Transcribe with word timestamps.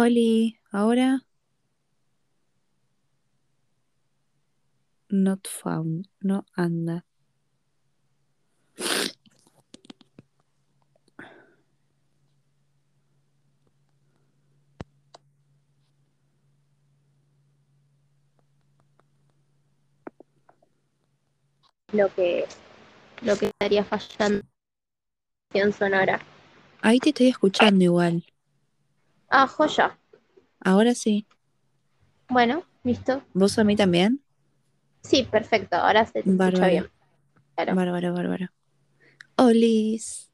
Oli, 0.00 0.56
ahora 0.72 1.20
not 5.10 5.46
found, 5.46 6.08
no 6.22 6.46
anda. 6.56 7.04
lo 21.92 22.08
que 22.14 22.46
lo 23.22 23.36
que 23.36 23.46
estaría 23.46 23.84
fallando 23.84 24.46
en 25.52 25.72
sonora. 25.72 26.20
Ahí 26.80 26.98
te 27.00 27.10
estoy 27.10 27.28
escuchando 27.28 27.84
igual. 27.84 28.24
Ah, 29.30 29.46
joya. 29.46 29.98
Ahora 30.60 30.94
sí. 30.94 31.26
Bueno, 32.28 32.64
listo. 32.84 33.22
¿Vos 33.32 33.58
a 33.58 33.64
mí 33.64 33.76
también? 33.76 34.20
Sí, 35.02 35.22
perfecto. 35.22 35.76
Ahora 35.76 36.04
se 36.06 36.22
te 36.22 36.30
escucha 36.30 36.66
bien. 36.68 36.90
Claro. 37.54 37.74
Bárbaro, 37.74 38.12
bárbaro. 38.12 38.46
Olis. 39.36 40.30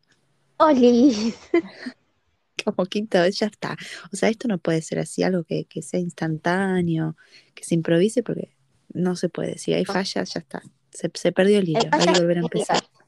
Oli. 0.59 1.35
Como 2.65 2.87
quinta 2.87 3.23
vez 3.23 3.39
ya 3.39 3.47
está. 3.47 3.77
O 4.13 4.17
sea, 4.17 4.29
esto 4.29 4.49
no 4.49 4.59
puede 4.59 4.83
ser 4.83 4.99
así, 4.99 5.23
algo 5.23 5.45
que, 5.45 5.67
que 5.67 5.83
sea 5.83 6.01
instantáneo, 6.01 7.17
que 7.55 7.63
se 7.65 7.75
improvise, 7.75 8.23
porque 8.23 8.57
no 8.93 9.15
se 9.15 9.29
puede. 9.29 9.59
Si 9.59 9.73
hay 9.73 9.85
fallas, 9.85 10.35
ya 10.35 10.41
está. 10.41 10.63
Se, 10.91 11.11
se 11.15 11.33
perdió 11.33 11.59
el 11.59 11.69
hilo. 11.69 11.81
Hay 11.93 12.01
Hay 12.01 12.13
que 12.15 12.21
volver 12.21 12.39
a 12.39 12.41
empezar. 12.41 12.81
técnicas. 12.81 13.07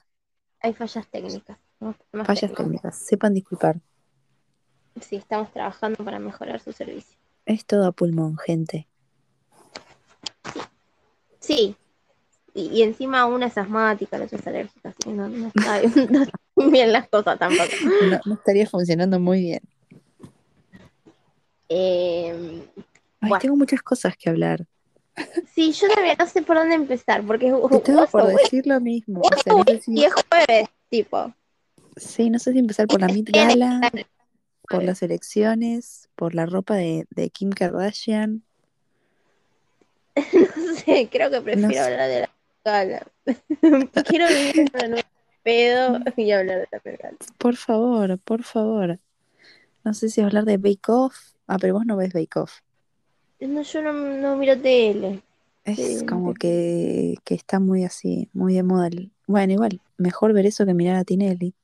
Hay 0.60 0.74
fallas 0.74 1.06
técnicas. 1.10 1.58
Fallas 2.12 2.40
técnicas. 2.40 2.54
técnicas. 2.56 2.98
Sepan 2.98 3.34
disculpar. 3.34 3.80
Sí, 5.00 5.16
estamos 5.16 5.52
trabajando 5.52 6.04
para 6.04 6.18
mejorar 6.18 6.60
su 6.60 6.72
servicio. 6.72 7.16
Es 7.46 7.64
todo 7.64 7.86
a 7.86 7.92
pulmón, 7.92 8.36
gente. 8.38 8.88
Sí. 11.40 11.76
Y, 12.54 12.66
y 12.72 12.82
encima 12.82 13.26
una 13.26 13.46
es 13.46 13.56
asmática, 13.56 14.18
la 14.18 14.24
otra 14.24 14.38
es 14.38 14.46
alérgica, 14.46 14.88
así 14.88 14.98
que 15.04 15.10
no, 15.10 15.28
no 15.28 15.48
está 15.54 15.78
bien, 15.80 15.92
no 16.10 16.22
están 16.22 16.70
bien 16.72 16.92
las 16.92 17.08
cosas 17.08 17.38
tampoco. 17.38 17.70
No, 18.10 18.20
no 18.24 18.34
estaría 18.34 18.66
funcionando 18.68 19.20
muy 19.20 19.40
bien. 19.42 19.60
Eh, 21.68 22.62
Ay, 23.20 23.28
Bueno. 23.28 23.38
tengo 23.40 23.56
muchas 23.56 23.82
cosas 23.82 24.16
que 24.16 24.28
hablar. 24.30 24.66
sí, 25.54 25.72
yo 25.72 25.88
también 25.94 26.16
no 26.18 26.26
sé 26.26 26.42
por 26.42 26.56
dónde 26.56 26.74
empezar, 26.74 27.22
porque 27.24 27.52
Te 27.70 27.78
tengo 27.80 28.06
por 28.06 28.26
decir 28.26 28.66
lo 28.66 28.80
mismo. 28.80 29.20
O 29.20 29.22
vos 29.22 29.40
sea, 29.44 29.52
no 29.54 29.64
sé 29.64 29.74
sos 29.76 29.84
si, 29.84 29.92
10 29.92 30.12
jueves, 30.12 30.68
tipo. 30.90 31.34
sí, 31.96 32.30
no 32.30 32.38
sé 32.38 32.52
si 32.52 32.58
empezar 32.58 32.86
por 32.86 33.00
la 33.00 33.08
Met 33.08 33.28
por 34.68 34.82
las 34.84 35.02
elecciones, 35.02 36.08
por 36.14 36.34
la 36.34 36.46
ropa 36.46 36.74
de, 36.74 37.06
de 37.10 37.30
Kim 37.30 37.50
Kardashian. 37.50 38.42
No 40.56 40.74
sé, 40.74 41.08
creo 41.10 41.30
que 41.30 41.40
prefiero 41.40 41.68
No 41.68 41.72
sé. 41.72 41.80
hablar 41.80 42.08
de 42.08 42.20
la 42.20 42.30
gala. 42.64 43.06
Quiero 44.08 44.28
vivir 44.28 44.70
en 44.74 44.94
un 44.94 45.00
pedo 45.42 45.98
y 46.16 46.30
hablar 46.32 46.58
de 46.60 46.68
la 46.70 46.96
gala. 46.96 47.16
Por 47.38 47.56
favor, 47.56 48.18
por 48.18 48.42
favor. 48.42 48.98
No 49.84 49.94
sé 49.94 50.08
si 50.08 50.20
hablar 50.20 50.44
de 50.44 50.58
Bake 50.58 50.88
Off. 50.88 51.16
Ah, 51.46 51.58
pero 51.60 51.74
vos 51.74 51.86
no 51.86 51.96
ves 51.96 52.12
Bake 52.12 52.36
Off. 52.38 52.60
No, 53.40 53.62
yo 53.62 53.82
no, 53.82 53.92
no 53.92 54.36
miro 54.36 54.60
tele. 54.60 55.22
Es 55.64 55.76
Sí, 55.76 56.06
como 56.06 56.34
que, 56.34 57.14
que 57.24 57.34
está 57.34 57.60
muy 57.60 57.84
así, 57.84 58.28
muy 58.32 58.54
de 58.54 58.62
moda. 58.62 58.88
Bueno, 59.26 59.52
igual, 59.52 59.80
mejor 59.96 60.32
ver 60.32 60.46
eso 60.46 60.66
que 60.66 60.74
mirar 60.74 60.96
a 60.96 61.04
Tinelli. 61.04 61.54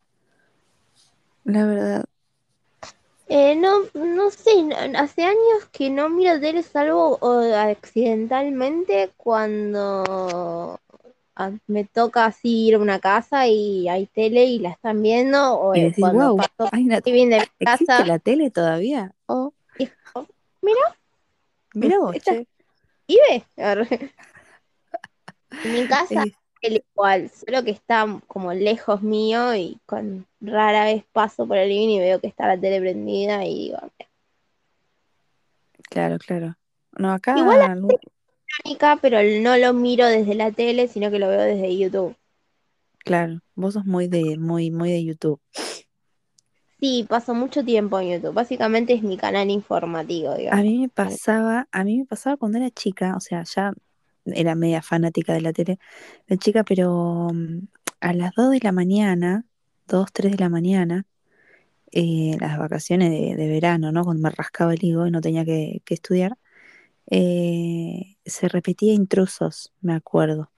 La 1.44 1.66
verdad. 1.66 2.04
Eh, 3.28 3.56
no, 3.56 3.84
no 3.94 4.30
sé, 4.30 4.50
hace 4.96 5.22
años 5.22 5.68
que 5.72 5.88
no 5.90 6.08
miro 6.10 6.38
tele 6.40 6.62
salvo 6.62 7.18
o, 7.20 7.54
accidentalmente 7.54 9.10
cuando 9.16 10.78
ah, 11.36 11.50
me 11.66 11.84
toca 11.84 12.26
así 12.26 12.66
ir 12.68 12.74
a 12.74 12.78
una 12.78 13.00
casa 13.00 13.46
y 13.46 13.88
hay 13.88 14.06
tele 14.06 14.44
y 14.44 14.58
la 14.58 14.70
están 14.70 15.02
viendo 15.02 15.58
o 15.58 15.74
Y 15.74 15.80
decís, 15.82 15.96
cuando 16.00 16.28
wow, 16.28 16.36
paso 16.36 16.68
hay 16.70 16.84
una, 16.84 17.00
de 17.00 17.12
mi 17.12 17.26
¿existe 17.60 17.64
casa 17.64 18.04
la 18.04 18.18
tele 18.18 18.50
todavía? 18.50 19.14
Oh, 19.26 19.52
y 19.78 19.88
mira, 20.60 20.80
mira 21.74 21.98
vos, 21.98 22.14
Esta- 22.14 22.32
che. 22.32 22.46
vive. 23.08 23.44
Arre. 23.56 23.88
En 25.64 25.72
mi 25.72 25.86
casa 25.86 26.22
Eh, 26.22 26.32
tele 26.64 26.84
igual, 26.94 27.30
solo 27.30 27.62
que 27.64 27.70
está 27.70 28.06
como 28.26 28.52
lejos 28.54 29.02
mío 29.02 29.54
y 29.54 29.78
con 29.86 30.26
rara 30.40 30.84
vez 30.84 31.04
paso 31.12 31.46
por 31.46 31.56
el 31.58 31.68
living 31.68 31.88
y 31.90 31.98
veo 32.00 32.20
que 32.20 32.26
está 32.28 32.46
la 32.48 32.58
tele 32.60 32.80
prendida 32.80 33.44
y 33.44 33.54
digo, 33.70 33.78
claro, 35.90 36.18
claro. 36.18 36.56
No, 36.98 37.12
acá 37.12 37.34
Igual 37.36 39.00
pero 39.02 39.18
no 39.42 39.56
lo 39.56 39.72
miro 39.72 40.06
desde 40.06 40.34
la 40.34 40.52
tele, 40.52 40.88
sino 40.88 41.10
que 41.10 41.18
lo 41.18 41.28
veo 41.28 41.40
desde 41.40 41.76
YouTube. 41.76 42.16
claro, 43.04 43.40
vos 43.54 43.74
sos 43.74 43.84
muy 43.84 44.08
de, 44.08 44.38
muy, 44.38 44.70
muy 44.70 44.90
de 44.92 45.04
YouTube. 45.04 45.40
Sí, 46.80 47.04
paso 47.08 47.34
mucho 47.34 47.64
tiempo 47.64 47.98
en 47.98 48.12
YouTube. 48.12 48.32
Básicamente 48.34 48.92
es 48.92 49.02
mi 49.02 49.16
canal 49.16 49.50
informativo, 49.50 50.32
A 50.32 50.36
digamos. 50.36 50.62
mí 50.62 50.78
me 50.78 50.88
pasaba, 50.88 51.68
a 51.72 51.84
mí 51.84 51.98
me 51.98 52.04
pasaba 52.06 52.36
cuando 52.36 52.58
era 52.58 52.70
chica, 52.70 53.14
o 53.16 53.20
sea, 53.20 53.42
ya 53.44 53.72
era 54.26 54.54
media 54.54 54.82
fanática 54.82 55.32
de 55.34 55.40
la 55.42 55.52
tele 55.52 55.78
de 56.26 56.38
chica, 56.38 56.64
pero 56.64 57.28
mm, 57.32 57.68
a 58.00 58.12
las 58.14 58.34
2 58.34 58.50
de 58.52 58.60
la 58.62 58.72
mañana, 58.72 59.44
2, 59.88 60.12
3 60.12 60.32
de 60.32 60.38
la 60.38 60.48
mañana, 60.48 61.06
eh, 61.92 62.36
las 62.40 62.58
vacaciones 62.58 63.10
de, 63.10 63.36
de 63.36 63.48
verano, 63.48 63.92
¿no? 63.92 64.04
Cuando 64.04 64.22
me 64.22 64.30
rascaba 64.30 64.74
el 64.74 64.84
higo 64.84 65.06
y 65.06 65.10
no 65.10 65.20
tenía 65.20 65.44
que, 65.44 65.82
que 65.84 65.94
estudiar, 65.94 66.36
eh, 67.10 68.16
se 68.24 68.48
repetía 68.48 68.92
Intrusos, 68.94 69.72
me 69.80 69.94
acuerdo. 69.94 70.50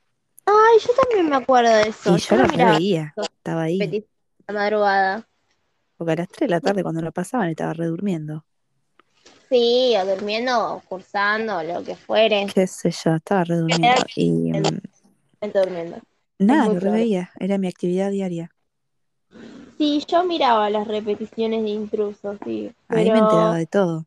Ay, 0.44 0.78
yo 0.80 0.90
también 0.94 1.28
me 1.28 1.36
acuerdo 1.36 1.70
de 1.70 1.88
eso. 1.88 2.16
Y 2.16 2.20
yo 2.20 2.36
lo 2.36 2.42
la 2.42 2.48
miraba 2.48 2.72
reveía, 2.72 3.14
estaba 3.16 3.62
ahí, 3.62 4.06
la 4.46 4.54
madrugada. 4.54 5.28
porque 5.96 6.12
a 6.12 6.16
las 6.16 6.28
3 6.28 6.48
de 6.48 6.48
la 6.48 6.60
tarde 6.60 6.82
cuando 6.82 7.02
lo 7.02 7.12
pasaban 7.12 7.48
estaba 7.48 7.72
redurmiendo. 7.72 8.44
Sí, 9.48 9.94
o 9.96 10.04
durmiendo, 10.06 10.74
o 10.74 10.80
cursando, 10.80 11.58
o 11.58 11.62
lo 11.62 11.82
que 11.84 11.94
fuere. 11.96 12.46
Qué 12.52 12.66
sé 12.66 12.90
yo, 12.90 13.14
estaba 13.14 13.44
redurmiendo. 13.44 14.02
Y 14.16 14.52
mm, 14.52 14.78
durmiendo. 15.52 15.96
nada, 16.38 16.68
lo 16.68 16.80
reveía, 16.80 17.30
era 17.38 17.58
mi 17.58 17.68
actividad 17.68 18.10
diaria. 18.10 18.50
Sí, 19.78 20.02
yo 20.08 20.24
miraba 20.24 20.70
las 20.70 20.88
repeticiones 20.88 21.62
de 21.62 21.68
intrusos, 21.70 22.38
sí. 22.44 22.72
Ahí 22.88 23.04
me 23.04 23.18
Pero, 23.18 23.18
enteraba 23.18 23.56
de 23.56 23.66
todo. 23.66 24.06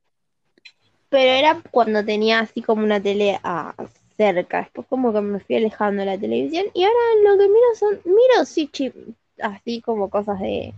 pero 1.10 1.32
era 1.32 1.62
cuando 1.72 2.04
tenía 2.06 2.40
así 2.40 2.62
como 2.62 2.84
una 2.84 3.02
tele 3.02 3.40
ah, 3.44 3.74
cerca. 4.18 4.60
Después 4.62 4.88
como 4.88 5.14
que 5.14 5.22
me 5.22 5.40
fui 5.40 5.56
alejando 5.58 6.02
de 6.02 6.06
la 6.06 6.18
televisión. 6.18 6.66
Y 6.74 6.84
ahora 6.84 6.98
lo 7.24 7.38
que 7.38 7.48
miro 7.48 7.76
son, 7.80 8.00
miro 8.06 8.46
sí, 8.46 8.68
chi- 8.72 8.94
así 9.42 9.82
como 9.82 10.10
cosas 10.10 10.40
de, 10.40 10.74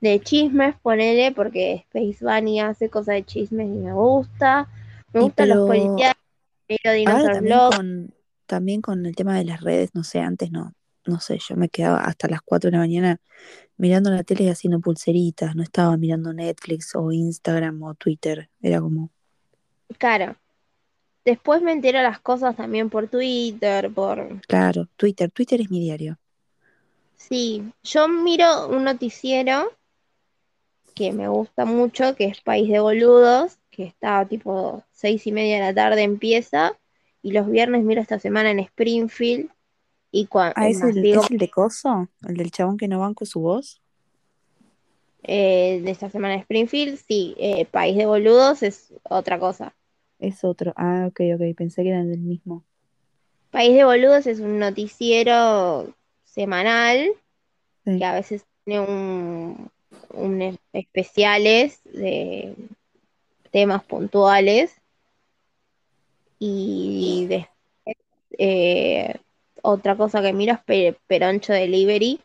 de 0.00 0.20
chismes, 0.20 0.76
ponele, 0.82 1.32
porque 1.32 1.86
Space 1.92 2.24
Bunny 2.24 2.60
hace 2.60 2.90
cosas 2.90 3.16
de 3.16 3.24
chismes 3.24 3.66
y 3.68 3.70
me 3.72 3.92
gusta. 3.92 4.68
Me 5.12 5.20
Y 5.20 5.22
gustan 5.22 5.48
los 5.50 5.60
pero 5.60 5.66
policías, 5.66 6.14
ahora 6.68 6.94
Dinosaur 6.94 7.30
también 7.30 7.44
Blog. 7.46 7.70
con, 7.70 8.14
también 8.46 8.80
con 8.82 9.06
el 9.06 9.14
tema 9.16 9.36
de 9.38 9.44
las 9.44 9.60
redes, 9.62 9.90
no 9.94 10.04
sé, 10.04 10.20
antes 10.20 10.50
no, 10.52 10.74
no 11.06 11.20
sé, 11.20 11.38
yo 11.38 11.56
me 11.56 11.68
quedaba 11.68 12.00
hasta 12.02 12.28
las 12.28 12.42
4 12.42 12.70
de 12.70 12.72
la 12.76 12.82
mañana 12.82 13.18
mirando 13.78 14.10
la 14.10 14.24
tele 14.24 14.44
y 14.44 14.48
haciendo 14.50 14.80
pulseritas, 14.80 15.56
no 15.56 15.62
estaba 15.62 15.96
mirando 15.96 16.32
Netflix 16.34 16.94
o 16.96 17.12
Instagram 17.12 17.82
o 17.82 17.94
Twitter, 17.94 18.50
era 18.62 18.80
como, 18.80 19.12
Claro. 19.98 20.36
Después 21.24 21.62
me 21.62 21.72
entero 21.72 22.02
las 22.02 22.20
cosas 22.20 22.56
también 22.56 22.90
por 22.90 23.08
Twitter, 23.08 23.92
por... 23.92 24.42
claro, 24.46 24.86
Twitter, 24.96 25.30
Twitter 25.30 25.60
es 25.62 25.70
mi 25.70 25.80
diario. 25.80 26.18
Sí, 27.14 27.72
yo 27.84 28.08
miro 28.08 28.68
un 28.68 28.82
noticiero 28.84 29.70
que 30.90 31.12
me 31.12 31.28
gusta 31.28 31.64
mucho, 31.64 32.14
que 32.16 32.24
es 32.26 32.40
País 32.40 32.68
de 32.70 32.80
Boludos, 32.80 33.58
que 33.70 33.84
está 33.84 34.26
tipo 34.26 34.82
seis 34.92 35.26
y 35.26 35.32
media 35.32 35.56
de 35.56 35.62
la 35.62 35.74
tarde 35.74 36.02
empieza, 36.02 36.76
y 37.22 37.32
los 37.32 37.48
viernes 37.50 37.82
miro 37.84 38.00
esta 38.00 38.18
semana 38.18 38.50
en 38.50 38.60
Springfield, 38.60 39.50
y 40.12 40.26
cuando 40.26 40.54
Ah, 40.56 40.68
¿es 40.68 40.82
el, 40.82 41.02
digo, 41.02 41.22
es 41.22 41.30
el 41.30 41.38
de 41.38 41.50
Coso? 41.50 42.08
¿El 42.26 42.36
del 42.36 42.50
chabón 42.50 42.76
que 42.76 42.88
no 42.88 43.00
banco 43.00 43.24
su 43.24 43.40
voz? 43.40 43.80
eh, 45.22 45.80
de 45.84 45.90
esta 45.90 46.08
semana 46.10 46.34
en 46.34 46.40
Springfield, 46.40 46.96
sí, 46.96 47.36
eh, 47.38 47.66
País 47.66 47.96
de 47.96 48.06
Boludos 48.06 48.62
es 48.62 48.92
otra 49.02 49.38
cosa. 49.38 49.74
Es 50.18 50.44
otro. 50.44 50.72
Ah, 50.76 51.06
ok, 51.08 51.20
ok, 51.34 51.56
pensé 51.56 51.82
que 51.82 51.90
eran 51.90 52.10
del 52.10 52.20
mismo. 52.20 52.64
País 53.50 53.74
de 53.74 53.84
Boludos 53.84 54.26
es 54.26 54.40
un 54.40 54.58
noticiero 54.58 55.94
semanal 56.24 57.10
Sí. 57.84 57.98
que 57.98 58.04
a 58.04 58.14
veces 58.14 58.44
tiene 58.64 58.80
un, 58.80 59.70
un 60.12 60.42
es- 60.42 60.58
especiales 60.72 61.80
de 61.84 62.54
temas 63.50 63.82
puntuales 63.84 64.76
y 66.38 67.26
después 67.28 67.50
eh, 68.38 69.14
otra 69.62 69.96
cosa 69.96 70.22
que 70.22 70.32
miro 70.32 70.54
es 70.54 70.60
Pe- 70.60 70.96
Peroncho 71.06 71.52
Delivery 71.52 72.20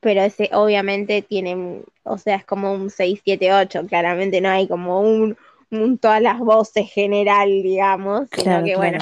pero 0.00 0.22
ese 0.22 0.50
obviamente 0.52 1.22
tiene 1.22 1.82
o 2.04 2.18
sea 2.18 2.36
es 2.36 2.44
como 2.44 2.72
un 2.72 2.90
6, 2.90 3.20
7, 3.24 3.52
8 3.52 3.86
claramente 3.86 4.40
no 4.40 4.48
hay 4.50 4.68
como 4.68 5.00
un, 5.00 5.36
un 5.70 5.98
todas 5.98 6.22
las 6.22 6.38
voces 6.38 6.90
general, 6.90 7.48
digamos, 7.48 8.28
sino 8.30 8.44
Claro, 8.44 8.64
que 8.64 8.76
bueno, 8.76 8.98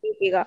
típico. 0.00 0.46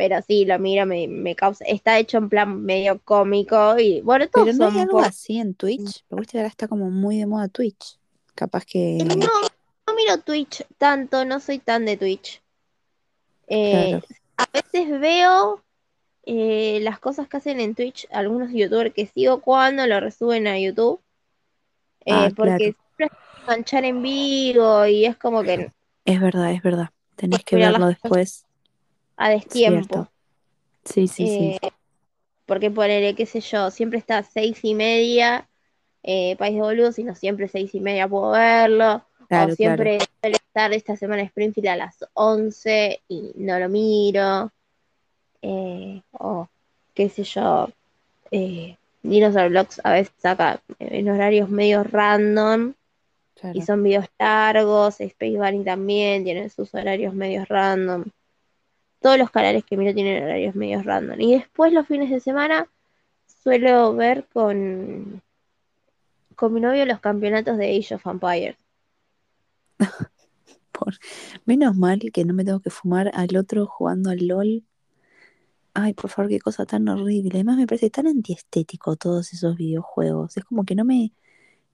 Pero 0.00 0.22
sí, 0.22 0.46
lo 0.46 0.58
miro, 0.58 0.86
me, 0.86 1.06
me 1.08 1.36
causa. 1.36 1.62
Está 1.66 1.98
hecho 1.98 2.16
en 2.16 2.30
plan 2.30 2.62
medio 2.62 2.98
cómico 3.00 3.78
y 3.78 4.00
bueno, 4.00 4.26
todos 4.30 4.46
Pero 4.46 4.56
no 4.56 4.72
hay 4.72 4.80
algo 4.80 5.00
así 5.00 5.38
en 5.38 5.52
Twitch, 5.52 6.06
porque 6.08 6.20
viste 6.20 6.32
que 6.32 6.38
ahora 6.38 6.48
está 6.48 6.68
como 6.68 6.88
muy 6.88 7.18
de 7.18 7.26
moda 7.26 7.48
Twitch. 7.48 7.98
Capaz 8.34 8.64
que, 8.64 8.96
No, 9.04 9.26
no 9.86 9.94
miro 9.94 10.16
Twitch 10.22 10.64
tanto, 10.78 11.26
no 11.26 11.38
soy 11.38 11.58
tan 11.58 11.84
de 11.84 11.98
Twitch. 11.98 12.40
Eh, 13.46 13.90
claro, 13.90 14.04
a 14.38 14.46
veces 14.54 15.00
veo 15.00 15.62
eh, 16.24 16.80
las 16.80 16.98
cosas 16.98 17.28
que 17.28 17.36
hacen 17.36 17.60
en 17.60 17.74
Twitch 17.74 18.06
algunos 18.10 18.52
youtubers 18.52 18.94
que 18.94 19.04
sigo 19.04 19.42
cuando 19.42 19.86
lo 19.86 20.00
resuben 20.00 20.46
a 20.46 20.58
YouTube. 20.58 20.98
eh, 22.06 22.12
ah, 22.14 22.30
porque 22.34 22.72
claro, 22.72 22.78
siempre 22.96 23.06
es 23.06 23.42
enganchar 23.42 23.84
en 23.84 24.00
vivo 24.00 24.86
y 24.86 25.04
es 25.04 25.18
como 25.18 25.42
que 25.42 25.70
es 26.06 26.20
verdad, 26.22 26.52
es 26.52 26.62
verdad. 26.62 26.88
Tenés 27.16 27.44
que 27.44 27.56
verlo 27.56 27.88
después, 27.88 28.46
a 29.20 29.28
destiempo. 29.28 29.86
cierto. 29.94 30.10
Sí, 30.84 31.06
sí, 31.06 31.26
sí, 31.26 31.56
Eh, 31.62 31.70
porque 32.46 32.70
ponerle, 32.70 33.14
qué 33.14 33.26
sé 33.26 33.40
yo, 33.40 33.70
siempre 33.70 33.98
está 33.98 34.18
a 34.18 34.22
seis 34.22 34.58
y 34.64 34.74
media, 34.74 35.46
eh, 36.02 36.36
País 36.36 36.54
de 36.54 36.62
Boludos, 36.62 36.98
y 36.98 37.04
no 37.04 37.14
siempre 37.14 37.46
seis 37.48 37.74
y 37.74 37.80
media 37.80 38.08
puedo 38.08 38.30
verlo. 38.30 38.94
O 39.20 39.26
claro, 39.26 39.54
claro. 39.54 39.56
siempre 39.56 39.98
suele 40.20 40.36
estar 40.36 40.72
esta 40.72 40.96
semana 40.96 41.22
Springfield 41.22 41.68
a 41.68 41.76
las 41.76 42.04
11 42.14 43.00
y 43.08 43.32
no 43.36 43.58
lo 43.58 43.68
miro. 43.68 44.50
Eh, 45.42 46.00
o 46.12 46.48
qué 46.94 47.08
sé 47.08 47.22
yo, 47.22 47.68
eh, 48.30 48.76
Dinosaur 49.02 49.50
Vlogs 49.50 49.80
a 49.84 49.92
veces 49.92 50.12
saca 50.18 50.60
en 50.78 51.08
horarios 51.08 51.48
medio 51.50 51.84
random 51.84 52.72
y 52.72 53.40
Claro. 53.40 53.62
son 53.66 53.82
videos 53.82 54.06
largos. 54.18 55.00
Space 55.00 55.36
Bunny 55.38 55.62
también 55.62 56.24
tiene 56.24 56.48
sus 56.48 56.74
horarios 56.74 57.14
medios 57.14 57.46
random. 57.48 58.04
Todos 59.00 59.18
los 59.18 59.30
canales 59.30 59.64
que 59.64 59.76
miro 59.76 59.94
tienen 59.94 60.22
horarios 60.22 60.54
medios 60.54 60.84
random. 60.84 61.20
Y 61.20 61.34
después 61.34 61.72
los 61.72 61.86
fines 61.86 62.10
de 62.10 62.20
semana 62.20 62.68
suelo 63.42 63.94
ver 63.94 64.26
con, 64.32 65.22
con 66.36 66.52
mi 66.52 66.60
novio 66.60 66.84
los 66.86 67.00
campeonatos 67.00 67.56
de 67.56 67.76
Age 67.78 67.94
of 67.94 68.06
Empires. 68.06 68.56
Por... 70.72 70.94
Menos 71.44 71.76
mal 71.76 72.00
que 72.12 72.24
no 72.24 72.34
me 72.34 72.44
tengo 72.44 72.60
que 72.60 72.70
fumar 72.70 73.10
al 73.14 73.36
otro 73.36 73.66
jugando 73.66 74.10
al 74.10 74.26
LOL. 74.26 74.64
Ay, 75.74 75.94
por 75.94 76.10
favor, 76.10 76.28
qué 76.30 76.40
cosa 76.40 76.66
tan 76.66 76.88
horrible. 76.88 77.30
Además 77.34 77.56
me 77.56 77.66
parece 77.66 77.90
tan 77.90 78.06
antiestético 78.06 78.96
todos 78.96 79.32
esos 79.32 79.56
videojuegos. 79.56 80.36
Es 80.36 80.44
como 80.44 80.64
que 80.64 80.74
no 80.74 80.84
me, 80.84 81.12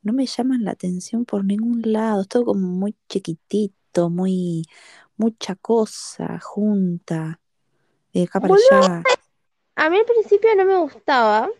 no 0.02 0.12
me 0.12 0.26
llaman 0.26 0.64
la 0.64 0.72
atención 0.72 1.24
por 1.24 1.44
ningún 1.44 1.82
lado. 1.84 2.22
Es 2.22 2.28
todo 2.28 2.44
como 2.46 2.66
muy 2.68 2.94
chiquitito, 3.08 4.10
muy, 4.10 4.64
mucha 5.16 5.54
cosa 5.56 6.40
junta. 6.40 7.40
De 8.12 8.24
acá 8.24 8.40
para 8.40 8.54
allá. 8.54 9.02
a 9.74 9.90
mí 9.90 9.98
al 9.98 10.04
principio 10.04 10.54
no 10.56 10.64
me 10.64 10.76
gustaba 10.78 11.50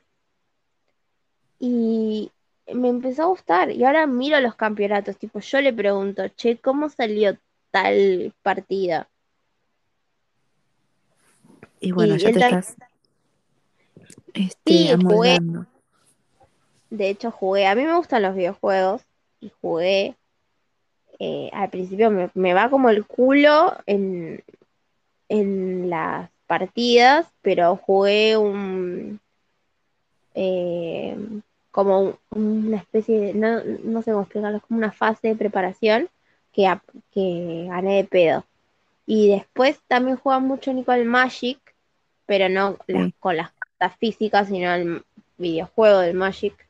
y 1.59 2.31
me 2.73 2.89
empezó 2.89 3.25
a 3.25 3.27
gustar. 3.27 3.71
Y 3.71 3.85
ahora 3.85 4.07
miro 4.07 4.41
los 4.41 4.55
campeonatos. 4.55 5.19
Tipo, 5.19 5.41
yo 5.41 5.61
le 5.61 5.73
pregunto, 5.73 6.29
che, 6.29 6.59
¿cómo 6.59 6.89
salió 6.89 7.39
tal 7.71 8.33
partida? 8.43 9.09
Y 11.81 11.93
bueno, 11.93 12.17
Y 12.17 12.19
ya 12.19 12.33
te 12.33 12.39
estás 12.39 12.77
este, 14.37 14.73
sí, 14.73 14.95
jugué, 15.03 15.39
de 16.91 17.09
hecho 17.09 17.31
jugué. 17.31 17.67
A 17.67 17.75
mí 17.75 17.85
me 17.85 17.97
gustan 17.97 18.23
los 18.23 18.35
videojuegos 18.35 19.03
y 19.41 19.51
jugué. 19.63 20.17
Eh, 21.19 21.51
al 21.53 21.71
principio 21.71 22.11
me, 22.11 22.31
me 22.35 22.55
va 22.55 22.71
como 22.71 22.91
el 22.91 23.07
culo 23.07 23.77
en, 23.87 24.43
en 25.29 25.91
las 25.91 26.31
partidas, 26.47 27.27
pero 27.43 27.77
jugué 27.77 28.37
un 28.37 29.21
eh, 30.35 31.17
como 31.71 32.01
un- 32.01 32.67
una 32.67 32.77
especie 32.79 33.21
de, 33.21 33.35
no, 33.35 33.61
no 33.85 34.03
sé 34.03 34.11
cómo 34.13 34.23
explicarlo, 34.23 34.59
es 34.59 34.63
como 34.65 34.79
una 34.79 34.93
fase 34.93 35.29
de 35.29 35.37
preparación 35.37 36.09
que, 36.53 36.73
que 37.13 37.67
gané 37.69 37.97
de 37.97 38.05
pedo. 38.05 38.45
Y 39.07 39.31
después 39.31 39.81
también 39.89 40.17
juega 40.17 40.41
mucho 40.41 40.73
Nico 40.73 40.93
al 40.93 41.05
Magic, 41.05 41.59
pero 42.27 42.49
no 42.49 42.77
las, 42.87 43.13
con 43.21 43.37
las 43.37 43.53
cartas 43.53 43.99
físicas, 43.99 44.49
sino 44.49 44.75
el 44.75 45.05
videojuego 45.39 46.01
del 46.01 46.17
Magic. 46.17 46.66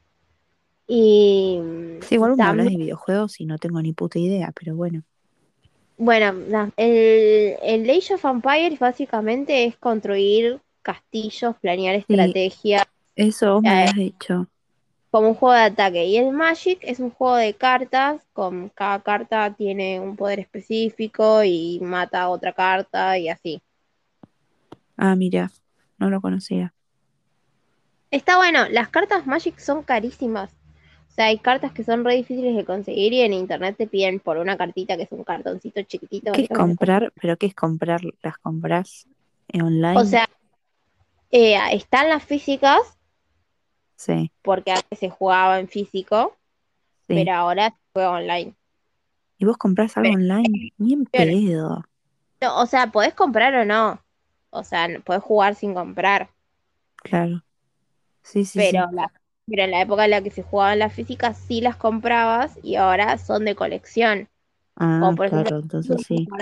Y 0.89 1.61
Sí, 2.01 2.15
igual 2.15 2.37
me 2.39 2.45
hablas 2.47 2.67
de 2.71 2.77
videojuegos 2.79 3.39
y 3.41 3.45
no 3.47 3.59
tengo 3.59 3.83
ni 3.83 3.93
puta 3.93 4.19
idea, 4.19 4.51
pero 4.59 4.75
bueno. 4.77 5.03
bueno, 5.99 6.73
el, 6.77 7.57
el 7.63 7.89
Age 7.91 8.15
of 8.15 8.25
Empires 8.25 8.79
básicamente 8.79 9.65
es 9.65 9.77
construir 9.77 10.61
castillos, 10.83 11.57
planear 11.61 11.95
Sí, 12.09 12.35
estrategias, 12.35 12.85
eso 13.17 13.55
vos 13.55 13.63
me 13.65 13.73
eh, 13.73 13.75
habías 13.75 13.97
dicho. 13.97 14.51
como 15.11 15.29
un 15.31 15.35
juego 15.35 15.55
de 15.55 15.63
ataque. 15.63 16.05
Y 16.07 16.17
el 16.17 16.31
Magic 16.33 16.79
es 16.83 17.01
un 17.01 17.11
juego 17.11 17.35
de 17.37 17.55
cartas, 17.55 18.25
con 18.33 18.69
cada 18.69 19.03
carta 19.03 19.53
tiene 19.53 19.99
un 19.99 20.15
poder 20.17 20.39
específico 20.41 21.43
y 21.43 21.81
mata 21.83 22.23
a 22.23 22.29
otra 22.29 22.53
carta 22.53 23.19
y 23.19 23.29
así. 23.29 23.61
Ah, 24.97 25.15
mira, 25.17 25.51
no 25.99 26.11
lo 26.11 26.21
conocía. 26.21 26.75
Está 28.11 28.37
bueno, 28.37 28.69
las 28.69 28.89
cartas 28.89 29.29
Magic 29.29 29.61
son 29.61 29.85
carísimas. 29.85 30.56
O 31.17 31.19
sea, 31.19 31.27
hay 31.27 31.39
cartas 31.39 31.73
que 31.73 31.83
son 31.83 32.05
re 32.05 32.15
difíciles 32.15 32.55
de 32.55 32.65
conseguir 32.65 33.13
y 33.13 33.23
en 33.23 33.33
internet 33.33 33.77
te 33.77 33.87
piden 33.89 34.21
por 34.21 34.37
una 34.39 34.57
cartita 34.57 34.97
que 34.97 35.03
es 35.05 35.13
un 35.13 35.25
cartoncito 35.25 35.83
chiquitito, 35.83 36.33
¿Qué 36.33 36.43
es 36.43 36.49
comprar? 36.49 37.13
¿Pero 37.21 37.37
qué 37.37 37.47
es 37.47 37.55
comprar? 37.55 38.01
¿Las 38.23 38.39
compras 38.39 39.09
en 39.49 39.63
O 39.95 40.03
online? 40.03 40.05
sea, 40.05 40.29
eh, 41.31 41.57
están 41.73 42.09
las 42.09 42.25
físicas, 42.25 42.99
Sí, 43.97 44.31
porque 44.43 44.71
antes 44.73 44.99
se 44.99 45.11
jugaba 45.11 45.59
en 45.61 45.69
físico, 45.69 46.37
sí. 47.09 47.15
pero 47.15 47.35
ahora 47.35 47.71
se 47.71 47.77
juega 47.95 48.13
online. 48.13 48.57
¿Y 49.39 49.47
vos 49.47 49.57
comprás 49.57 49.97
algo 49.97 50.13
Pero, 50.13 50.15
online? 50.15 50.73
Ni 50.79 50.93
en 50.93 51.07
pedo. 51.07 51.83
no, 52.41 52.61
o 52.63 52.67
sea, 52.67 52.91
podés 52.93 53.15
comprar 53.15 53.55
o 53.55 53.65
no. 53.65 54.03
O 54.51 54.65
sea, 54.65 54.89
podés 55.05 55.23
jugar 55.23 55.55
sin 55.55 55.75
comprar. 55.75 56.31
Claro. 56.97 57.43
Sí, 58.23 58.45
sí, 58.45 58.63
Pero, 58.63 58.87
sí. 58.89 58.91
la, 58.93 59.13
pero 59.47 59.63
en 59.65 59.71
la 59.73 59.83
época 59.83 60.05
en 60.05 60.11
la 60.13 60.23
que 60.23 60.31
se 60.31 60.43
jugaban 60.43 60.79
las 60.81 60.93
físicas 60.95 61.39
sí 61.39 61.61
las 61.61 61.77
comprabas 61.77 62.59
y 62.63 62.77
ahora 62.77 63.17
son 63.19 63.45
de 63.45 63.55
colección. 63.57 64.29
Como 64.99 65.15
Ah, 65.15 65.17
por 65.17 65.27
ejemplo, 65.27 65.51
claro, 65.51 65.59
entonces 65.59 66.03
sí. 66.03 66.33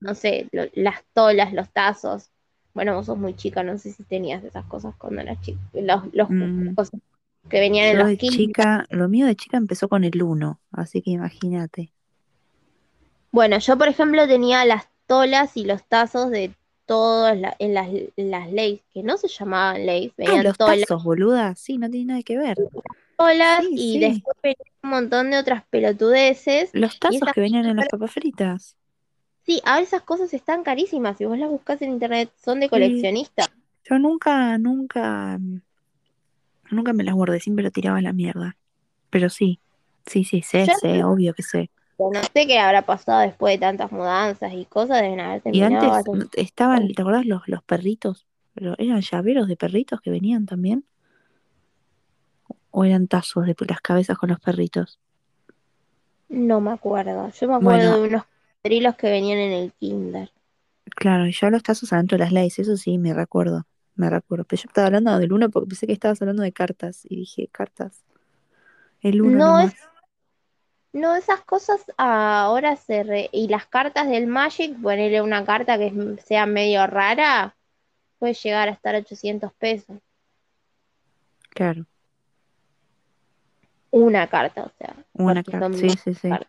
no 0.00 0.14
sé, 0.14 0.48
lo- 0.52 0.64
las 0.74 1.04
tolas, 1.14 1.52
los 1.52 1.70
tazos. 1.72 2.30
Bueno, 2.74 2.94
vos 2.94 3.06
sos 3.06 3.18
muy 3.18 3.34
chica, 3.34 3.62
no 3.62 3.78
sé 3.78 3.92
si 3.92 4.04
tenías 4.04 4.44
esas 4.44 4.64
cosas 4.66 4.94
cuando 4.96 5.22
eras 5.22 5.40
chica. 5.40 5.60
Los, 5.74 6.02
los 6.14 6.28
Mm, 6.28 6.74
cosas 6.74 7.00
que 7.48 7.60
venían 7.60 7.88
en 7.88 7.98
yo 7.98 7.98
los 7.98 8.16
de 8.18 8.18
chica, 8.18 8.86
lo 8.90 9.08
mío 9.08 9.26
de 9.26 9.36
chica 9.36 9.56
empezó 9.56 9.88
con 9.88 10.04
el 10.04 10.22
1, 10.22 10.60
así 10.72 11.02
que 11.02 11.10
imagínate. 11.12 11.92
Bueno, 13.32 13.58
yo 13.58 13.76
por 13.78 13.88
ejemplo 13.88 14.26
tenía 14.26 14.64
las 14.64 14.88
tolas 15.06 15.56
y 15.56 15.64
los 15.64 15.84
tazos 15.84 16.30
de 16.30 16.54
todas 16.86 17.36
la- 17.38 17.56
en 17.58 17.74
las, 17.74 17.88
las 18.16 18.50
leyes, 18.52 18.80
que 18.94 19.02
no 19.02 19.16
se 19.18 19.28
llamaban 19.28 19.86
leyes, 19.86 20.12
Ah, 20.12 20.18
venían 20.18 20.44
los 20.44 20.56
tolas, 20.58 20.80
tazos, 20.80 21.04
boluda. 21.04 21.54
Sí, 21.56 21.78
no 21.78 21.90
tiene 21.90 22.06
nada 22.06 22.22
que 22.22 22.38
ver. 22.38 22.56
tolas 23.16 23.64
Sí, 23.64 23.78
y 23.78 23.92
sí. 23.94 24.00
después 24.00 24.36
venían 24.42 24.58
un 24.82 24.90
montón 24.90 25.30
de 25.30 25.38
otras 25.38 25.64
pelotudeces. 25.70 26.70
Los 26.74 26.98
tazos 26.98 27.28
que 27.32 27.40
venían 27.40 27.66
en 27.66 27.76
las 27.76 27.88
papas 27.88 28.12
fritas. 28.12 28.76
sí, 29.44 29.62
ahora 29.64 29.82
esas 29.82 30.02
cosas 30.02 30.32
están 30.34 30.62
carísimas. 30.62 31.16
Si 31.18 31.24
vos 31.24 31.38
las 31.38 31.48
buscas 31.50 31.80
en 31.82 31.92
internet, 31.92 32.30
son 32.42 32.60
de 32.60 32.66
Sí. 32.66 32.70
coleccionista. 32.70 33.50
Yo 33.88 33.98
nunca, 33.98 34.58
nunca, 34.58 35.38
nunca 36.70 36.92
me 36.92 37.04
las 37.04 37.14
guardé, 37.14 37.40
siempre 37.40 37.64
lo 37.64 37.70
tiraba 37.70 37.98
a 37.98 38.02
la 38.02 38.12
mierda. 38.12 38.56
Pero 39.10 39.30
sí, 39.30 39.60
sí, 40.06 40.24
sí, 40.24 40.42
sé, 40.42 40.66
Yo 40.66 40.74
sé, 40.74 41.04
obvio 41.04 41.34
que 41.34 41.42
sé. 41.42 41.70
No 41.98 42.22
sé 42.22 42.46
qué 42.46 42.58
habrá 42.58 42.82
pasado 42.82 43.20
después 43.20 43.54
de 43.54 43.58
tantas 43.60 43.92
mudanzas 43.92 44.52
y 44.54 44.64
cosas, 44.66 45.00
deben 45.02 45.20
haber 45.20 45.42
Y 45.50 45.62
terminado. 45.62 45.92
antes 45.94 46.04
estaban, 46.34 46.94
¿te 46.94 47.02
acordás 47.02 47.26
los, 47.26 47.42
los 47.48 47.62
perritos? 47.64 48.26
Pero 48.54 48.74
eran 48.78 49.00
llaveros 49.00 49.48
de 49.48 49.56
perritos 49.56 50.00
que 50.00 50.10
venían 50.10 50.46
también. 50.46 50.84
¿O 52.70 52.84
eran 52.84 53.08
tazos 53.08 53.44
de 53.46 53.56
las 53.68 53.80
cabezas 53.80 54.16
con 54.18 54.28
los 54.30 54.38
perritos? 54.38 55.00
No 56.28 56.60
me 56.60 56.70
acuerdo. 56.70 57.30
Yo 57.30 57.48
me 57.48 57.56
acuerdo 57.56 57.84
Bueno, 57.84 57.98
de 58.00 58.06
unos 58.08 58.22
trilos 58.62 58.94
que 58.94 59.10
venían 59.10 59.38
en 59.38 59.52
el 59.52 59.72
Kinder. 59.72 60.30
claro, 60.96 61.26
y 61.26 61.32
yo 61.32 61.50
los 61.50 61.62
tazos 61.62 61.92
adentro 61.92 62.16
de 62.18 62.24
las 62.24 62.32
leyes, 62.32 62.58
eso 62.58 62.76
sí, 62.76 62.98
me 62.98 63.14
recuerdo, 63.14 63.66
me 63.94 64.10
recuerdo. 64.10 64.44
Pero 64.44 64.62
yo 64.62 64.68
estaba 64.68 64.86
hablando 64.88 65.18
del 65.18 65.32
uno 65.32 65.50
porque 65.50 65.68
pensé 65.68 65.86
que 65.86 65.92
estabas 65.92 66.20
hablando 66.22 66.42
de 66.42 66.52
cartas. 66.52 67.02
Y 67.08 67.16
dije, 67.16 67.48
cartas, 67.52 68.04
el 69.02 69.22
uno 69.22 69.42
No, 69.42 69.60
es. 69.60 69.74
No, 70.96 71.14
esas 71.14 71.40
cosas 71.42 71.84
ahora 71.96 72.76
se 72.76 73.02
re... 73.02 73.28
Y 73.32 73.48
las 73.48 73.66
cartas 73.66 74.08
del 74.08 74.26
Magic, 74.26 74.80
ponerle 74.80 75.20
una 75.20 75.44
carta 75.44 75.78
que 75.78 76.16
sea 76.24 76.46
medio 76.46 76.86
rara, 76.86 77.54
puede 78.18 78.34
llegar 78.34 78.68
a 78.68 78.72
estar 78.72 78.94
800 78.94 79.52
pesos. 79.54 79.96
Claro, 81.50 81.86
Una 83.90 84.26
carta, 84.26 84.64
o 84.64 84.70
sea, 84.78 84.94
una 85.14 85.42
carta, 85.42 85.72
sí, 85.72 85.88
sí, 85.90 86.14
sí. 86.14 86.28
cartas. 86.28 86.48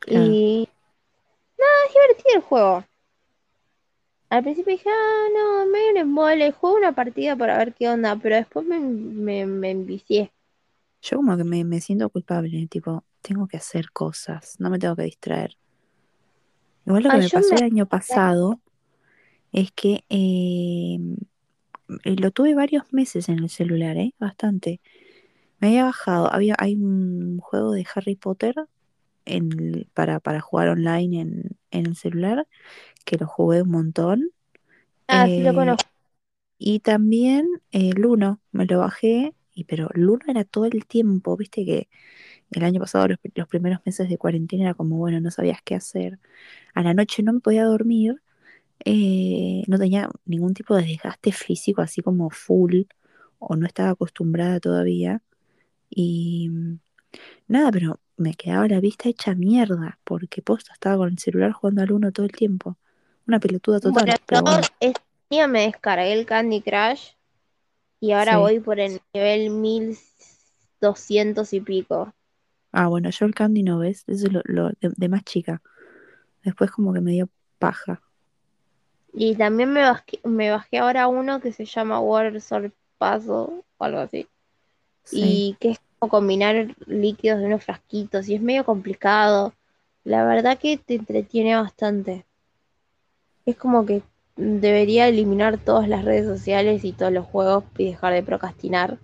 Claro. 0.00 0.24
Y 0.24 0.68
nada, 1.58 1.72
es 1.86 1.94
divertido 1.94 2.36
el 2.36 2.42
juego. 2.42 2.84
Al 4.30 4.42
principio 4.42 4.72
dije, 4.72 4.88
ah, 4.88 5.28
no, 5.34 5.66
me 5.66 6.00
embole, 6.00 6.52
juego 6.52 6.76
una 6.76 6.92
partida 6.92 7.36
para 7.36 7.58
ver 7.58 7.74
qué 7.74 7.88
onda, 7.88 8.16
pero 8.16 8.36
después 8.36 8.64
me, 8.64 8.80
me, 8.80 9.44
me 9.44 9.70
envicié. 9.70 10.32
Yo 11.02 11.18
como 11.18 11.36
que 11.36 11.44
me, 11.44 11.64
me 11.64 11.80
siento 11.82 12.08
culpable, 12.10 12.66
tipo, 12.68 13.04
tengo 13.22 13.46
que 13.46 13.58
hacer 13.58 13.92
cosas, 13.92 14.56
no 14.58 14.70
me 14.70 14.78
tengo 14.78 14.96
que 14.96 15.02
distraer. 15.04 15.56
Igual 16.86 17.02
lo 17.04 17.10
que 17.12 17.16
Ah, 17.16 17.18
me 17.18 17.30
yo 17.30 17.38
pasó 17.38 17.54
me... 17.54 17.56
el 17.56 17.62
año 17.62 17.86
pasado 17.86 18.60
es 19.52 19.72
que 19.72 20.04
eh, 20.10 20.98
eh, 22.04 22.16
lo 22.16 22.30
tuve 22.30 22.54
varios 22.54 22.92
meses 22.92 23.28
en 23.28 23.40
el 23.40 23.50
celular, 23.50 23.96
¿eh? 23.96 24.14
Bastante. 24.18 24.80
Me 25.60 25.68
había 25.68 25.84
bajado, 25.86 26.32
había, 26.32 26.56
hay 26.58 26.76
un 26.76 27.38
juego 27.40 27.72
de 27.72 27.86
Harry 27.94 28.16
Potter 28.16 28.54
en, 29.26 29.52
el- 29.60 29.88
para, 29.94 30.20
para 30.20 30.40
jugar 30.40 30.70
online 30.70 31.20
en, 31.22 31.58
en 31.72 31.86
el 31.86 31.96
celular, 31.96 32.46
que 33.06 33.18
lo 33.18 33.26
jugué 33.28 33.62
un 33.62 33.70
montón. 33.70 34.30
Ah, 35.08 35.28
sí 35.28 35.42
lo 35.42 35.54
Eh, 35.54 35.54
conozco. 35.54 35.88
y 36.58 36.80
también 36.80 37.48
el 37.72 38.04
uno 38.06 38.40
me 38.52 38.66
lo 38.66 38.80
bajé, 38.80 39.34
y, 39.54 39.64
pero 39.64 39.88
el 39.94 40.08
uno 40.08 40.24
era 40.28 40.44
todo 40.44 40.66
el 40.66 40.86
tiempo, 40.86 41.36
viste 41.36 41.64
que 41.64 41.88
el 42.50 42.64
año 42.64 42.80
pasado, 42.80 43.08
los, 43.08 43.18
los 43.34 43.48
primeros 43.48 43.80
meses 43.84 44.08
de 44.08 44.18
cuarentena, 44.18 44.64
era 44.64 44.74
como, 44.74 44.96
bueno, 44.96 45.20
no 45.20 45.30
sabías 45.30 45.60
qué 45.64 45.74
hacer. 45.74 46.18
A 46.74 46.82
la 46.82 46.94
noche 46.94 47.22
no 47.22 47.32
me 47.32 47.40
podía 47.40 47.64
dormir, 47.64 48.22
eh, 48.84 49.62
no 49.68 49.78
tenía 49.78 50.10
ningún 50.24 50.54
tipo 50.54 50.76
de 50.76 50.82
desgaste 50.84 51.32
físico, 51.32 51.82
así 51.82 52.02
como 52.02 52.30
full, 52.30 52.82
o 53.38 53.56
no 53.56 53.66
estaba 53.66 53.90
acostumbrada 53.90 54.60
todavía. 54.60 55.22
Y 55.88 56.48
mm, 56.50 56.78
nada, 57.48 57.70
pero 57.72 58.00
me 58.16 58.34
quedaba 58.34 58.68
la 58.68 58.80
vista 58.80 59.08
hecha 59.08 59.34
mierda, 59.34 59.98
porque 60.04 60.42
posta 60.42 60.72
estaba 60.72 60.96
con 60.98 61.08
el 61.10 61.18
celular 61.18 61.52
jugando 61.52 61.82
al 61.82 61.92
uno 61.92 62.12
todo 62.12 62.26
el 62.26 62.32
tiempo. 62.32 62.76
Una 63.26 63.38
pelotuda 63.38 63.80
total, 63.80 64.14
pero 64.26 64.42
bueno, 64.42 64.62
este 64.80 65.00
año 65.30 65.48
me 65.48 65.62
descargué 65.62 66.12
el 66.12 66.26
Candy 66.26 66.60
Crush 66.60 67.12
y 68.02 68.10
ahora 68.10 68.32
sí. 68.32 68.36
voy 68.36 68.58
por 68.58 68.80
el 68.80 69.00
nivel 69.14 69.50
1200 69.50 71.52
y 71.52 71.60
pico. 71.60 72.12
Ah, 72.72 72.88
bueno, 72.88 73.10
yo 73.10 73.26
el 73.26 73.34
Candy 73.34 73.62
no 73.62 73.78
ves, 73.78 74.02
eso 74.08 74.26
es 74.26 74.32
lo, 74.32 74.42
lo 74.44 74.70
de, 74.70 74.92
de 74.96 75.08
más 75.08 75.22
chica. 75.22 75.62
Después 76.42 76.72
como 76.72 76.92
que 76.92 77.00
me 77.00 77.12
dio 77.12 77.28
paja. 77.60 78.02
Y 79.12 79.36
también 79.36 79.72
me 79.72 79.82
bajé, 79.82 80.18
me 80.24 80.50
bajé 80.50 80.78
ahora 80.78 81.06
uno 81.06 81.40
que 81.40 81.52
se 81.52 81.64
llama 81.64 82.00
Water 82.00 82.42
Puzzle 82.98 83.62
o 83.78 83.78
algo 83.78 84.00
así. 84.00 84.26
Sí. 85.04 85.20
Y 85.22 85.56
que 85.60 85.70
es 85.70 85.80
como 86.00 86.10
combinar 86.10 86.74
líquidos 86.86 87.38
de 87.38 87.46
unos 87.46 87.64
frasquitos 87.64 88.28
y 88.28 88.34
es 88.34 88.42
medio 88.42 88.64
complicado. 88.64 89.54
La 90.02 90.24
verdad 90.24 90.58
que 90.58 90.76
te 90.76 90.96
entretiene 90.96 91.54
bastante. 91.54 92.26
Es 93.46 93.56
como 93.56 93.86
que 93.86 94.02
debería 94.36 95.08
eliminar 95.08 95.58
todas 95.58 95.88
las 95.88 96.04
redes 96.04 96.26
sociales 96.26 96.84
y 96.84 96.92
todos 96.92 97.12
los 97.12 97.26
juegos 97.26 97.64
y 97.78 97.86
dejar 97.86 98.14
de 98.14 98.22
procrastinar. 98.22 98.98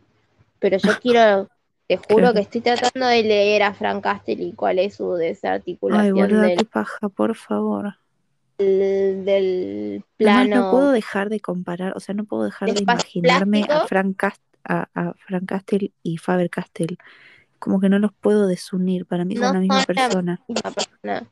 Pero 0.59 0.79
yo 0.79 0.93
quiero, 1.03 1.49
te 1.89 1.97
juro 1.99 2.33
que 2.35 2.41
estoy 2.41 2.61
tratando 2.63 3.07
de 3.09 3.23
leer 3.23 3.63
a 3.65 3.75
Frank 3.75 4.03
Castle 4.03 4.35
y 4.43 4.53
cuál 4.53 4.79
es 4.79 4.95
su 4.97 5.15
Ay, 5.15 5.29
desarticulación 5.31 6.13
boluda, 6.13 6.43
del, 6.49 6.59
qué 6.59 6.65
paja, 6.65 7.09
por 7.09 7.35
favor. 7.35 7.95
del 8.59 10.05
Además, 10.19 10.49
no 10.53 10.65
plano 10.65 10.71
puedo 10.71 10.93
dejar 10.93 11.29
de 11.31 11.41
comparar, 11.41 11.93
o 11.97 12.01
sea, 12.01 12.15
no 12.15 12.25
puedo 12.25 12.45
dejar 12.45 12.73
de 12.75 12.81
imaginarme 12.83 13.65
a. 13.71 13.87
Frank, 13.87 14.17
Cast 14.17 14.43
a, 14.65 14.89
a 14.95 15.15
Frank 15.15 15.47
Castle 15.47 15.93
y 16.03 16.19
Faber 16.19 16.51
Castell. 16.51 16.99
Como 17.59 17.81
que 17.81 17.89
no 17.89 17.99
los 17.99 18.13
puedo 18.13 18.47
desunir, 18.47 19.07
para 19.07 19.25
mí 19.25 19.37
son 19.37 19.43
No 19.43 19.53
la 19.53 19.61
son 19.61 19.61
misma 19.61 19.79
la 19.79 19.87
persona. 19.87 20.41
misma 20.49 20.71
persona. 20.73 21.31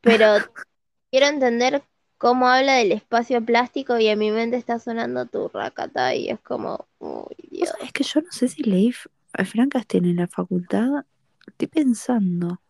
Pero 0.00 0.26
quiero 1.10 1.26
entender 1.26 1.82
cómo 2.24 2.48
habla 2.48 2.76
del 2.76 2.92
espacio 2.92 3.44
plástico 3.44 3.98
y 3.98 4.06
en 4.06 4.18
mi 4.18 4.30
mente 4.30 4.56
está 4.56 4.78
sonando 4.78 5.26
tu 5.26 5.48
racata 5.48 6.14
y 6.14 6.30
es 6.30 6.40
como, 6.40 6.86
uy, 6.98 7.36
Dios. 7.50 7.70
es 7.82 7.92
que 7.92 8.02
yo 8.02 8.22
no 8.22 8.32
sé 8.32 8.48
si 8.48 8.62
leí 8.62 8.92
Frank 8.92 9.72
Castle 9.72 10.08
en 10.08 10.16
la 10.16 10.26
facultad. 10.26 11.04
Estoy 11.46 11.68
pensando. 11.68 12.62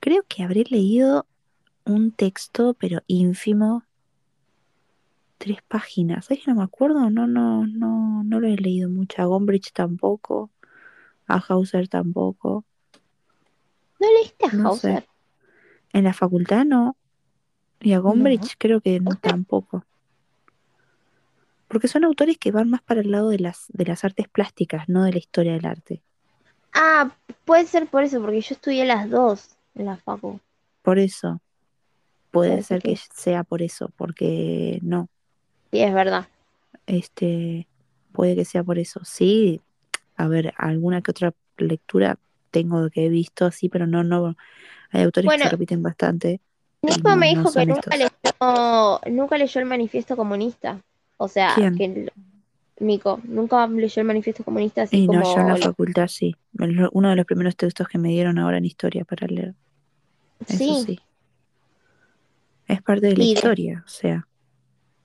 Creo 0.00 0.22
que 0.28 0.42
habré 0.42 0.64
leído 0.68 1.24
un 1.86 2.12
texto, 2.12 2.74
pero 2.74 3.00
ínfimo, 3.06 3.84
tres 5.38 5.62
páginas. 5.66 6.26
¿Sabes 6.26 6.44
que 6.44 6.50
no 6.50 6.58
me 6.58 6.64
acuerdo? 6.64 7.08
No, 7.08 7.26
no, 7.26 7.66
no, 7.66 8.22
no 8.22 8.38
lo 8.38 8.46
he 8.46 8.56
leído 8.56 8.90
mucho. 8.90 9.22
A 9.22 9.24
Gombrich 9.24 9.72
tampoco. 9.72 10.50
A 11.26 11.38
Hauser 11.38 11.88
tampoco. 11.88 12.66
¿No 13.98 14.06
leíste 14.18 14.44
a 14.44 14.52
No 14.52 14.74
sé. 14.74 14.88
Hauser? 14.88 15.08
En 15.94 16.04
la 16.04 16.12
facultad 16.12 16.66
no. 16.66 16.98
Y 17.80 17.92
a 17.92 17.96
No. 17.96 18.02
Gombrich 18.02 18.54
creo 18.58 18.80
que 18.80 18.96
n- 18.96 19.16
tampoco. 19.20 19.84
Porque 21.68 21.88
son 21.88 22.04
autores 22.04 22.36
que 22.36 22.50
van 22.50 22.68
más 22.68 22.82
para 22.82 23.00
el 23.00 23.10
lado 23.10 23.28
de 23.30 23.38
las, 23.38 23.66
de 23.68 23.84
las 23.84 24.04
artes 24.04 24.28
plásticas, 24.28 24.88
no 24.88 25.04
de 25.04 25.12
la 25.12 25.18
historia 25.18 25.52
del 25.52 25.66
arte. 25.66 26.02
Ah, 26.72 27.10
puede 27.44 27.66
ser 27.66 27.86
por 27.86 28.02
eso, 28.02 28.20
porque 28.20 28.40
yo 28.40 28.54
estudié 28.54 28.84
las 28.84 29.08
dos 29.08 29.50
en 29.74 29.86
la 29.86 29.96
facu. 29.96 30.40
Por 30.82 30.98
eso, 30.98 31.40
puede 32.30 32.50
Puede 32.50 32.62
ser 32.62 32.82
que 32.82 32.94
que 32.94 33.00
sea 33.14 33.44
por 33.44 33.62
eso, 33.62 33.90
porque 33.96 34.78
no, 34.82 35.08
sí, 35.70 35.80
es 35.80 35.92
verdad. 35.94 36.28
este, 36.86 37.68
puede 38.12 38.34
que 38.36 38.44
sea 38.44 38.64
por 38.64 38.78
eso. 38.78 39.00
Sí, 39.04 39.60
a 40.16 40.28
ver, 40.28 40.54
alguna 40.56 41.02
que 41.02 41.10
otra 41.10 41.32
lectura 41.58 42.18
tengo 42.50 42.88
que 42.90 43.06
he 43.06 43.08
visto 43.08 43.46
así, 43.46 43.68
pero 43.68 43.86
no, 43.86 44.02
no, 44.04 44.36
hay 44.90 45.02
autores 45.02 45.30
que 45.32 45.38
se 45.38 45.48
repiten 45.48 45.82
bastante 45.82 46.40
Nico 46.82 47.10
no, 47.10 47.16
me 47.16 47.32
no 47.34 47.38
dijo 47.42 47.52
que 47.52 47.66
nunca 47.66 47.96
leyó, 47.96 49.00
nunca 49.10 49.38
leyó 49.38 49.60
el 49.60 49.66
manifiesto 49.66 50.16
comunista. 50.16 50.80
O 51.18 51.28
sea, 51.28 51.52
¿Quién? 51.54 51.76
que 51.76 52.12
Nico 52.78 53.20
nunca 53.24 53.66
leyó 53.66 54.00
el 54.00 54.06
manifiesto 54.06 54.42
comunista 54.44 54.82
así 54.82 54.96
Y 55.02 55.06
no, 55.06 55.22
yo 55.22 55.40
en 55.42 55.48
la 55.48 55.56
facultad 55.56 56.08
sí. 56.08 56.34
Uno 56.92 57.10
de 57.10 57.16
los 57.16 57.26
primeros 57.26 57.56
textos 57.56 57.86
que 57.88 57.98
me 57.98 58.08
dieron 58.08 58.38
ahora 58.38 58.56
en 58.58 58.64
historia 58.64 59.04
para 59.04 59.26
leer. 59.26 59.54
Eso 60.48 60.56
Sí, 60.56 60.82
sí. 60.86 61.00
Es 62.66 62.80
parte 62.82 63.08
de 63.08 63.16
la 63.16 63.24
y 63.24 63.26
de- 63.26 63.32
historia, 63.34 63.82
o 63.84 63.88
sea. 63.88 64.26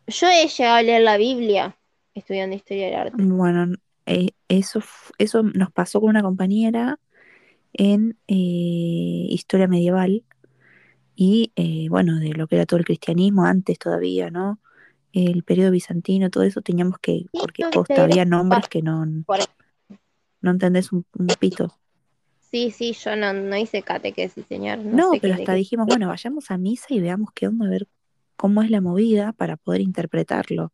yo 0.08 0.28
he 0.30 0.48
llegado 0.48 0.76
a 0.78 0.82
leer 0.84 1.02
la 1.02 1.18
Biblia 1.18 1.76
estudiando 2.14 2.56
historia 2.56 2.86
del 2.86 2.96
arte. 2.96 3.16
Bueno, 3.22 3.76
eh, 4.06 4.30
eso, 4.48 4.82
eso 5.18 5.44
nos 5.44 5.72
pasó 5.72 6.00
con 6.00 6.12
una 6.12 6.22
compañera 6.22 7.00
en 7.74 8.18
eh, 8.28 8.34
historia 9.30 9.68
medieval 9.68 10.24
y 11.16 11.52
eh, 11.56 11.88
bueno, 11.90 12.20
de 12.20 12.34
lo 12.34 12.48
que 12.48 12.56
era 12.56 12.66
todo 12.66 12.80
el 12.80 12.86
cristianismo 12.86 13.46
antes 13.46 13.80
todavía, 13.80 14.30
¿no? 14.30 14.60
El 15.14 15.44
periodo 15.44 15.72
bizantino, 15.72 16.30
todo 16.30 16.44
eso 16.44 16.62
teníamos 16.62 16.98
que, 17.00 17.26
porque 17.32 17.64
posta, 17.72 18.04
había 18.04 18.26
nombres 18.26 18.68
que 18.68 18.82
no, 18.82 19.06
no 19.06 20.52
entendés 20.52 20.92
un, 20.92 21.06
un 21.18 21.28
pito. 21.40 21.74
Sí, 22.52 22.72
sí, 22.72 22.94
yo 22.94 23.16
no, 23.16 23.34
no 23.34 23.58
hice 23.58 23.82
catequesis, 23.82 24.46
señor. 24.48 24.80
No, 24.80 24.96
No, 24.96 25.12
sé 25.12 25.20
qué 25.20 25.22
pero 25.22 25.34
hasta 25.36 25.54
dijimos, 25.54 25.88
bueno, 25.88 26.08
vayamos 26.08 26.52
a 26.52 26.58
misa 26.58 26.88
y 26.90 27.00
veamos 27.00 27.30
qué 27.34 27.48
onda, 27.48 27.66
a 27.66 27.70
ver 27.70 27.88
cómo 28.36 28.62
es 28.62 28.70
la 28.70 28.82
movida 28.82 29.34
para 29.34 29.58
poder 29.58 29.82
interpretarlo. 29.82 30.72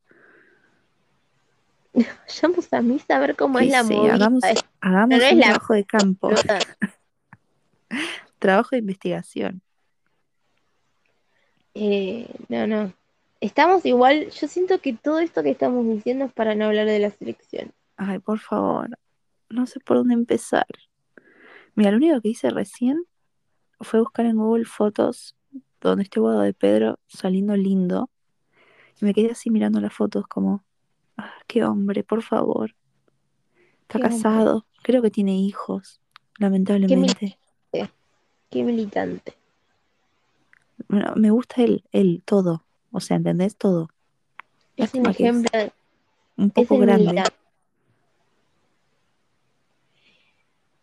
Vayamos 1.93 2.71
a 2.71 2.81
misa 2.81 3.17
a 3.17 3.19
ver 3.19 3.35
cómo 3.35 3.59
es 3.59 3.69
la 3.69 3.83
sí, 3.83 3.93
movida. 3.93 4.15
hagamos, 4.15 4.43
no 4.43 4.61
hagamos 4.79 5.19
un 5.31 5.39
la 5.39 5.45
trabajo 5.45 5.73
de 5.73 5.83
campo, 5.83 6.29
trabajo 8.39 8.69
de 8.71 8.79
investigación. 8.79 9.61
Eh, 11.73 12.27
no, 12.49 12.67
no. 12.67 12.93
Estamos 13.39 13.85
igual, 13.85 14.29
yo 14.29 14.47
siento 14.47 14.79
que 14.81 14.93
todo 14.93 15.19
esto 15.19 15.41
que 15.41 15.49
estamos 15.49 15.85
diciendo 15.87 16.25
es 16.25 16.31
para 16.31 16.53
no 16.53 16.65
hablar 16.65 16.85
de 16.85 16.99
la 16.99 17.09
selección. 17.09 17.71
Ay, 17.97 18.19
por 18.19 18.39
favor, 18.39 18.97
no 19.49 19.65
sé 19.65 19.79
por 19.79 19.97
dónde 19.97 20.13
empezar. 20.13 20.67
Mira, 21.75 21.91
lo 21.91 21.97
único 21.97 22.21
que 22.21 22.29
hice 22.29 22.49
recién 22.51 23.03
fue 23.79 23.99
buscar 23.99 24.25
en 24.25 24.37
Google 24.37 24.65
fotos 24.65 25.35
donde 25.81 26.03
esté 26.03 26.19
Guado 26.19 26.41
de 26.41 26.53
Pedro 26.53 26.99
saliendo 27.07 27.55
lindo. 27.55 28.09
Y 29.01 29.05
me 29.05 29.13
quedé 29.13 29.31
así 29.31 29.49
mirando 29.49 29.81
las 29.81 29.93
fotos 29.93 30.27
como, 30.27 30.63
ah, 31.17 31.33
qué 31.47 31.63
hombre, 31.63 32.03
por 32.03 32.21
favor. 32.21 32.75
Está 33.81 33.97
Qué 33.99 34.05
hombre, 34.05 34.09
casado, 34.09 34.65
creo 34.83 35.01
que 35.01 35.09
tiene 35.09 35.35
hijos, 35.35 35.99
qué 36.33 36.43
lamentablemente. 36.43 37.37
militante, 37.71 37.93
qué 38.49 38.63
militante. 38.63 39.40
Bueno, 40.91 41.13
me 41.15 41.31
gusta 41.31 41.63
él, 41.63 41.85
él, 41.93 42.21
todo. 42.25 42.65
O 42.91 42.99
sea, 42.99 43.15
¿entendés? 43.15 43.55
Todo. 43.55 43.89
Es 44.75 44.93
un 44.93 45.05
es 45.05 45.15
ejemplo, 45.15 45.71
un 46.35 46.49
poco 46.49 46.75
el 46.75 46.81
grande. 46.81 47.23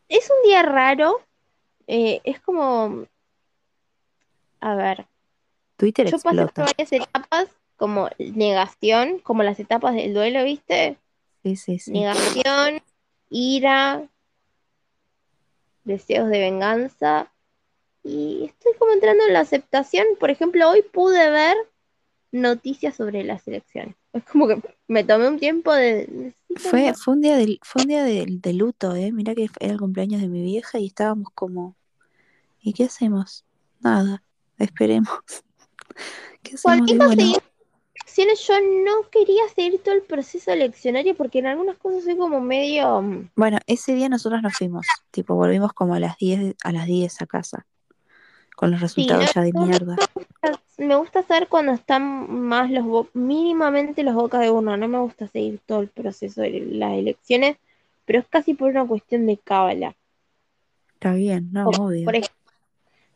Es 0.08 0.30
un 0.30 0.48
día 0.48 0.62
raro, 0.62 1.20
eh, 1.86 2.22
es 2.24 2.40
como, 2.40 3.04
a 4.60 4.74
ver, 4.74 5.06
Twitter 5.76 6.06
yo 6.06 6.12
pasé 6.12 6.22
por 6.22 6.34
explota. 6.38 6.72
varias 6.72 6.90
etapas, 6.90 7.48
como 7.76 8.08
negación, 8.18 9.18
como 9.18 9.42
las 9.42 9.60
etapas 9.60 9.94
del 9.94 10.14
duelo, 10.14 10.42
¿viste? 10.42 10.96
Sí, 11.42 11.56
sí, 11.56 11.78
sí. 11.78 11.90
Negación, 11.90 12.80
ira, 13.28 14.08
deseos 15.84 16.30
de 16.30 16.38
venganza. 16.40 17.30
Y 18.08 18.44
estoy 18.46 18.72
como 18.78 18.92
entrando 18.92 19.24
en 19.26 19.32
la 19.32 19.40
aceptación. 19.40 20.06
Por 20.18 20.30
ejemplo, 20.30 20.68
hoy 20.68 20.82
pude 20.82 21.30
ver 21.30 21.56
noticias 22.32 22.96
sobre 22.96 23.24
las 23.24 23.46
elecciones. 23.46 23.94
Es 24.12 24.24
como 24.24 24.48
que 24.48 24.60
me 24.86 25.04
tomé 25.04 25.28
un 25.28 25.38
tiempo 25.38 25.72
de... 25.72 26.34
Fue, 26.56 26.94
fue 26.94 27.14
un 27.14 27.20
día, 27.20 27.36
del, 27.36 27.60
fue 27.62 27.82
un 27.82 27.88
día 27.88 28.02
de, 28.02 28.26
de 28.28 28.52
luto, 28.52 28.94
¿eh? 28.94 29.12
Mirá 29.12 29.34
que 29.34 29.48
era 29.60 29.72
el 29.72 29.78
cumpleaños 29.78 30.20
de 30.20 30.28
mi 30.28 30.42
vieja 30.42 30.78
y 30.78 30.86
estábamos 30.86 31.28
como... 31.34 31.76
¿Y 32.60 32.72
qué 32.72 32.84
hacemos? 32.84 33.44
Nada, 33.80 34.22
esperemos. 34.58 35.20
¿Qué 36.42 36.54
hacemos? 36.54 36.96
Bueno, 36.96 37.14
de 37.14 37.38
yo 38.24 38.54
no 38.84 39.08
quería 39.10 39.42
seguir 39.54 39.80
todo 39.82 39.94
el 39.94 40.02
proceso 40.02 40.50
eleccionario 40.50 41.16
porque 41.16 41.38
en 41.38 41.46
algunas 41.46 41.76
cosas 41.78 42.04
soy 42.04 42.16
como 42.16 42.40
medio... 42.40 43.02
mm, 43.02 43.30
bueno, 43.36 43.58
ese 43.66 43.94
día 43.94 44.08
nosotros 44.08 44.42
nos 44.42 44.56
fuimos, 44.56 44.86
tipo, 45.10 45.34
volvimos 45.34 45.72
como 45.72 45.94
a 45.94 46.00
las 46.00 46.16
10, 46.18 46.56
a 46.62 46.72
las 46.72 46.86
10 46.86 47.22
a 47.22 47.26
casa, 47.26 47.66
con 48.58 48.72
los 48.72 48.80
Sí, 48.80 49.06
resultados 49.06 49.24
no, 49.26 49.32
ya 49.32 49.42
de 49.42 49.52
mierda. 49.52 49.96
me 50.78 50.96
gusta 50.96 51.22
saber 51.22 51.46
cuando 51.48 51.72
están 51.72 52.02
más 52.48 52.70
los 52.70 53.06
mínimamente 53.14 54.02
los 54.02 54.14
bocas 54.16 54.40
de 54.40 54.50
urna. 54.50 54.76
No 54.76 54.88
me 54.88 54.98
gusta 54.98 55.28
seguir 55.28 55.60
todo 55.64 55.80
el 55.80 55.88
proceso 55.88 56.40
de 56.42 56.60
las 56.72 56.94
elecciones, 56.94 57.56
pero 58.04 58.18
es 58.18 58.26
casi 58.26 58.54
por 58.54 58.70
una 58.70 58.86
cuestión 58.86 59.26
de 59.26 59.38
cábala. 59.38 59.94
Está 60.94 61.14
bien, 61.14 61.50
no, 61.52 61.64
Por, 61.64 61.80
obvio. 61.80 62.04
por 62.04 62.14
ejemplo, 62.16 62.34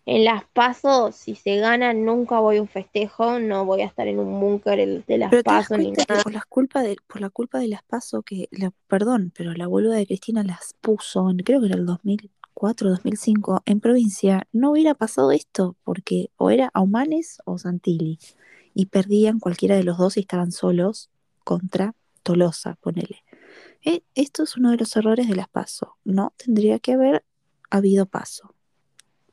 en 0.07 0.25
las 0.25 0.45
PASO, 0.53 1.13
si 1.13 1.35
se 1.37 1.57
gana, 1.57 1.93
nunca 1.95 2.39
voy 2.41 2.59
a 2.59 2.63
un 2.63 2.69
festejo, 2.69 3.39
no 3.41 3.65
voy 3.65 3.83
a 3.83 3.87
estar 3.87 4.09
en 4.09 4.19
un 4.21 4.41
búnker 4.41 5.05
de 5.05 5.19
las 5.19 5.31
Pero 5.31 5.43
te 5.45 5.55
das 5.55 5.69
PASO 5.69 5.79
ni 5.79 5.93
nada. 5.93 6.23
por 6.23 6.33
la 6.33 6.43
culpa 6.49 6.83
de, 6.83 6.97
por 7.07 7.21
la 7.21 7.31
culpa 7.31 7.59
de 7.59 7.69
las 7.69 7.83
paso 7.85 8.23
que, 8.23 8.49
la, 8.53 8.73
perdón, 8.89 9.33
pero 9.37 9.53
la 9.55 9.67
boluda 9.69 9.97
de 9.97 10.07
Cristina 10.07 10.43
las 10.45 10.75
puso, 10.81 11.31
en, 11.31 11.39
creo 11.39 11.61
que 11.61 11.67
era 11.67 11.77
el 11.77 11.87
2004, 12.55 12.91
2005, 12.91 13.63
en 13.67 13.81
provincia, 13.81 14.47
no 14.53 14.73
hubiera 14.73 14.95
pasado 14.95 15.33
esto, 15.33 15.77
porque 15.85 16.31
o 16.37 16.51
era 16.51 16.71
Aumanes 16.75 17.39
o 17.45 17.59
Santilli, 17.59 18.19
y 18.75 18.87
perdían 18.87 19.39
cualquiera 19.39 19.77
de 19.77 19.85
los 19.85 19.99
dos 19.99 20.17
y 20.17 20.21
estaban 20.21 20.53
solos 20.53 21.11
contra 21.45 21.95
Tolosa, 22.23 22.77
ponele. 22.81 23.25
Eh, 23.85 24.03
esto 24.15 24.45
es 24.45 24.57
uno 24.57 24.71
de 24.71 24.77
los 24.77 24.95
errores 24.97 25.29
de 25.29 25.35
las 25.35 25.49
paso. 25.49 25.97
No 26.05 26.33
tendría 26.37 26.79
que 26.79 26.93
haber 26.93 27.25
habido 27.69 28.07
paso. 28.07 28.55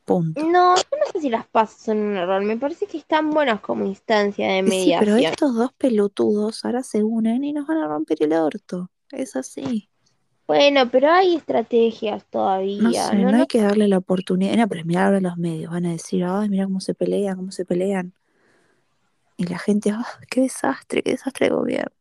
Punto. 0.05 0.41
No, 0.43 0.75
yo 0.75 0.83
no 0.97 1.11
sé 1.13 1.21
si 1.21 1.29
las 1.29 1.45
PASO 1.45 1.77
son 1.85 1.97
un 1.99 2.17
error, 2.17 2.43
me 2.43 2.57
parece 2.57 2.87
que 2.87 2.97
están 2.97 3.29
buenas 3.29 3.61
como 3.61 3.85
instancia 3.85 4.47
de 4.53 4.63
Sí, 4.63 4.91
pero 4.99 5.11
mediación. 5.13 5.33
estos 5.33 5.53
dos 5.55 5.71
pelotudos 5.73 6.65
ahora 6.65 6.81
se 6.81 7.03
unen 7.03 7.43
y 7.43 7.53
nos 7.53 7.67
van 7.67 7.77
a 7.77 7.87
romper 7.87 8.23
el 8.23 8.33
orto. 8.33 8.89
Es 9.11 9.35
así. 9.35 9.87
Bueno, 10.49 10.89
pero 10.89 11.11
hay 11.11 11.35
estrategias 11.35 12.23
No 12.23 12.29
todavía, 12.31 13.03
sé, 13.03 13.15
no, 13.17 13.31
no 13.31 13.37
hay 13.37 13.45
que 13.45 13.61
darle 13.61 13.87
la 13.87 13.99
oportunidad. 13.99 14.57
No, 14.57 14.67
pero 14.67 14.83
mira 14.83 15.05
ahora 15.05 15.21
los 15.21 15.37
medios, 15.37 15.71
van 15.71 15.85
a 15.85 15.91
decir, 15.91 16.23
ay, 16.23 16.49
mira 16.49 16.65
cómo 16.65 16.79
se 16.79 16.95
pelean, 16.95 17.35
cómo 17.35 17.51
se 17.51 17.65
pelean. 17.65 18.13
Y 19.37 19.45
la 19.45 19.59
gente, 19.59 19.91
ah, 19.91 20.03
qué 20.27 20.41
desastre, 20.41 21.03
qué 21.03 21.11
desastre 21.11 21.49
de 21.49 21.55
gobierno. 21.55 21.91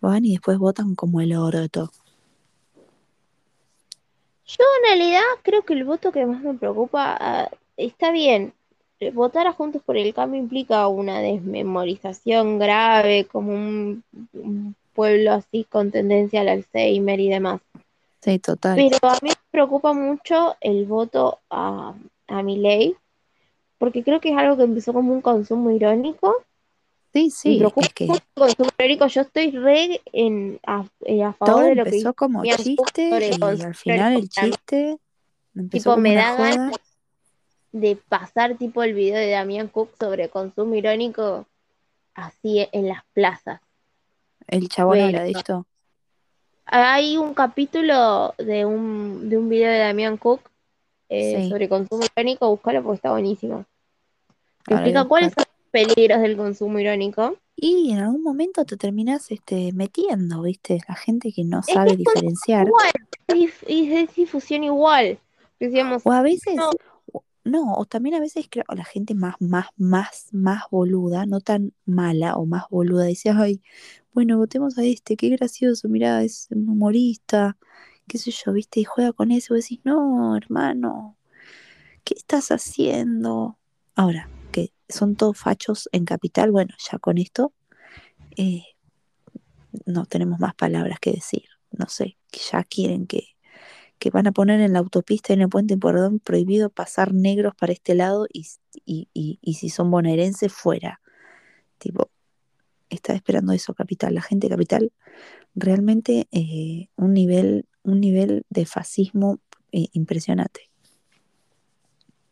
Van 0.00 0.24
y 0.24 0.32
después 0.32 0.58
votan 0.58 0.96
como 0.96 1.20
el 1.20 1.32
orto. 1.36 1.92
Yo 4.44 4.64
en 4.78 4.98
realidad 4.98 5.22
creo 5.42 5.62
que 5.62 5.74
el 5.74 5.84
voto 5.84 6.10
que 6.10 6.26
más 6.26 6.42
me 6.42 6.54
preocupa 6.54 7.16
ah, 7.20 7.48
está 7.76 8.10
bien. 8.10 8.54
Votar 9.12 9.46
a 9.46 9.52
Juntos 9.52 9.82
por 9.84 9.96
el 9.96 10.12
Cambio 10.12 10.40
implica 10.40 10.88
una 10.88 11.20
desmemorización 11.20 12.58
grave, 12.58 13.28
como 13.30 13.52
un, 13.52 14.02
un 14.32 14.74
pueblo 14.98 15.32
así 15.32 15.62
con 15.62 15.92
tendencia 15.92 16.40
al 16.40 16.48
Alzheimer 16.48 17.20
y 17.20 17.28
demás. 17.28 17.60
Sí, 18.20 18.38
total. 18.38 18.76
Pero 18.76 18.98
a 19.02 19.18
mí 19.22 19.28
me 19.30 19.36
preocupa 19.50 19.92
mucho 19.92 20.56
el 20.60 20.84
voto 20.86 21.40
a, 21.50 21.94
a 22.26 22.42
Milei, 22.42 22.96
porque 23.78 24.02
creo 24.02 24.20
que 24.20 24.30
es 24.30 24.36
algo 24.36 24.56
que 24.56 24.64
empezó 24.64 24.92
como 24.92 25.12
un 25.12 25.20
consumo 25.20 25.70
irónico. 25.70 26.44
Sí, 27.12 27.24
Me 27.24 27.30
sí, 27.30 27.58
preocupa 27.58 27.86
es 27.86 27.94
que 27.94 28.06
mucho 28.06 28.22
el 28.36 28.42
consumo 28.42 28.70
irónico. 28.78 29.06
Yo 29.06 29.20
estoy 29.22 29.50
re 29.52 30.00
en, 30.12 30.60
a, 30.66 30.84
eh, 31.04 31.22
a 31.22 31.32
favor 31.32 31.54
todo 31.54 31.64
de 31.64 31.74
lo 31.74 31.84
que 31.84 31.90
empezó 31.90 32.14
como 32.14 32.44
chiste 32.44 33.30
y 33.38 33.42
al 33.42 33.74
final 33.74 34.12
el 34.14 34.28
chiste 34.28 34.98
empezó 35.54 35.82
Tipo, 35.84 35.90
como 35.92 36.02
me 36.02 36.14
da 36.14 36.34
ganas 36.34 36.72
de 37.72 37.96
pasar 38.08 38.56
tipo 38.56 38.82
el 38.82 38.94
video 38.94 39.18
de 39.18 39.30
Damián 39.30 39.68
Cook 39.68 39.90
sobre 39.98 40.28
consumo 40.28 40.74
irónico 40.74 41.46
así 42.14 42.66
en 42.72 42.88
las 42.88 43.04
plazas. 43.12 43.60
El 44.46 44.68
chabón 44.68 44.94
Pero 44.94 45.06
habla 45.06 45.22
de 45.22 45.30
esto. 45.30 45.66
Hay 46.70 47.16
un 47.16 47.34
capítulo 47.34 48.34
de 48.38 48.64
un, 48.64 49.28
de 49.28 49.38
un 49.38 49.48
video 49.48 49.70
de 49.70 49.78
Damián 49.78 50.16
Cook 50.16 50.40
eh, 51.08 51.42
Sí, 51.42 51.50
sobre 51.50 51.68
consumo 51.68 52.04
irónico, 52.16 52.48
búscalo 52.50 52.82
porque 52.82 52.96
está 52.96 53.10
buenísimo. 53.10 53.64
A 54.66 54.74
explica 54.74 55.04
cuáles 55.04 55.32
son 55.32 55.44
los 55.46 55.70
peligros 55.70 56.20
del 56.20 56.36
consumo 56.36 56.78
irónico. 56.78 57.36
Y 57.56 57.90
en 57.90 57.98
algún 57.98 58.22
momento 58.22 58.64
te 58.64 58.76
terminás 58.76 59.30
este, 59.30 59.72
metiendo, 59.72 60.42
¿viste? 60.42 60.78
La 60.88 60.94
gente 60.94 61.32
que 61.32 61.44
no 61.44 61.62
sabe 61.62 61.92
es 61.92 61.98
diferenciar. 61.98 62.68
igual, 62.68 62.92
y 63.66 63.92
es 63.92 64.14
difusión 64.14 64.62
igual. 64.64 65.18
Decíamos, 65.58 66.02
O 66.04 66.12
a 66.12 66.22
veces, 66.22 66.54
no, 66.54 66.70
o- 67.12 67.24
no, 67.44 67.74
o 67.74 67.84
también 67.84 68.14
a 68.14 68.20
veces 68.20 68.46
creo, 68.48 68.64
la 68.74 68.84
gente 68.84 69.14
más, 69.14 69.34
más, 69.40 69.66
más, 69.76 70.28
más 70.32 70.64
boluda, 70.70 71.26
no 71.26 71.40
tan 71.40 71.72
mala 71.84 72.36
o 72.36 72.46
más 72.46 72.64
boluda, 72.70 73.06
dice, 73.06 73.30
ay, 73.30 73.60
bueno, 74.12 74.38
votemos 74.38 74.78
a 74.78 74.84
este, 74.84 75.16
qué 75.16 75.28
gracioso, 75.30 75.88
mirá, 75.88 76.22
es 76.22 76.48
un 76.50 76.68
humorista, 76.68 77.56
qué 78.06 78.18
sé 78.18 78.30
yo, 78.30 78.52
¿viste? 78.52 78.80
Y 78.80 78.84
juega 78.84 79.12
con 79.12 79.30
eso, 79.30 79.54
y 79.54 79.60
decís, 79.60 79.80
no, 79.84 80.36
hermano, 80.36 81.16
¿qué 82.04 82.14
estás 82.14 82.50
haciendo? 82.50 83.58
Ahora, 83.94 84.28
que 84.52 84.72
son 84.88 85.16
todos 85.16 85.38
fachos 85.38 85.88
en 85.92 86.04
capital, 86.04 86.50
bueno, 86.50 86.74
ya 86.90 86.98
con 86.98 87.18
esto 87.18 87.52
eh, 88.36 88.64
no 89.86 90.06
tenemos 90.06 90.40
más 90.40 90.54
palabras 90.54 90.98
que 91.00 91.12
decir, 91.12 91.44
no 91.70 91.88
sé, 91.88 92.18
que 92.30 92.40
ya 92.50 92.64
quieren 92.64 93.06
que 93.06 93.36
que 93.98 94.10
van 94.10 94.26
a 94.26 94.32
poner 94.32 94.60
en 94.60 94.72
la 94.72 94.78
autopista 94.78 95.32
y 95.32 95.34
en 95.34 95.42
el 95.42 95.48
puente 95.48 95.76
Pueyrredón 95.76 96.20
prohibido 96.20 96.70
pasar 96.70 97.12
negros 97.14 97.54
para 97.54 97.72
este 97.72 97.94
lado 97.94 98.26
y, 98.32 98.46
y, 98.84 99.08
y, 99.12 99.38
y 99.42 99.54
si 99.54 99.70
son 99.70 99.90
bonaerenses 99.90 100.52
fuera. 100.52 101.00
Tipo, 101.78 102.10
está 102.90 103.14
esperando 103.14 103.52
eso 103.52 103.74
Capital. 103.74 104.14
La 104.14 104.22
gente 104.22 104.46
de 104.46 104.54
Capital 104.54 104.92
realmente 105.54 106.28
eh, 106.30 106.88
un 106.96 107.14
nivel 107.14 107.66
un 107.82 108.00
nivel 108.00 108.44
de 108.50 108.66
fascismo 108.66 109.38
eh, 109.72 109.88
impresionante. 109.92 110.68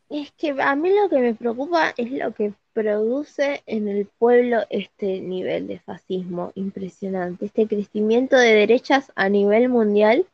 Es 0.09 0.31
que 0.31 0.55
a 0.61 0.75
mí 0.75 0.89
lo 0.89 1.09
que 1.09 1.19
me 1.19 1.33
preocupa 1.33 1.93
es 1.97 2.11
lo 2.11 2.33
que 2.33 2.53
produce 2.73 3.63
en 3.65 3.87
el 3.87 4.05
pueblo 4.05 4.61
este 4.69 5.19
nivel 5.19 5.67
de 5.67 5.79
fascismo 5.79 6.51
impresionante, 6.55 7.45
este 7.45 7.67
crecimiento 7.67 8.37
de 8.37 8.53
derechas 8.53 9.11
a 9.15 9.27
nivel 9.27 9.67
mundial 9.67 10.25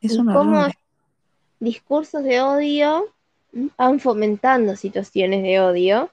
Es 0.00 0.14
y 0.14 0.18
un 0.18 0.32
cómo 0.32 0.66
discursos 1.58 2.24
de 2.24 2.40
odio 2.40 3.06
van 3.76 4.00
fomentando 4.00 4.76
situaciones 4.76 5.42
de 5.42 5.60
odio, 5.60 6.10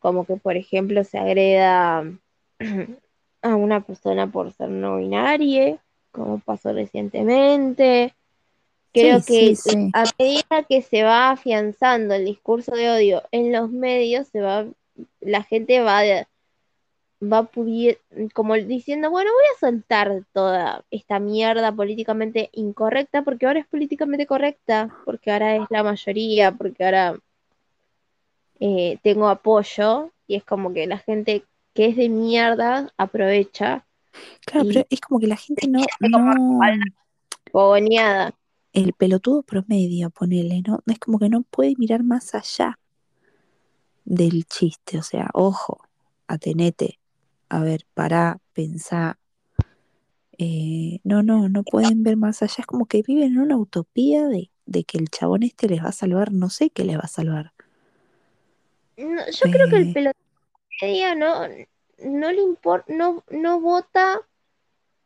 como 0.00 0.24
que 0.24 0.36
por 0.36 0.56
ejemplo 0.56 1.04
se 1.04 1.18
agreda 1.18 2.10
a 3.42 3.56
una 3.56 3.80
persona 3.80 4.30
por 4.30 4.52
ser 4.52 4.70
no 4.70 4.96
binaria, 4.96 5.78
como 6.12 6.40
pasó 6.40 6.72
recientemente. 6.72 8.14
Creo 8.92 9.20
Sí, 9.20 9.50
que 9.50 9.56
sí, 9.56 9.70
sí. 9.70 9.90
a 9.92 10.04
medida 10.18 10.62
que 10.68 10.82
se 10.82 11.02
va 11.04 11.30
afianzando 11.30 12.14
el 12.14 12.24
discurso 12.24 12.74
de 12.74 12.90
odio 12.90 13.22
en 13.32 13.52
los 13.52 13.70
medios, 13.70 14.28
se 14.28 14.40
va, 14.40 14.66
la 15.20 15.42
gente 15.42 15.80
va, 15.80 16.02
va 17.22 17.48
como 18.34 18.54
diciendo, 18.54 19.10
bueno, 19.10 19.30
voy 19.32 19.44
a 19.54 19.60
soltar 19.60 20.24
toda 20.32 20.84
esta 20.90 21.18
mierda 21.18 21.72
políticamente 21.72 22.50
incorrecta, 22.52 23.22
porque 23.22 23.46
ahora 23.46 23.60
es 23.60 23.66
políticamente 23.66 24.26
correcta, 24.26 24.94
porque 25.04 25.30
ahora 25.30 25.56
es 25.56 25.66
la 25.70 25.82
mayoría, 25.82 26.52
porque 26.52 26.84
ahora 26.84 27.18
eh, 28.60 28.98
tengo 29.02 29.28
apoyo, 29.28 30.10
y 30.26 30.36
es 30.36 30.44
como 30.44 30.72
que 30.72 30.86
la 30.86 30.98
gente 30.98 31.44
que 31.78 31.86
es 31.86 31.96
de 31.96 32.08
mierda 32.08 32.92
aprovecha 32.98 33.86
Claro, 34.44 34.66
pero 34.66 34.84
es 34.90 35.00
como 35.00 35.20
que 35.20 35.28
la 35.28 35.36
gente 35.36 35.68
no, 35.68 35.80
no, 36.00 36.18
fogoneada. 37.52 38.32
el 38.72 38.94
pelotudo 38.94 39.42
promedio, 39.42 40.08
ponele, 40.10 40.62
¿no? 40.66 40.82
Es 40.86 40.98
como 40.98 41.18
que 41.18 41.28
no 41.28 41.42
puede 41.42 41.74
mirar 41.76 42.02
más 42.02 42.34
allá 42.34 42.78
del 44.04 44.44
chiste, 44.46 44.98
o 44.98 45.02
sea, 45.02 45.28
ojo, 45.34 45.80
atenete, 46.26 46.98
a 47.48 47.60
ver, 47.62 47.86
pará, 47.94 48.40
pensá, 48.54 49.18
eh, 50.38 51.00
no, 51.04 51.22
no, 51.22 51.48
no 51.48 51.64
pueden 51.64 52.02
ver 52.02 52.16
más 52.16 52.42
allá, 52.42 52.54
es 52.58 52.66
como 52.66 52.86
que 52.86 53.02
viven 53.02 53.32
en 53.34 53.38
una 53.38 53.56
utopía 53.56 54.26
de, 54.28 54.50
de 54.66 54.84
que 54.84 54.98
el 54.98 55.08
chabón 55.10 55.42
este 55.42 55.68
les 55.68 55.82
va 55.84 55.88
a 55.88 55.92
salvar, 55.92 56.32
no 56.32 56.50
sé 56.50 56.70
qué 56.70 56.84
les 56.84 56.96
va 56.96 57.02
a 57.04 57.08
salvar. 57.08 57.52
No, 58.96 59.22
yo 59.30 59.50
creo 59.50 59.68
que 59.68 59.76
el 59.76 59.84
Eh, 59.84 59.92
pelotón 59.92 60.27
media 60.82 61.14
no, 61.14 61.46
no 62.04 62.32
le 62.32 62.42
importa, 62.42 62.92
no, 62.92 63.24
no 63.30 63.60
vota 63.60 64.20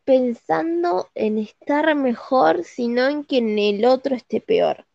pensando 0.05 1.09
en 1.15 1.39
estar 1.39 1.95
mejor, 1.97 2.65
sino 2.65 3.09
en 3.09 3.25
que 3.25 3.39
en 3.39 3.59
el 3.59 3.85
otro 3.85 4.15
esté 4.17 4.41
peor. 4.41 4.87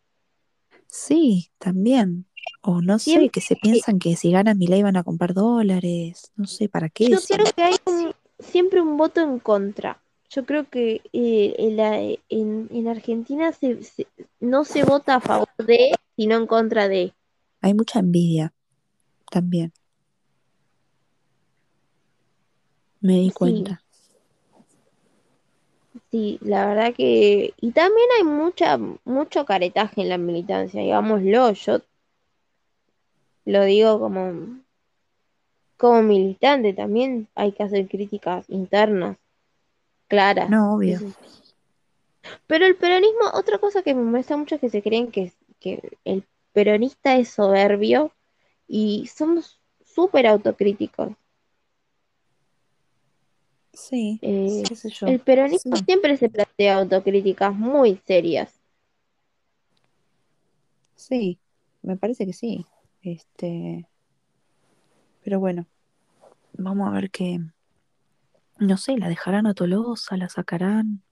sí, 0.86 1.50
también, 1.58 2.26
O 2.62 2.82
no 2.82 2.98
sé, 2.98 3.30
que 3.30 3.40
se 3.40 3.56
piensan 3.56 3.98
que 3.98 4.16
si 4.16 4.30
ganan 4.32 4.58
Milei 4.58 4.82
van 4.82 4.96
a 4.96 5.04
comprar 5.04 5.32
dólares. 5.34 6.32
No 6.36 6.46
sé, 6.46 6.68
¿para 6.68 6.88
qué 6.88 7.04
yo 7.10 7.18
eso? 7.18 7.36
creo 7.36 7.52
que 7.54 7.62
hay 7.62 7.76
un- 7.86 8.12
siempre 8.38 8.80
un 8.80 8.96
voto 8.96 9.20
en 9.20 9.38
contra. 9.38 10.00
Yo 10.30 10.44
creo 10.44 10.68
que 10.68 11.00
eh, 11.12 11.54
en, 11.58 11.76
la- 11.76 11.98
en- 12.28 12.68
en 12.70 12.88
Argentina 12.88 13.52
se- 13.52 13.82
se- 13.82 14.06
no 14.40 14.64
se 14.64 14.84
vota 14.84 15.16
a 15.16 15.20
favor 15.20 15.48
de, 15.58 15.94
sino 16.16 16.36
en 16.36 16.46
contra 16.46 16.88
de. 16.88 17.14
Hay 17.60 17.72
mucha 17.74 18.00
envidia 18.00 18.52
también, 19.30 19.72
me 23.00 23.14
di 23.14 23.30
cuenta. 23.30 23.82
sí, 26.10 26.38
la 26.42 26.66
verdad 26.66 26.94
que... 26.94 27.54
Y 27.60 27.72
también 27.72 28.08
hay 28.16 28.24
mucha, 28.24 28.78
mucho 29.04 29.44
caretaje 29.44 30.02
en 30.02 30.08
la 30.08 30.18
militancia, 30.18 30.80
digámoslo. 30.80 31.52
Yo 31.52 31.80
lo 33.44 33.64
digo 33.64 33.98
como, 33.98 34.60
como 35.76 36.02
militante, 36.02 36.74
también 36.74 37.28
hay 37.34 37.52
que 37.52 37.62
hacer 37.62 37.88
críticas 37.88 38.44
internas, 38.48 39.16
claras. 40.06 40.50
No, 40.50 40.74
obvio. 40.74 41.00
Pero 42.46 42.66
el 42.66 42.76
peronismo, 42.76 43.30
otra 43.32 43.58
cosa 43.58 43.82
que 43.82 43.94
me 43.94 44.02
molesta 44.02 44.36
mucho 44.36 44.56
es 44.56 44.60
que 44.60 44.70
se 44.70 44.82
creen 44.82 45.10
que, 45.10 45.32
que 45.60 45.96
el 46.04 46.24
peronista 46.52 47.16
es 47.16 47.30
soberbio 47.30 48.12
y 48.66 49.06
somos 49.06 49.60
súper 49.84 50.26
autocríticos. 50.26 51.10
Sí, 53.78 54.20
Eh, 54.20 54.64
qué 54.68 54.74
sé 54.74 54.90
yo. 54.90 55.06
el 55.06 55.20
peronismo 55.20 55.76
Sí, 55.76 55.82
siempre 55.84 56.16
se 56.16 56.28
plantea 56.28 56.78
autocríticas 56.78 57.54
muy 57.54 58.00
serias. 58.06 58.52
sí, 60.96 61.38
me 61.82 61.96
parece 61.96 62.26
que 62.26 62.32
sí. 62.32 62.66
Este, 63.02 63.86
pero 65.24 65.40
bueno, 65.40 65.66
vamos 66.54 66.88
a 66.88 66.92
ver 66.92 67.10
qué, 67.10 67.40
no 68.58 68.76
sé, 68.76 68.96
la 68.98 69.08
dejarán 69.08 69.46
a 69.46 69.54
Tolosa, 69.54 70.16
la 70.16 70.28
sacarán, 70.28 71.02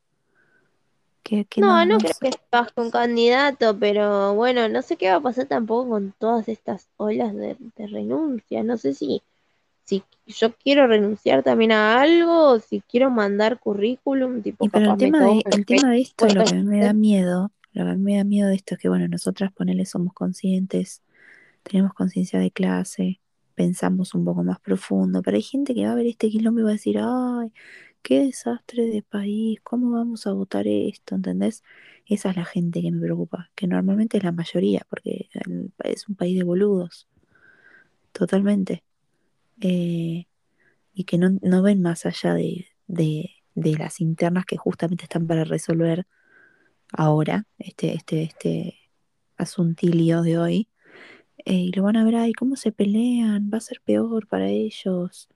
qué, 1.22 1.44
qué 1.46 1.60
No, 1.60 1.84
no, 1.86 1.98
creo 1.98 2.14
que 2.20 2.30
baje 2.52 2.72
un 2.76 2.90
candidato, 2.90 3.78
pero 3.78 4.34
bueno, 4.34 4.68
no 4.68 4.82
sé 4.82 4.96
qué 4.96 5.10
va 5.10 5.16
a 5.16 5.20
pasar 5.20 5.46
tampoco 5.46 5.90
con 5.90 6.12
todas 6.18 6.48
estas 6.48 6.88
olas 6.96 7.34
de, 7.34 7.56
de 7.76 7.86
renuncia. 7.86 8.62
No 8.62 8.76
sé 8.76 8.94
si, 8.94 9.22
si 9.86 10.02
yo 10.26 10.52
quiero 10.56 10.86
renunciar 10.86 11.42
también 11.42 11.72
a 11.72 12.00
algo, 12.00 12.50
o 12.50 12.60
si 12.60 12.80
quiero 12.80 13.10
mandar 13.10 13.60
currículum, 13.60 14.42
tipo 14.42 14.64
Y 14.64 14.68
pero 14.68 14.92
el 14.92 14.98
tema 14.98 15.20
de, 15.20 15.42
el 15.52 15.64
tema 15.64 15.92
de 15.92 16.00
esto, 16.00 16.26
lo 16.26 16.44
que 16.44 16.54
me 16.54 16.80
da 16.80 16.92
miedo, 16.92 17.52
lo 17.72 17.86
que 17.86 17.96
me 17.96 18.16
da 18.16 18.24
miedo 18.24 18.48
de 18.48 18.56
esto 18.56 18.74
es 18.74 18.80
que, 18.80 18.88
bueno, 18.88 19.06
nosotras 19.06 19.52
ponele 19.52 19.86
somos 19.86 20.12
conscientes, 20.12 21.02
tenemos 21.62 21.94
conciencia 21.94 22.40
de 22.40 22.50
clase, 22.50 23.20
pensamos 23.54 24.14
un 24.14 24.24
poco 24.24 24.42
más 24.42 24.58
profundo, 24.58 25.22
pero 25.22 25.36
hay 25.36 25.42
gente 25.42 25.74
que 25.74 25.86
va 25.86 25.92
a 25.92 25.96
ver 25.96 26.06
este 26.06 26.28
quilombo 26.28 26.60
y 26.60 26.64
va 26.64 26.70
a 26.70 26.72
decir, 26.72 26.98
ay, 27.00 27.52
qué 28.02 28.24
desastre 28.24 28.86
de 28.86 29.02
país, 29.02 29.60
¿cómo 29.62 29.92
vamos 29.92 30.26
a 30.26 30.32
votar 30.32 30.66
esto? 30.66 31.14
¿Entendés? 31.14 31.62
Esa 32.04 32.30
es 32.30 32.36
la 32.36 32.44
gente 32.44 32.82
que 32.82 32.90
me 32.90 33.00
preocupa, 33.00 33.50
que 33.54 33.68
normalmente 33.68 34.16
es 34.16 34.24
la 34.24 34.32
mayoría, 34.32 34.84
porque 34.90 35.28
es 35.84 36.08
un 36.08 36.16
país 36.16 36.36
de 36.36 36.44
boludos, 36.44 37.08
totalmente, 38.12 38.82
eh, 39.60 40.26
y 40.94 41.04
que 41.04 41.18
no, 41.18 41.30
no 41.42 41.62
ven 41.62 41.82
más 41.82 42.06
allá 42.06 42.34
de, 42.34 42.66
de, 42.86 43.30
de 43.54 43.74
las 43.76 44.00
internas 44.00 44.46
que 44.46 44.56
justamente 44.56 45.04
están 45.04 45.26
para 45.26 45.44
resolver 45.44 46.06
ahora, 46.92 47.46
este, 47.58 47.94
este, 47.94 48.22
este 48.22 48.78
asuntilio 49.36 50.22
de 50.22 50.38
hoy, 50.38 50.68
eh, 51.44 51.54
y 51.54 51.72
lo 51.72 51.82
van 51.84 51.96
a 51.96 52.04
ver 52.04 52.16
ahí, 52.16 52.32
cómo 52.32 52.56
se 52.56 52.72
pelean, 52.72 53.50
va 53.52 53.58
a 53.58 53.60
ser 53.60 53.80
peor 53.84 54.26
para 54.26 54.48
ellos. 54.48 55.28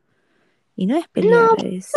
Y 0.76 0.86
no 0.86 0.96
es 0.96 1.06
pelear, 1.08 1.50
No, 1.62 1.68
es... 1.68 1.90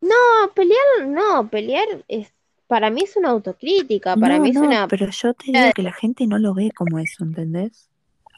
no, 0.00 0.14
pelear, 0.54 1.06
no, 1.06 1.48
pelear 1.50 1.86
es, 2.08 2.32
para 2.66 2.90
mí 2.90 3.02
es 3.02 3.16
una 3.16 3.30
autocrítica, 3.30 4.16
para 4.16 4.36
No, 4.36 4.42
mí 4.42 4.50
es 4.50 4.54
no, 4.54 4.62
una, 4.62 4.88
pero 4.88 5.08
yo 5.10 5.34
te 5.34 5.52
digo 5.52 5.72
que 5.74 5.82
la 5.82 5.92
gente 5.92 6.26
no 6.26 6.38
lo 6.38 6.54
ve 6.54 6.70
como 6.74 6.98
eso, 6.98 7.24
¿entendés? 7.24 7.90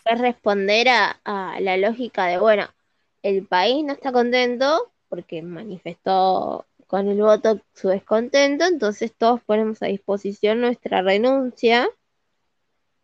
es 0.04 0.18
responder 0.18 0.88
a, 0.88 1.20
a 1.24 1.60
la 1.60 1.76
lógica 1.76 2.26
de, 2.26 2.38
bueno, 2.38 2.68
el 3.22 3.46
país 3.46 3.84
no 3.84 3.92
está 3.92 4.12
contento 4.12 4.90
porque 5.08 5.42
manifestó 5.42 6.66
con 6.86 7.08
el 7.08 7.20
voto 7.20 7.60
su 7.74 7.88
descontento, 7.88 8.64
entonces 8.64 9.12
todos 9.16 9.40
ponemos 9.42 9.82
a 9.82 9.86
disposición 9.86 10.60
nuestra 10.60 11.02
renuncia 11.02 11.88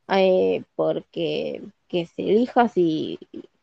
eh, 0.09 0.62
porque 0.74 1.62
que 1.88 2.07
se 2.07 2.22
elija 2.22 2.68
si 2.68 3.18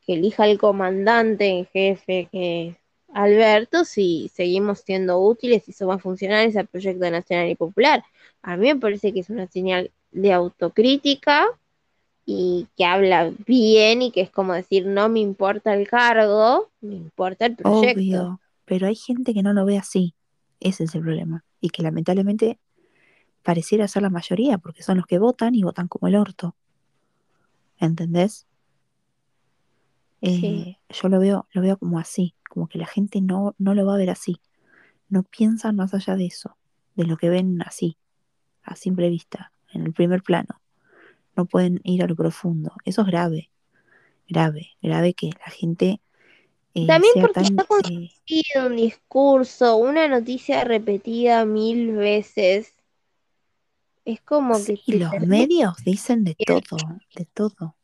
que 0.06 0.14
elija 0.14 0.46
el 0.48 0.58
comandante 0.60 1.48
en 1.48 1.66
jefe 1.66 2.28
que 2.32 2.78
Alberto 3.14 3.86
si 3.86 4.30
seguimos 4.34 4.80
siendo 4.80 5.20
útiles 5.20 5.68
y 5.70 5.74
somos 5.74 6.02
funcionales 6.02 6.58
al 6.58 6.68
proyecto 6.68 7.10
nacional 7.10 7.50
y 7.50 7.56
popular. 7.56 8.04
A 8.42 8.58
mí 8.58 8.68
me 8.74 8.80
parece 8.80 9.14
que 9.14 9.22
es 9.22 9.30
una 9.30 9.48
señal 9.48 9.92
de 10.12 10.34
autocrítica 10.34 11.48
y 12.26 12.68
que 12.78 12.86
habla 12.86 13.32
bien 13.46 14.02
y 14.02 14.12
que 14.12 14.22
es 14.22 14.32
como 14.32 14.54
decir 14.54 14.86
no 14.86 15.10
me 15.10 15.20
importa 15.20 15.74
el 15.74 15.88
cargo, 15.88 16.72
me 16.82 16.96
importa 16.96 17.46
el 17.46 17.56
proyecto. 17.56 18.00
Obvio, 18.00 18.42
pero 18.66 18.88
hay 18.88 18.96
gente 18.96 19.34
que 19.34 19.44
no 19.44 19.54
lo 19.54 19.66
ve 19.66 19.78
así, 19.78 20.16
ese 20.60 20.86
es 20.86 20.96
el 20.96 21.02
problema. 21.02 21.44
Y 21.60 21.70
que 21.70 21.84
lamentablemente 21.84 22.60
pareciera 23.42 23.88
ser 23.88 24.04
la 24.04 24.10
mayoría, 24.10 24.58
porque 24.58 24.84
son 24.84 24.98
los 24.98 25.06
que 25.06 25.20
votan 25.20 25.54
y 25.56 25.64
votan 25.64 25.88
como 25.88 26.08
el 26.08 26.16
orto, 26.16 26.56
¿entendés? 27.78 28.48
Sí. 30.22 30.46
Eh, 30.46 30.78
yo 30.90 31.10
lo 31.10 31.20
veo, 31.20 31.48
lo 31.52 31.62
veo 31.62 31.78
como 31.78 32.00
así, 32.00 32.36
como 32.50 32.68
que 32.68 32.78
la 32.78 32.86
gente 32.86 33.20
no, 33.20 33.56
no 33.58 33.74
lo 33.74 33.86
va 33.86 33.96
a 33.96 33.98
ver 33.98 34.10
así, 34.10 34.40
no 35.10 35.24
piensan 35.24 35.76
más 35.76 35.94
allá 35.94 36.16
de 36.16 36.26
eso, 36.26 36.58
de 36.96 37.04
lo 37.06 37.18
que 37.18 37.30
ven 37.30 37.62
así, 37.62 37.98
a 38.64 38.76
simple 38.76 39.10
vista, 39.10 39.52
en 39.74 39.84
el 39.84 39.92
primer 39.92 40.24
plano, 40.24 40.62
no 41.36 41.46
pueden 41.46 41.80
ir 41.84 42.04
a 42.04 42.08
lo 42.08 42.16
profundo, 42.16 42.74
eso 42.86 43.02
es 43.02 43.08
grave, 43.08 43.50
grave, 44.28 44.70
grave 44.82 45.14
que 45.14 45.32
la 45.46 45.52
gente 45.52 46.00
eh, 46.76 46.88
También 46.88 47.14
sea 47.14 47.24
porque 47.24 47.42
tan... 47.42 47.46
está 47.46 47.64
eh, 47.64 47.66
construido 47.68 48.68
un 48.68 48.76
discurso, 48.78 49.76
una 49.78 50.08
noticia 50.08 50.64
repetida 50.64 51.46
mil 51.46 51.94
veces. 51.94 52.74
Es 54.06 54.20
como 54.22 54.54
que 54.66 54.78
te 54.86 55.00
los 55.00 55.12
termina 55.12 55.28
medios 55.30 55.76
dicen 55.86 56.24
de 56.24 56.36
todo, 56.36 56.78
de 57.16 57.26
todo, 57.26 57.76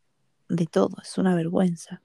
de 0.50 0.66
todo, 0.66 0.98
es 1.02 1.18
una 1.18 1.36
vergüenza. 1.36 2.02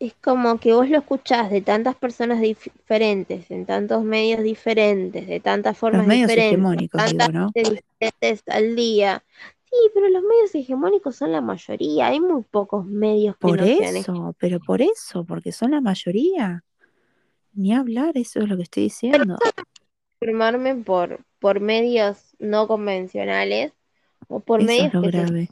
Es 0.00 0.14
como 0.14 0.58
que 0.58 0.72
vos 0.74 0.88
lo 0.90 0.98
escuchás 0.98 1.50
de 1.50 1.60
tantas 1.62 1.94
personas 1.94 2.40
dif- 2.40 2.72
diferentes, 2.72 3.50
en 3.50 3.64
tantos 3.64 4.02
medios 4.02 4.42
diferentes, 4.42 5.26
de 5.26 5.40
tantas 5.40 5.74
Los 5.74 5.80
formas 5.80 6.06
medios 6.06 6.28
diferentes, 6.28 6.52
hegemónicos, 6.52 7.04
tantas 7.04 7.28
digo, 7.28 7.38
¿no? 7.38 7.52
diferentes 7.54 8.42
al 8.48 8.76
día. 8.76 9.24
Sí, 9.74 9.90
pero 9.92 10.08
los 10.08 10.22
medios 10.22 10.54
hegemónicos 10.54 11.16
son 11.16 11.32
la 11.32 11.40
mayoría. 11.40 12.06
Hay 12.06 12.20
muy 12.20 12.44
pocos 12.44 12.86
medios 12.86 13.36
que 13.36 13.48
Por 13.48 13.58
no 13.58 13.66
sean 13.66 13.96
eso, 13.96 14.36
pero 14.38 14.60
por 14.60 14.80
eso, 14.82 15.24
porque 15.24 15.50
son 15.50 15.72
la 15.72 15.80
mayoría. 15.80 16.62
Ni 17.54 17.74
hablar, 17.74 18.12
eso 18.16 18.40
es 18.40 18.48
lo 18.48 18.56
que 18.56 18.62
estoy 18.62 18.84
diciendo. 18.84 19.36
informarme 20.20 20.76
por, 20.76 21.20
por 21.40 21.58
medios 21.58 22.36
no 22.38 22.68
convencionales 22.68 23.72
o 24.28 24.38
por 24.40 24.60
Eso 24.60 24.66
medios 24.68 24.88
es 24.88 24.94
lo 24.94 25.00
que 25.02 25.10
se 25.10 25.18
grave. 25.18 25.48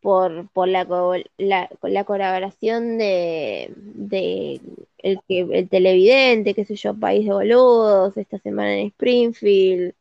por, 0.00 0.48
por 0.50 0.68
la, 0.68 0.84
co- 0.86 1.14
la, 1.38 1.68
la 1.82 2.04
colaboración 2.04 2.98
de, 2.98 3.72
de 3.76 4.60
el, 4.98 5.18
que, 5.26 5.40
el 5.40 5.68
televidente, 5.68 6.54
qué 6.54 6.64
sé 6.64 6.76
yo, 6.76 6.94
País 6.94 7.26
de 7.26 7.32
Boludos, 7.32 8.16
esta 8.16 8.38
semana 8.38 8.74
en 8.78 8.88
Springfield, 8.88 9.94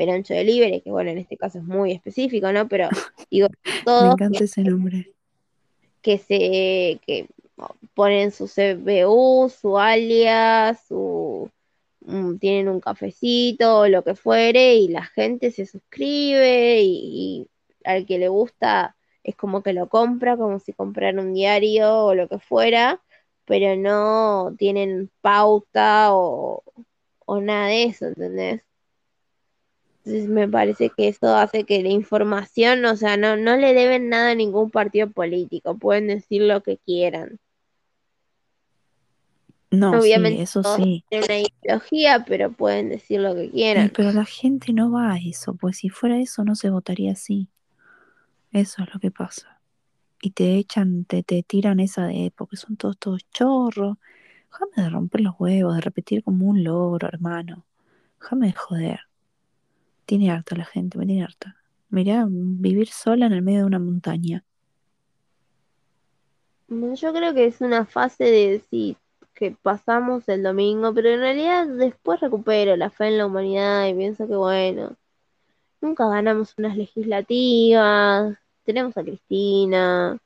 Perancho 0.00 0.34
Delivery, 0.34 0.82
que 0.82 0.90
bueno, 0.90 1.10
en 1.10 1.18
este 1.18 1.36
caso 1.36 1.58
es 1.58 1.64
muy 1.64 1.92
específico, 1.92 2.52
¿no? 2.52 2.68
Pero 2.68 2.88
digo, 3.30 3.48
Me 3.74 3.82
todos 3.84 4.04
encanta 4.08 4.44
ese 4.44 4.62
nombre. 4.64 5.14
que 6.02 6.18
se 6.18 7.00
que 7.06 7.28
ponen 7.94 8.32
su 8.32 8.48
CBU, 8.48 9.48
su 9.50 9.78
alias, 9.78 10.84
su 10.88 11.50
mm, 12.00 12.36
tienen 12.38 12.68
un 12.68 12.80
cafecito, 12.80 13.88
lo 13.88 14.04
que 14.04 14.14
fuere, 14.14 14.76
y 14.76 14.88
la 14.88 15.04
gente 15.04 15.50
se 15.52 15.66
suscribe 15.66 16.80
y, 16.82 17.46
y 17.46 17.50
al 17.84 18.06
que 18.06 18.18
le 18.18 18.28
gusta 18.28 18.96
es 19.22 19.36
como 19.36 19.62
que 19.62 19.72
lo 19.74 19.88
compra, 19.88 20.36
como 20.36 20.58
si 20.60 20.72
comprara 20.72 21.20
un 21.20 21.34
diario 21.34 22.06
o 22.06 22.14
lo 22.14 22.28
que 22.28 22.38
fuera, 22.38 23.02
pero 23.46 23.76
no 23.76 24.54
tienen 24.58 25.10
pauta 25.22 26.14
o, 26.14 26.64
o 27.26 27.40
nada 27.40 27.68
de 27.68 27.84
eso, 27.84 28.06
¿entendés? 28.06 28.62
Entonces 30.04 30.28
me 30.28 30.48
parece 30.48 30.90
que 30.90 31.08
eso 31.08 31.36
hace 31.36 31.64
que 31.64 31.82
la 31.82 31.90
información, 31.90 32.84
o 32.86 32.96
sea, 32.96 33.16
no, 33.16 33.36
no 33.36 33.56
le 33.56 33.74
deben 33.74 34.08
nada 34.08 34.30
a 34.30 34.34
ningún 34.34 34.70
partido 34.70 35.10
político, 35.10 35.76
pueden 35.76 36.06
decir 36.06 36.42
lo 36.42 36.62
que 36.62 36.78
quieran. 36.78 37.38
No, 39.70 39.92
sí, 39.92 39.98
Obviamente 39.98 40.42
eso 40.42 40.62
todos 40.62 40.78
sí. 40.78 41.04
tienen 41.08 41.26
una 41.30 41.38
ideología, 41.38 42.24
pero 42.26 42.50
pueden 42.50 42.88
decir 42.88 43.20
lo 43.20 43.34
que 43.34 43.50
quieran. 43.50 43.92
pero 43.94 44.10
la 44.12 44.24
gente 44.24 44.72
no 44.72 44.90
va 44.90 45.12
a 45.12 45.18
eso, 45.18 45.54
pues 45.54 45.76
si 45.78 45.90
fuera 45.90 46.18
eso 46.18 46.44
no 46.44 46.54
se 46.54 46.70
votaría 46.70 47.12
así. 47.12 47.48
Eso 48.52 48.82
es 48.82 48.92
lo 48.92 48.98
que 48.98 49.10
pasa. 49.12 49.60
Y 50.22 50.30
te 50.30 50.56
echan, 50.56 51.04
te, 51.04 51.22
te 51.22 51.42
tiran 51.42 51.78
esa 51.78 52.06
de, 52.06 52.32
porque 52.34 52.56
son 52.56 52.76
todos, 52.76 52.98
todos 52.98 53.22
chorros. 53.30 53.96
Déjame 54.50 54.72
de 54.88 54.90
romper 54.90 55.20
los 55.20 55.34
huevos, 55.38 55.76
de 55.76 55.80
repetir 55.82 56.24
como 56.24 56.46
un 56.46 56.64
loro, 56.64 57.06
hermano. 57.06 57.64
Déjame 58.18 58.48
de 58.48 58.52
joder. 58.54 59.00
Tiene 60.10 60.32
harta 60.32 60.56
la 60.56 60.64
gente, 60.64 60.98
me 60.98 61.06
tiene 61.06 61.22
harta. 61.22 61.54
Mirá, 61.88 62.26
vivir 62.28 62.88
sola 62.88 63.26
en 63.26 63.32
el 63.32 63.42
medio 63.42 63.60
de 63.60 63.66
una 63.66 63.78
montaña. 63.78 64.44
Yo 66.68 67.12
creo 67.12 67.32
que 67.32 67.44
es 67.46 67.60
una 67.60 67.86
fase 67.86 68.24
de 68.24 68.60
sí, 68.68 68.96
que 69.34 69.52
pasamos 69.52 70.28
el 70.28 70.42
domingo, 70.42 70.92
pero 70.92 71.10
en 71.10 71.20
realidad 71.20 71.68
después 71.68 72.18
recupero 72.18 72.74
la 72.76 72.90
fe 72.90 73.06
en 73.06 73.18
la 73.18 73.26
humanidad 73.26 73.86
y 73.86 73.94
pienso 73.94 74.26
que 74.26 74.34
bueno, 74.34 74.96
nunca 75.80 76.08
ganamos 76.08 76.58
unas 76.58 76.76
legislativas, 76.76 78.36
tenemos 78.64 78.96
a 78.96 79.04
Cristina, 79.04 80.18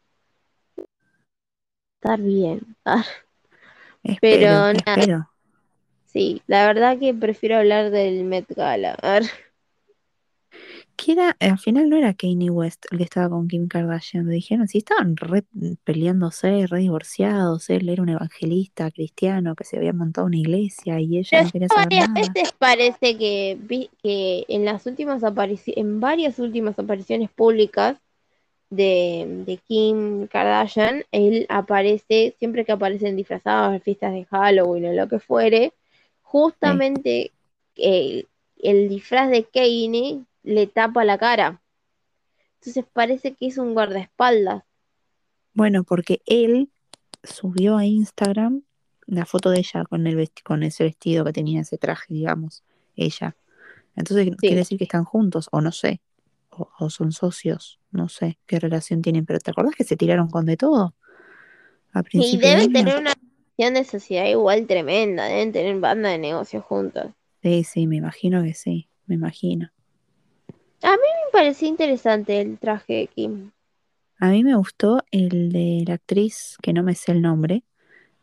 estar 1.97 2.23
bien. 2.23 2.75
Pero 4.03 4.03
Espero, 4.03 4.73
nada, 4.73 4.97
espero. 4.97 5.31
sí, 6.07 6.41
la 6.47 6.67
verdad 6.67 6.99
que 6.99 7.13
prefiero 7.13 7.57
hablar 7.57 7.91
del 7.91 8.25
Met 8.25 8.47
Gala. 8.49 8.97
A 9.03 9.13
ver, 9.21 9.25
Que 10.97 11.13
era, 11.13 11.37
al 11.41 11.59
final 11.59 11.89
no 11.89 11.97
era 11.97 12.15
Kanye 12.15 12.51
West 12.51 12.87
el 12.91 12.99
que 12.99 13.05
estaba 13.05 13.29
con 13.29 13.49
Kim 13.49 13.67
Kardashian. 13.69 14.25
Me 14.27 14.35
dijeron, 14.35 14.69
si 14.69 14.79
estaban 14.79 15.17
re 15.17 15.45
peleándose, 15.85 16.67
re 16.69 16.79
divorciados. 16.81 17.69
Él 17.71 17.89
era 17.89 18.03
un 18.03 18.09
evangelista 18.11 18.91
cristiano 18.91 19.55
que 19.57 19.65
se 19.65 19.77
había 19.77 19.93
montado 19.93 20.27
una 20.29 20.37
iglesia 20.39 21.01
y 21.01 21.19
ella 21.19 21.29
pero 21.31 21.45
no 21.45 21.51
quería 21.51 21.69
saber 21.69 21.85
varias 21.87 22.09
nada. 22.11 22.33
veces 22.35 22.53
parece 22.59 23.19
que, 23.19 23.59
vi- 23.61 23.91
que 24.03 24.45
en 24.49 24.65
las 24.65 24.87
últimas 24.87 25.25
apariciones, 25.25 25.79
en 25.79 26.01
varias 26.01 26.39
últimas 26.39 26.79
apariciones 26.79 27.29
públicas, 27.31 27.99
de, 28.71 29.27
de 29.47 29.57
Kim 29.69 30.27
Kardashian, 30.27 31.05
él 31.13 31.47
aparece, 31.49 32.35
siempre 32.39 32.65
que 32.65 32.73
aparecen 32.73 33.17
disfrazados 33.17 33.75
en 33.75 33.81
fiestas 33.83 34.13
de 34.13 34.25
Halloween 34.25 34.87
o 34.87 34.93
lo 34.93 35.09
que 35.09 35.19
fuere, 35.21 35.73
Sí. 35.73 36.21
justamente 36.23 37.33
el, 37.77 38.27
el 38.59 38.89
disfraz 38.89 39.31
de 39.31 39.45
Kanye 39.45 40.21
le 40.45 40.67
tapa 40.67 41.05
la 41.05 41.19
cara. 41.19 41.61
Entonces 42.61 42.85
parece 42.93 43.35
que 43.35 43.47
es 43.47 43.59
un 43.59 43.75
guardaespaldas. 43.75 44.63
Bueno, 45.53 45.85
porque 45.85 46.23
él 46.27 46.71
subió 47.23 47.77
a 47.77 47.85
Instagram 47.85 48.63
la 49.07 49.27
foto 49.27 49.51
de 49.51 49.59
ella 49.59 49.85
con 49.85 50.07
el 50.07 50.31
con 50.45 50.63
ese 50.63 50.85
vestido 50.85 51.25
que 51.25 51.33
tenía 51.33 51.61
ese 51.61 51.79
traje, 51.79 52.15
digamos, 52.15 52.63
ella. 52.97 53.37
Entonces 53.97 54.35
quiere 54.39 54.57
decir 54.57 54.79
que 54.79 54.85
están 54.85 55.05
juntos, 55.05 55.49
o 55.53 55.61
no 55.61 55.73
sé, 55.73 56.01
o, 56.51 56.71
o 56.79 56.91
son 56.91 57.13
socios, 57.13 57.79
no 57.91 58.09
sé 58.09 58.39
qué 58.47 58.59
relación 58.59 59.03
tienen, 59.03 59.27
pero 59.27 59.41
¿te 59.41 59.51
acordás 59.51 59.75
que 59.75 59.85
se 59.85 59.97
tiraron 59.97 60.29
con 60.29 60.47
de 60.47 60.57
todo 60.57 60.95
a 61.93 62.03
Y 62.13 62.39
de 62.39 62.49
deben 62.49 62.73
tener 62.73 62.99
una 62.99 63.13
relación 63.13 63.75
de 63.75 63.85
sociedad 63.85 64.27
igual 64.27 64.67
tremenda, 64.67 65.27
deben 65.27 65.53
tener 65.53 65.79
banda 65.79 66.09
de 66.09 66.19
negocios 66.19 66.65
juntos. 66.65 67.13
Sí, 67.43 67.63
sí, 67.63 67.87
me 67.87 67.97
imagino 67.97 68.43
que 68.43 68.55
sí, 68.55 68.89
me 69.07 69.15
imagino. 69.15 69.71
A 70.85 70.91
mí 70.91 70.97
me 70.99 71.33
pareció 71.33 71.67
interesante 71.67 72.41
el 72.41 72.59
traje 72.59 72.93
de 72.93 73.07
Kim. 73.07 73.51
A 74.19 74.29
mí 74.29 74.45
me 74.45 74.55
gustó 74.55 75.03
el 75.11 75.51
de 75.51 75.83
la 75.87 75.95
actriz, 75.95 76.59
que 76.63 76.75
no 76.75 76.83
me 76.83 76.95
sé 76.95 77.13
el 77.13 77.23
nombre, 77.23 77.65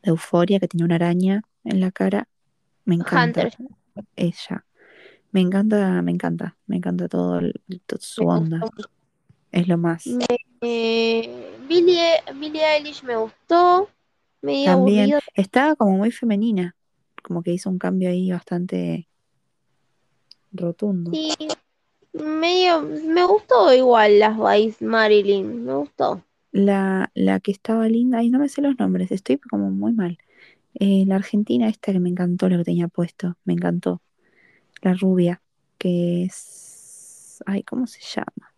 de 0.03 0.11
Euforia, 0.11 0.59
que 0.59 0.67
tenía 0.67 0.85
una 0.85 0.95
araña 0.95 1.41
en 1.63 1.79
la 1.79 1.91
cara. 1.91 2.27
Me 2.85 2.95
encanta 2.95 3.41
Hunter, 3.41 3.57
ella. 4.15 4.65
Me 5.31 5.41
encanta, 5.41 6.01
me 6.03 6.11
encanta, 6.11 6.55
me 6.67 6.77
encanta 6.77 7.09
todo, 7.09 7.39
el- 7.39 7.61
me 7.67 7.79
su 7.99 8.27
onda. 8.27 8.61
Es 9.51 9.67
lo 9.67 9.77
más. 9.77 10.05
Eh, 10.61 11.57
Billie, 11.67 12.21
Billie 12.35 12.63
Eilish 12.63 13.03
me 13.03 13.15
gustó, 13.15 13.89
medio 14.41 14.65
También 14.65 14.99
aburrido. 15.05 15.19
estaba 15.33 15.75
como 15.75 15.97
muy 15.97 16.11
femenina, 16.11 16.75
como 17.23 17.41
que 17.41 17.53
hizo 17.53 17.71
un 17.71 17.79
cambio 17.79 18.09
ahí 18.09 18.31
bastante 18.31 19.07
rotundo. 20.51 21.11
Sí, 21.11 21.33
medio, 22.13 22.81
me 22.81 23.25
gustó 23.25 23.73
igual 23.73 24.19
las 24.19 24.37
Vice 24.37 24.83
Marilyn, 24.83 25.65
me 25.65 25.73
gustó. 25.75 26.23
La, 26.51 27.09
la 27.13 27.39
que 27.39 27.51
estaba 27.51 27.87
linda, 27.87 28.19
ay, 28.19 28.29
no 28.29 28.39
me 28.39 28.49
sé 28.49 28.61
los 28.61 28.77
nombres, 28.77 29.11
estoy 29.11 29.37
como 29.37 29.71
muy 29.71 29.93
mal. 29.93 30.17
Eh, 30.73 31.05
la 31.07 31.15
argentina 31.15 31.67
esta 31.67 31.91
que 31.91 31.99
me 31.99 32.09
encantó 32.09 32.49
lo 32.49 32.57
que 32.57 32.65
tenía 32.65 32.87
puesto, 32.87 33.37
me 33.45 33.53
encantó. 33.53 34.01
La 34.81 34.93
rubia, 34.93 35.41
que 35.77 36.23
es, 36.23 37.41
ay, 37.45 37.63
¿cómo 37.63 37.87
se 37.87 38.01
llama? 38.01 38.53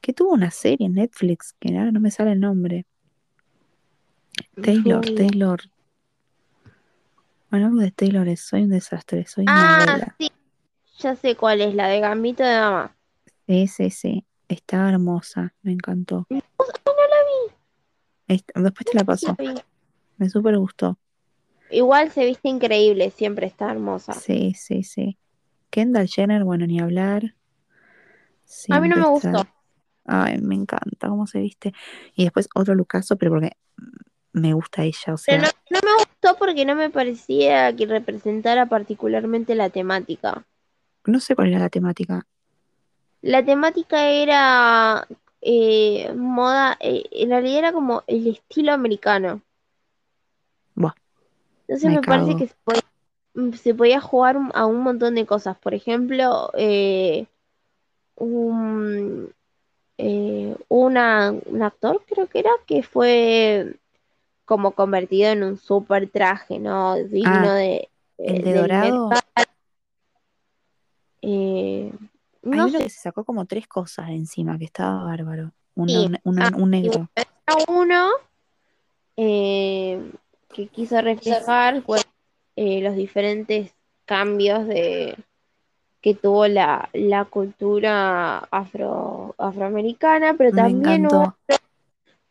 Que 0.00 0.12
tuvo 0.12 0.32
una 0.32 0.50
serie 0.50 0.86
en 0.86 0.94
Netflix, 0.94 1.54
que 1.58 1.76
ahora 1.76 1.92
no 1.92 2.00
me 2.00 2.10
sale 2.10 2.32
el 2.32 2.40
nombre. 2.40 2.86
Taylor. 4.62 5.04
Taylor. 5.14 5.60
Bueno, 7.50 7.66
algo 7.66 7.80
de 7.80 7.90
Taylor 7.90 8.28
es, 8.28 8.40
soy 8.40 8.64
un 8.64 8.70
desastre, 8.70 9.26
soy 9.26 9.46
Ah, 9.48 9.82
abuela. 9.82 10.16
sí, 10.18 10.28
ya 10.98 11.16
sé 11.16 11.36
cuál 11.36 11.60
es, 11.60 11.74
la 11.74 11.88
de 11.88 12.00
Gambito 12.00 12.42
de 12.42 12.50
Dama. 12.50 12.94
Sí, 13.46 13.66
sí, 13.66 13.90
sí, 13.90 14.26
estaba 14.48 14.90
hermosa, 14.90 15.54
me 15.62 15.72
encantó. 15.72 16.26
No 16.28 16.36
la 16.36 17.52
vi, 18.28 18.34
Est- 18.34 18.50
después 18.54 18.84
te 18.86 18.94
la 18.94 19.00
no 19.00 19.06
paso, 19.06 19.34
vi. 19.38 19.54
me 20.18 20.28
súper 20.28 20.58
gustó. 20.58 20.98
Igual 21.70 22.10
se 22.10 22.24
viste 22.24 22.48
increíble, 22.48 23.10
siempre 23.10 23.46
está 23.46 23.70
hermosa. 23.70 24.14
Sí, 24.14 24.54
sí, 24.54 24.82
sí. 24.82 25.18
Kendall 25.70 26.08
Jenner, 26.08 26.44
bueno, 26.44 26.66
ni 26.66 26.80
hablar. 26.80 27.34
A 28.70 28.80
mí 28.80 28.88
no 28.88 28.96
me 28.96 29.02
está. 29.02 29.32
gustó. 29.32 29.46
Ay, 30.06 30.38
me 30.38 30.54
encanta 30.54 31.08
cómo 31.08 31.26
se 31.26 31.40
viste. 31.40 31.72
Y 32.14 32.24
después 32.24 32.48
otro 32.54 32.74
lucaso, 32.74 33.16
pero 33.16 33.32
porque 33.32 33.52
me 34.32 34.54
gusta 34.54 34.84
ella, 34.84 35.14
o 35.14 35.16
Pero 35.16 35.18
sea, 35.18 35.38
no, 35.38 35.48
no 35.70 35.78
me 35.84 35.94
gustó 35.96 36.38
porque 36.38 36.64
no 36.64 36.74
me 36.74 36.90
parecía 36.90 37.74
que 37.76 37.86
representara 37.86 38.66
particularmente 38.66 39.54
la 39.54 39.68
temática. 39.70 40.46
No 41.08 41.20
sé 41.20 41.34
cuál 41.34 41.48
era 41.48 41.58
la 41.58 41.68
temática. 41.70 42.26
La 43.22 43.44
temática 43.44 44.08
era 44.10 45.06
eh, 45.40 46.12
moda, 46.14 46.76
eh, 46.80 47.04
en 47.10 47.30
realidad 47.30 47.58
era 47.58 47.72
como 47.72 48.04
el 48.06 48.28
estilo 48.28 48.72
americano. 48.72 49.42
Buah, 50.76 50.94
Entonces 51.62 51.90
me 51.90 51.96
me 51.96 52.02
parece 52.02 52.36
que 52.36 52.46
se 52.46 52.54
podía, 52.64 52.82
se 53.56 53.74
podía 53.74 54.00
jugar 54.00 54.38
a 54.54 54.66
un 54.66 54.82
montón 54.82 55.14
de 55.14 55.26
cosas. 55.26 55.56
Por 55.58 55.74
ejemplo, 55.74 56.50
eh, 56.54 57.26
un, 58.16 59.32
una, 60.68 61.34
un 61.46 61.62
actor 61.62 62.02
creo 62.08 62.28
que 62.28 62.38
era 62.40 62.50
que 62.66 62.82
fue 62.82 63.74
como 64.44 64.72
convertido 64.72 65.30
en 65.30 65.42
un 65.42 65.58
super 65.58 66.08
traje, 66.08 66.58
¿no? 66.58 66.96
Digno 66.96 67.28
Ah, 67.30 67.54
de, 67.54 67.88
el 68.18 68.42
de 68.42 68.54
dorado. 68.54 69.10
Eh, 71.22 71.92
no 72.42 72.68
sé 72.68 72.78
que 72.78 72.90
se 72.90 73.00
sacó 73.00 73.24
como 73.24 73.46
tres 73.46 73.66
cosas 73.66 74.08
de 74.08 74.14
encima, 74.14 74.58
que 74.58 74.64
estaba 74.64 75.04
bárbaro. 75.04 75.52
Un, 75.74 76.18
ah, 76.40 76.50
un 76.56 76.70
negro. 76.70 77.08
uno 77.68 78.10
eh, 79.16 80.10
que 80.52 80.66
quiso 80.66 81.00
reflejar 81.00 81.82
pues, 81.82 82.06
eh, 82.56 82.80
los 82.82 82.96
diferentes 82.96 83.72
cambios 84.04 84.66
de 84.66 85.16
que 86.00 86.14
tuvo 86.14 86.46
la, 86.46 86.88
la 86.92 87.24
cultura 87.24 88.38
afro, 88.38 89.34
afroamericana, 89.38 90.34
pero 90.34 90.52
también 90.52 91.04
encantó. 91.04 91.36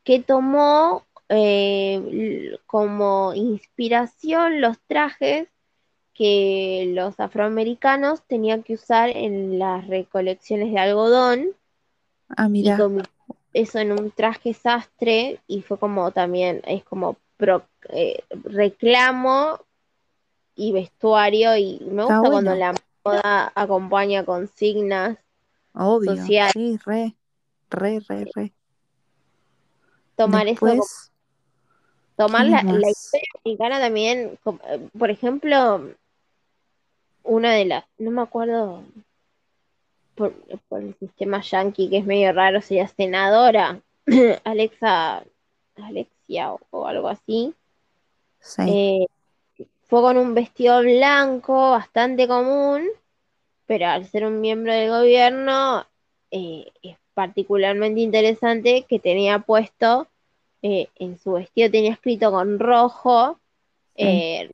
que 0.03 0.21
tomó 0.21 1.05
eh, 1.29 2.57
como 2.65 3.33
inspiración 3.33 4.61
los 4.61 4.79
trajes 4.87 5.49
que 6.17 6.91
los 6.93 7.19
afroamericanos 7.19 8.23
tenían 8.23 8.63
que 8.63 8.73
usar 8.73 9.09
en 9.09 9.59
las 9.59 9.87
recolecciones 9.87 10.71
de 10.71 10.79
algodón 10.79 11.47
Ah, 12.29 12.49
mira, 12.49 12.77
eso 13.53 13.79
en 13.79 13.91
un 13.91 14.11
traje 14.11 14.53
sastre 14.53 15.39
y 15.47 15.61
fue 15.61 15.77
como 15.77 16.11
también, 16.11 16.61
es 16.65 16.83
como 16.83 17.17
pro- 17.37 17.67
eh, 17.89 18.23
reclamo 18.43 19.59
y 20.55 20.71
vestuario 20.71 21.55
y 21.55 21.79
me 21.89 22.03
gusta 22.03 22.21
cuando 22.21 22.55
la 22.55 22.73
moda 23.05 23.51
acompaña 23.55 24.25
consignas 24.25 25.17
Obvio. 25.73 26.15
sociales, 26.15 26.53
Sí, 26.53 26.79
re, 26.85 27.15
re, 27.69 27.99
re, 28.07 28.31
re. 28.35 28.53
tomar 30.15 30.47
eso 30.47 30.59
como 30.61 30.83
tomar 32.17 32.45
¿quién 32.47 32.55
es 32.69 32.81
la, 32.81 32.89
historia 32.89 33.29
mexicana 33.45 33.79
también, 33.79 34.39
eh, 34.67 34.89
por 34.97 35.11
ejemplo, 35.11 35.89
una 37.27 37.53
de 37.53 37.65
las, 37.65 37.85
no 37.97 38.11
me 38.11 38.21
acuerdo 38.21 38.83
por, 40.15 40.33
por 40.67 40.81
el 40.81 40.95
sistema 40.95 41.41
yankee 41.41 41.89
que 41.89 41.97
es 41.99 42.05
medio 42.05 42.31
raro, 42.33 42.61
sería 42.61 42.87
senadora 42.87 43.79
Alexa, 44.43 45.23
Alexia 45.75 46.53
o, 46.53 46.59
o 46.71 46.87
algo 46.87 47.09
así, 47.09 47.53
Sí, 48.39 48.63
eh, 48.67 49.07
fue 49.87 50.01
con 50.01 50.17
un 50.17 50.33
vestido 50.33 50.81
blanco 50.81 51.71
bastante 51.71 52.27
común, 52.27 52.83
pero 53.65 53.87
al 53.87 54.05
ser 54.05 54.25
un 54.25 54.41
miembro 54.41 54.73
del 54.73 54.89
gobierno 54.89 55.85
eh, 56.31 56.71
es 56.81 56.97
particularmente 57.13 58.01
interesante 58.01 58.85
que 58.87 58.99
tenía 58.99 59.39
puesto 59.39 60.07
eh, 60.61 60.87
en 60.95 61.17
su 61.19 61.33
vestido, 61.33 61.71
tenía 61.71 61.93
escrito 61.93 62.31
con 62.31 62.59
rojo, 62.59 63.39
Sí. 63.99 64.49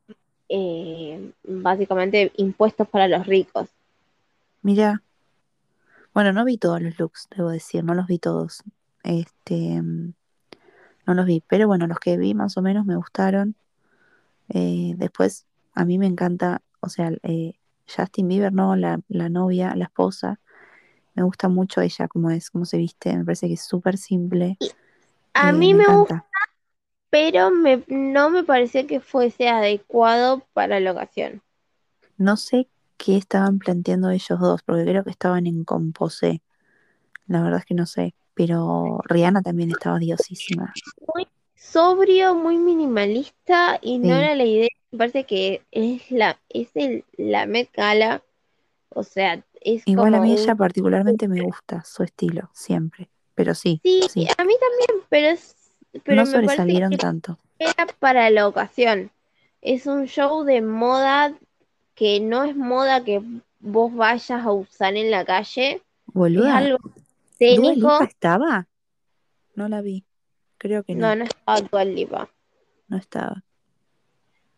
Eh, 0.56 1.32
básicamente 1.44 2.32
impuestos 2.38 2.88
para 2.88 3.08
los 3.08 3.26
ricos. 3.26 3.70
Mira. 4.62 5.02
Bueno, 6.14 6.32
no 6.32 6.46
vi 6.46 6.60
todos 6.60 6.80
los 6.80 7.00
looks, 7.00 7.28
debo 7.36 7.50
decir, 7.50 7.84
no 7.84 7.96
los 7.96 8.06
vi 8.06 8.20
todos. 8.20 8.62
Este, 9.04 9.82
no 9.82 11.14
los 11.16 11.26
vi, 11.26 11.44
pero 11.48 11.68
bueno, 11.68 11.88
los 11.88 12.00
que 12.00 12.18
vi 12.18 12.36
más 12.36 12.56
o 12.56 12.62
menos 12.62 12.86
me 12.86 12.96
gustaron. 12.96 13.56
Eh, 14.50 14.94
después, 14.96 15.48
a 15.74 15.86
mí 15.86 15.98
me 15.98 16.06
encanta, 16.06 16.62
o 16.82 16.90
sea, 16.90 17.12
eh, 17.24 17.54
Justin 17.88 18.28
Bieber, 18.28 18.54
¿no? 18.54 18.76
La, 18.76 19.00
la 19.08 19.30
novia, 19.30 19.74
la 19.76 19.86
esposa, 19.86 20.40
me 21.16 21.24
gusta 21.24 21.50
mucho 21.50 21.82
ella, 21.82 22.08
como 22.08 22.30
es, 22.30 22.52
cómo 22.52 22.66
se 22.66 22.78
viste, 22.78 23.18
me 23.18 23.26
parece 23.26 23.48
que 23.48 23.54
es 23.54 23.64
súper 23.64 23.98
simple, 23.98 24.58
A 25.34 25.50
eh, 25.50 25.54
mí 25.54 25.74
me 25.74 25.88
me 25.88 25.96
gusta. 25.96 26.28
Pero 27.14 27.52
me, 27.52 27.84
no 27.90 28.32
me 28.32 28.44
pareció 28.44 28.88
que 28.88 29.00
fuese 29.00 29.48
adecuado 29.48 30.42
para 30.54 30.80
la 30.80 30.94
ocasión. 30.94 31.44
No 32.18 32.38
sé 32.38 32.68
qué 32.98 33.18
estaban 33.18 33.60
planteando 33.60 34.10
ellos 34.10 34.40
dos, 34.40 34.64
porque 34.64 34.84
creo 34.84 35.04
que 35.04 35.12
estaban 35.12 35.46
en 35.46 35.64
composé, 35.64 36.42
la 37.28 37.44
verdad 37.44 37.60
es 37.60 37.66
que 37.66 37.76
no 37.76 37.86
sé, 37.86 38.16
pero 38.34 39.00
Rihanna 39.04 39.44
también 39.44 39.70
estaba 39.70 40.00
diosísima, 40.00 40.74
Muy 41.14 41.28
sobrio, 41.56 42.34
muy 42.34 42.58
minimalista 42.58 43.78
y 43.80 44.00
no 44.00 44.16
era 44.16 44.34
la 44.34 44.46
idea. 44.46 44.70
Me 44.90 44.98
parece 44.98 45.26
que 45.26 45.62
es 45.70 46.10
la, 46.10 46.40
es 46.50 46.70
el, 46.74 47.06
la 47.16 47.46
Met 47.46 47.70
Gala, 47.76 48.24
o 48.90 49.04
sea, 49.04 49.46
es 49.62 49.84
Igual 49.86 50.16
a 50.16 50.20
mí 50.20 50.34
ella 50.34 50.56
particularmente 50.56 51.28
me 51.28 51.44
gusta 51.44 51.84
su 51.84 52.02
estilo, 52.02 52.50
siempre, 52.54 53.08
pero 53.36 53.54
sí, 53.54 53.80
Sí, 53.84 54.02
sí, 54.12 54.28
a 54.36 54.44
mí 54.44 54.56
también, 54.60 55.06
pero 55.10 55.28
es, 55.28 55.63
no 55.94 56.02
pero 56.04 56.26
me 56.26 56.32
parece 56.32 56.48
sobresalieron 56.48 56.90
que 56.92 56.98
tanto. 56.98 57.40
era 57.60 57.86
para 58.00 58.30
la 58.30 58.48
ocasión. 58.48 59.12
Es 59.62 59.86
un 59.88 60.06
show 60.08 60.44
de 60.44 60.62
moda 60.62 61.34
que 61.96 62.20
no 62.20 62.44
es 62.44 62.56
moda 62.56 63.04
que 63.04 63.22
vos 63.60 63.94
vayas 63.96 64.32
a 64.46 64.52
usar 64.52 64.96
en 64.98 65.10
la 65.12 65.24
calle, 65.26 65.76
es 65.76 65.82
algo 66.16 66.78
¿Dua 66.78 66.78
Lipa 66.78 66.78
escénico. 67.40 68.02
estaba? 68.04 68.68
No 69.56 69.70
la 69.70 69.82
vi, 69.82 70.04
creo 70.58 70.84
que 70.84 70.96
No, 70.96 71.16
no, 71.16 71.26
no 71.26 71.56
es 71.56 71.72
Dua 71.72 71.86
Lipa. 71.86 72.30
no 72.88 72.98
estaba. 72.98 73.44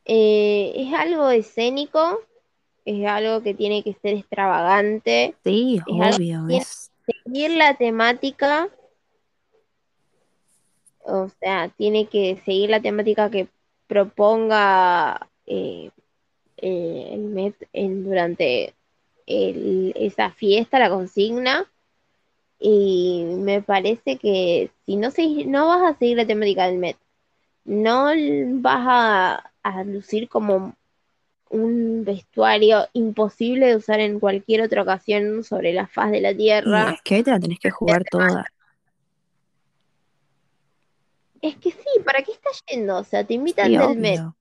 Eh, 0.06 0.74
es 0.76 0.94
algo 0.94 1.30
escénico, 1.30 2.20
es 2.86 3.06
algo 3.08 3.42
que 3.42 3.54
tiene 3.54 3.84
que 3.84 3.94
ser 3.94 4.14
extravagante, 4.16 5.36
Sí, 5.44 5.78
es 5.88 6.16
obvio, 6.16 6.46
seguir 7.24 7.52
la 7.52 7.76
temática, 7.76 8.70
o 11.06 11.30
sea, 11.40 11.70
tiene 11.78 12.08
que 12.08 12.38
seguir 12.46 12.70
la 12.70 12.82
temática 12.82 13.30
que 13.30 13.48
proponga 13.88 15.30
eh, 15.46 15.92
eh, 16.58 17.10
el 17.14 17.22
Met 17.22 17.56
en- 17.74 18.04
durante 18.06 18.74
el- 19.28 19.94
esa 19.96 20.32
fiesta, 20.32 20.80
la 20.80 20.90
consigna. 20.90 21.66
Y 22.60 23.26
me 23.38 23.62
parece 23.62 24.18
que 24.18 24.72
si 24.86 24.96
no, 24.98 25.12
se, 25.12 25.46
no 25.46 25.68
vas 25.68 25.84
a 25.96 25.98
seguir 25.98 26.18
la 26.18 26.26
temática 26.28 26.68
del 26.68 26.80
Met, 26.80 26.98
no 27.66 28.06
vas 28.62 28.86
a, 28.88 29.52
a 29.64 29.84
lucir 29.84 30.30
como 30.30 30.76
un 31.50 32.04
vestuario 32.06 32.88
imposible 32.94 33.68
de 33.68 33.76
usar 33.78 34.00
en 34.02 34.20
cualquier 34.20 34.62
otra 34.62 34.84
ocasión 34.84 35.44
sobre 35.44 35.74
la 35.74 35.88
faz 35.88 36.12
de 36.12 36.22
la 36.22 36.32
y 36.32 36.38
Tierra. 36.38 36.94
es 36.94 37.02
que 37.04 37.24
te 37.24 37.32
la 37.32 37.40
tenés 37.40 37.60
que 37.60 37.72
jugar 37.72 38.04
toda. 38.10 38.46
Es 41.42 41.56
que 41.58 41.72
sí, 41.72 41.86
¿para 42.06 42.24
qué 42.24 42.32
estás 42.34 42.62
yendo? 42.70 42.98
O 42.98 43.04
sea, 43.04 43.24
te 43.26 43.34
Sí, 43.34 43.40
invitan 43.40 43.72
del 43.72 43.82
obvio. 43.82 44.38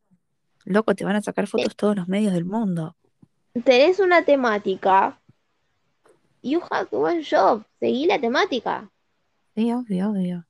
Loco, 0.64 0.94
te 0.94 1.04
van 1.04 1.16
a 1.16 1.22
sacar 1.22 1.46
fotos 1.46 1.76
todos 1.76 1.96
los 1.96 2.08
medios 2.08 2.32
del 2.32 2.44
mundo. 2.44 2.96
tenés 3.64 3.98
una 4.00 4.24
temática, 4.24 5.20
you 6.42 6.60
have 6.70 6.88
one 6.92 7.22
job, 7.24 7.64
seguí 7.80 8.06
la 8.06 8.18
temática. 8.20 8.88
Sí, 9.56 9.72
obvio, 9.72 10.10
obvio. 10.10 10.46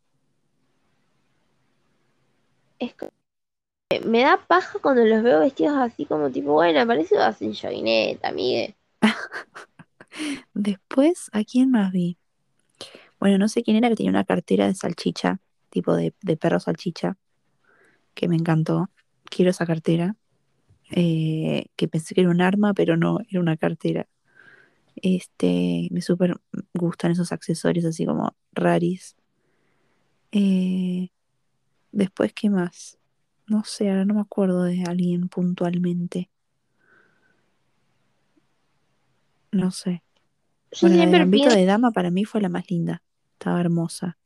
Es 2.79 2.95
co- 2.95 3.09
me 4.07 4.23
da 4.23 4.37
paja 4.47 4.79
cuando 4.81 5.05
los 5.05 5.23
veo 5.23 5.41
vestidos 5.41 5.77
así 5.79 6.07
como 6.07 6.31
tipo, 6.31 6.53
bueno, 6.53 6.87
parece 6.87 7.11
que 7.15 7.21
vas 7.21 7.41
en 7.43 7.55
joguineta, 7.55 8.29
amigue. 8.29 8.77
Después, 10.55 11.29
¿a 11.33 11.45
quién 11.45 11.71
más 11.71 11.93
vi? 11.93 12.19
Bueno, 13.19 13.39
no 13.39 13.49
sé 13.49 13.63
quién 13.63 13.77
era 13.77 13.89
que 13.89 13.97
tenía 13.97 14.11
una 14.11 14.25
cartera 14.25 14.67
de 14.67 14.75
salchicha, 14.75 15.41
tipo 15.75 15.95
de, 15.97 16.15
de 16.23 16.37
perro 16.39 16.61
salchicha, 16.61 17.19
que 18.15 18.29
me 18.29 18.37
encantó. 18.37 18.91
Quiero 19.25 19.51
esa 19.51 19.67
cartera. 19.67 20.17
eh, 20.91 21.67
que 21.77 21.89
pensé 21.89 22.15
que 22.15 22.23
era 22.23 22.31
un 22.31 22.41
arma, 22.43 22.75
pero 22.75 22.97
no, 22.97 23.19
era 23.29 23.41
una 23.41 23.57
cartera. 23.57 24.07
Este, 24.97 25.89
me 25.91 26.01
súper 26.03 26.37
gustan 26.75 27.13
esos 27.13 27.33
accesorios 27.33 27.85
así 27.85 28.07
como 28.07 28.37
raris. 28.53 29.17
Eh, 30.33 31.11
después, 31.93 32.33
¿qué 32.33 32.51
más? 32.51 32.99
No 33.47 33.65
sé, 33.65 33.91
ahora 33.91 34.05
no 34.05 34.15
me 34.15 34.21
acuerdo 34.21 34.65
de 34.65 34.85
alguien 34.87 35.29
puntualmente. 35.29 36.31
No 39.53 39.71
sé. 39.71 40.03
Bueno, 40.81 40.97
la 40.97 41.07
de 41.07 41.19
Gambito 41.19 41.51
de 41.51 41.65
Dama 41.65 41.93
para 41.93 42.11
mí 42.11 42.25
fue 42.25 42.41
la 42.41 42.49
más 42.49 42.71
linda. 42.71 43.03
Estaba 43.35 43.61
hermosa. 43.61 44.19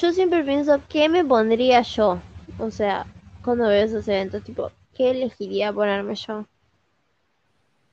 Yo 0.00 0.12
siempre 0.12 0.44
pienso, 0.44 0.80
¿qué 0.88 1.10
me 1.10 1.24
pondría 1.24 1.82
yo? 1.82 2.20
O 2.58 2.70
sea, 2.70 3.06
cuando 3.44 3.68
veo 3.68 3.84
esos 3.84 4.08
eventos, 4.08 4.42
tipo, 4.42 4.70
¿qué 4.94 5.10
elegiría 5.10 5.72
ponerme 5.74 6.14
yo? 6.14 6.46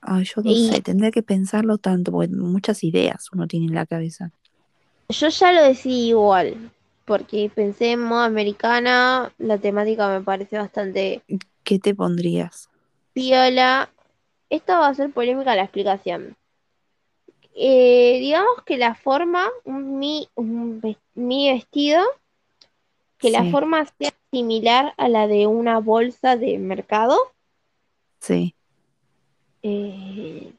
Ay, 0.00 0.24
yo 0.24 0.40
no 0.42 0.54
Y 0.54 0.54
sé, 0.54 0.80
tendría 0.80 1.10
que 1.10 1.22
pensarlo 1.22 1.76
tanto, 1.78 2.10
porque 2.12 2.28
muchas 2.34 2.82
ideas 2.82 3.28
uno 3.32 3.46
tiene 3.46 3.66
en 3.66 3.74
la 3.74 3.84
cabeza. 3.86 4.32
yo 5.08 5.28
ya 5.28 5.52
lo 5.52 5.62
decidí 5.62 6.08
igual, 6.10 6.70
porque 7.04 7.50
pensé 7.54 7.92
en 7.92 8.00
moda 8.02 8.24
americana, 8.26 9.32
la 9.38 9.58
temática 9.58 10.08
me 10.08 10.20
parece 10.22 10.58
bastante 10.58 11.22
¿Qué 11.64 11.78
te 11.78 11.94
pondrías? 11.94 12.68
piola. 13.14 13.90
Esta 14.50 14.78
va 14.78 14.88
a 14.88 14.94
ser 14.94 15.12
polémica 15.12 15.56
la 15.56 15.64
explicación. 15.64 16.36
Eh, 17.58 18.18
digamos 18.20 18.62
que 18.66 18.76
la 18.76 18.94
forma, 18.94 19.48
mi, 19.64 20.28
un 20.34 20.82
mi 21.14 21.50
vestido, 21.50 22.04
que 23.16 23.30
la 23.30 23.44
forma 23.50 23.86
sea 23.98 24.12
similar 24.30 24.92
a 24.98 25.08
la 25.08 25.26
de 25.26 25.46
una 25.46 25.78
bolsa 25.78 26.36
de 26.36 26.58
mercado, 26.58 27.18
sí, 28.20 28.54
eh, 29.62 30.52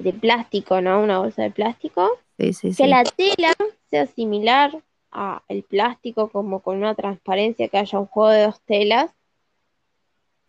de 0.00 0.12
plástico, 0.14 0.80
¿no? 0.80 1.00
Una 1.00 1.20
bolsa 1.20 1.42
de 1.42 1.52
plástico. 1.52 2.18
sí, 2.36 2.52
sí, 2.52 2.74
Que 2.74 2.88
la 2.88 3.04
tela 3.04 3.54
sea 3.88 4.06
similar 4.06 4.82
al 5.12 5.62
plástico, 5.62 6.28
como 6.28 6.58
con 6.60 6.78
una 6.78 6.96
transparencia, 6.96 7.68
que 7.68 7.78
haya 7.78 8.00
un 8.00 8.06
juego 8.06 8.30
de 8.30 8.42
dos 8.42 8.60
telas. 8.62 9.12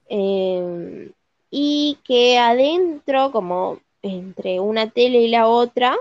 eh, 0.07 1.11
y 1.51 1.99
que 2.03 2.37
adentro, 2.39 3.31
como 3.31 3.79
entre 4.01 4.59
una 4.59 4.89
tela 4.89 5.17
y 5.17 5.29
la 5.29 5.47
otra, 5.47 5.95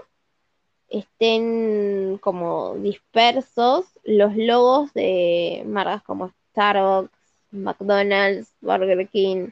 estén 0.89 2.19
como 2.19 2.75
dispersos 2.77 3.87
los 4.05 4.37
logos 4.37 4.93
de 4.95 5.65
marcas 5.67 6.03
como 6.03 6.31
Starbucks, 6.53 7.13
McDonald's, 7.53 8.55
Burger 8.61 9.09
King, 9.09 9.51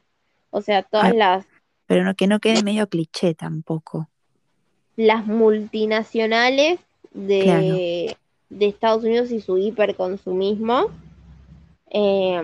o 0.51 0.61
sea, 0.63 0.83
todas 0.83 1.11
Ay, 1.11 1.15
las, 1.15 1.47
pero 1.87 2.05
no, 2.05 2.15
que 2.15 2.27
no 2.29 2.41
quede 2.41 2.63
medio 2.63 2.89
cliché 2.89 3.35
tampoco. 3.35 4.11
las 4.97 5.27
multinacionales 5.27 6.81
Claro, 7.39 7.85
de, 7.93 8.17
de 8.51 8.67
Estados 8.67 9.05
Unidos 9.05 9.31
y 9.31 9.41
su 9.41 9.59
hiperconsumismo, 9.59 10.91
eh, 11.91 12.43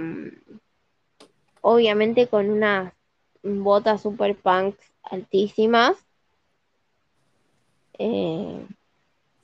obviamente 1.63 2.27
con 2.29 2.51
unas 2.51 2.93
botas 3.43 4.03
super 4.03 4.37
punks 4.37 4.92
altísimas, 5.03 5.97
eh, 7.99 8.67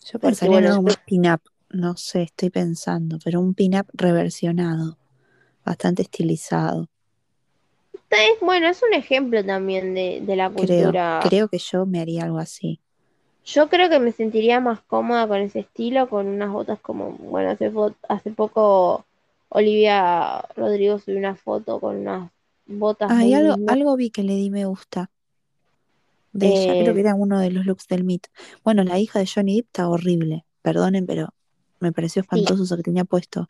yo 0.05 0.19
pensaría 0.19 0.59
en 0.59 0.63
bueno, 0.63 0.75
algo 0.75 0.83
más 0.83 0.97
pin-up. 1.07 1.41
No 1.71 1.97
sé, 1.97 2.23
estoy 2.23 2.51
pensando, 2.51 3.19
pero 3.23 3.41
un 3.41 3.55
pin-up 3.55 3.87
reversionado, 3.93 4.97
bastante 5.65 6.03
estilizado, 6.03 6.89
es, 8.11 8.41
bueno, 8.41 8.69
es 8.69 8.83
un 8.83 8.95
ejemplo 8.95 9.45
también 9.45 9.95
de, 9.95 10.21
de 10.23 10.37
la 10.37 10.51
cultura 10.51 11.21
Creo 11.23 11.49
que 11.49 11.59
yo 11.59 11.85
me 11.87 12.01
haría 12.01 12.25
algo 12.25 12.39
así. 12.39 12.81
Yo 13.45 13.69
creo 13.69 13.89
que 13.89 13.99
me 13.99 14.13
sentiría 14.13 14.61
más 14.61 14.81
cómoda 14.81 15.27
con 15.27 15.39
ese 15.39 15.61
estilo, 15.61 16.09
con 16.09 16.27
unas 16.27 16.51
botas 16.51 16.79
como, 16.81 17.13
bueno, 17.13 17.51
hace, 18.09 18.31
poco 18.31 19.07
Olivia 19.49 20.45
Rodrigo 20.55 20.99
subió 20.99 21.19
una 21.19 21.35
foto 21.35 21.81
con 21.81 21.97
unas 21.97 22.31
botas 22.67 23.11
Ah, 23.11 23.25
y 23.25 23.33
algo, 23.33 23.57
algo 23.69 23.97
vi 23.97 24.11
que 24.11 24.23
le 24.23 24.35
di 24.35 24.51
me 24.51 24.67
gusta 24.67 25.11
de 26.33 26.49
ella, 26.49 26.77
creo 26.77 26.93
Eh, 26.93 26.95
que 26.95 27.01
era 27.01 27.15
uno 27.15 27.39
de 27.41 27.51
los 27.51 27.67
looks 27.67 27.87
del 27.89 28.05
Meet. 28.05 28.29
Bueno, 28.65 28.85
la 28.85 28.99
hija 28.99 29.19
de 29.19 29.27
Johnny 29.27 29.57
Depp 29.57 29.67
está 29.67 29.89
horrible, 29.89 30.45
perdonen, 30.63 31.07
pero 31.07 31.35
me 31.81 31.93
pareció 31.93 32.23
Sí, 32.23 32.27
espantoso 32.27 32.63
eso 32.65 32.77
que 32.77 32.83
tenía 32.83 33.05
puesto. 33.05 33.49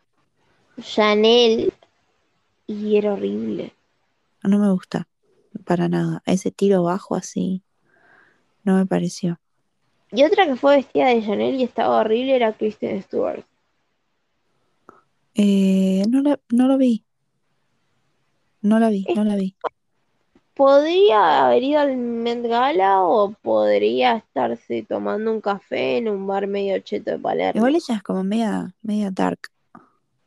Chanel 0.81 1.73
y 2.67 2.97
era 2.97 3.13
horrible. 3.15 3.73
No 4.43 4.59
me 4.59 4.71
gusta, 4.73 5.09
para 5.65 5.89
nada. 5.89 6.23
Ese 6.27 6.51
tiro 6.51 6.83
bajo 6.83 7.15
así, 7.15 7.63
no 8.65 8.77
me 8.77 8.87
pareció. 8.87 9.41
Y 10.13 10.25
otra 10.25 10.47
que 10.47 10.57
fue 10.57 10.77
vestida 10.77 11.09
de 11.09 11.23
Chanel 11.23 11.55
y 11.57 11.65
estaba 11.65 12.01
horrible 12.01 12.37
era 12.37 12.53
Kristen 12.53 13.03
Stewart. 13.03 13.45
Eh, 15.35 16.03
no, 16.09 16.21
la- 16.23 16.41
no 16.51 16.67
lo 16.69 16.77
vi, 16.79 17.05
no 18.63 18.79
la 18.79 18.89
vi, 18.91 19.05
no 19.15 19.25
la 19.25 19.37
vi. 19.37 19.57
Podría 20.59 21.47
haber 21.47 21.63
ido 21.63 21.79
al 21.79 21.97
Met 21.97 22.43
Gala 22.43 23.05
o 23.05 23.31
podría 23.31 24.17
estarse 24.17 24.83
tomando 24.83 25.31
un 25.31 25.41
café 25.41 25.99
en 25.99 26.09
un 26.09 26.27
bar 26.27 26.49
medio 26.49 26.77
cheto 26.81 27.13
de 27.13 27.19
Palermo. 27.21 27.61
Igual 27.61 27.77
ella 27.77 27.95
es 27.95 28.03
como 28.03 28.25
media, 28.25 28.75
media 28.83 29.13
dark, 29.13 29.39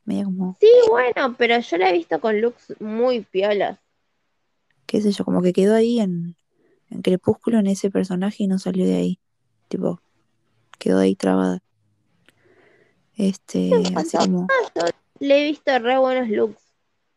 media 0.05 0.23
como, 0.23 0.55
Sí, 0.61 0.71
bueno, 0.87 1.35
pero 1.37 1.59
yo 1.59 1.77
la 1.77 1.89
he 1.89 1.93
visto 1.97 2.21
con 2.21 2.39
looks 2.39 2.73
muy 2.79 3.19
piolas. 3.19 3.77
qué 4.85 5.01
sé 5.01 5.11
yo, 5.11 5.25
como 5.25 5.41
que 5.41 5.51
quedó 5.51 5.75
ahí 5.75 5.99
en, 5.99 6.37
en 6.89 7.01
Crepúsculo 7.01 7.59
en 7.59 7.67
ese 7.67 7.91
personaje 7.91 8.43
y 8.43 8.47
no 8.47 8.57
salió 8.57 8.85
de 8.85 8.95
ahí. 8.95 9.19
Tipo, 9.67 9.99
quedó 10.79 10.99
ahí 10.99 11.13
trabada. 11.13 11.61
Este, 13.17 13.69
así 13.97 14.17
como, 14.17 14.47
Le 15.19 15.41
he 15.41 15.43
visto 15.43 15.77
re 15.77 15.97
buenos 15.97 16.29
looks, 16.29 16.63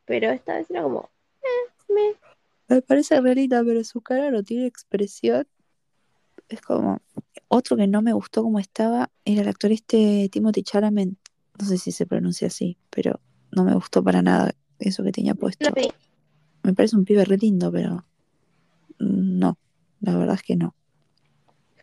pero 0.04 0.32
esta 0.32 0.56
vez 0.56 0.68
era 0.68 0.82
como, 0.82 1.10
eh, 1.44 1.92
me. 1.94 2.33
Me 2.68 2.82
parece 2.82 3.20
rarita, 3.20 3.62
pero 3.64 3.82
su 3.84 4.00
cara 4.00 4.30
no 4.30 4.42
tiene 4.42 4.66
expresión. 4.66 5.46
Es 6.48 6.60
como, 6.60 7.00
otro 7.48 7.76
que 7.76 7.86
no 7.86 8.02
me 8.02 8.12
gustó 8.12 8.42
como 8.42 8.58
estaba 8.58 9.10
era 9.24 9.42
el 9.42 9.48
actor 9.48 9.72
este 9.72 10.28
Timothy 10.30 10.62
Chalamet. 10.62 11.10
No 11.58 11.66
sé 11.66 11.78
si 11.78 11.92
se 11.92 12.06
pronuncia 12.06 12.48
así, 12.48 12.76
pero 12.90 13.20
no 13.52 13.64
me 13.64 13.74
gustó 13.74 14.02
para 14.02 14.22
nada 14.22 14.54
eso 14.78 15.02
que 15.04 15.12
tenía 15.12 15.34
puesto. 15.34 15.70
Me 16.62 16.74
parece 16.74 16.96
un 16.96 17.04
pibe 17.04 17.24
re 17.24 17.36
lindo, 17.36 17.70
pero 17.70 18.04
no, 18.98 19.58
la 20.00 20.16
verdad 20.16 20.34
es 20.34 20.42
que 20.42 20.56
no. 20.56 20.74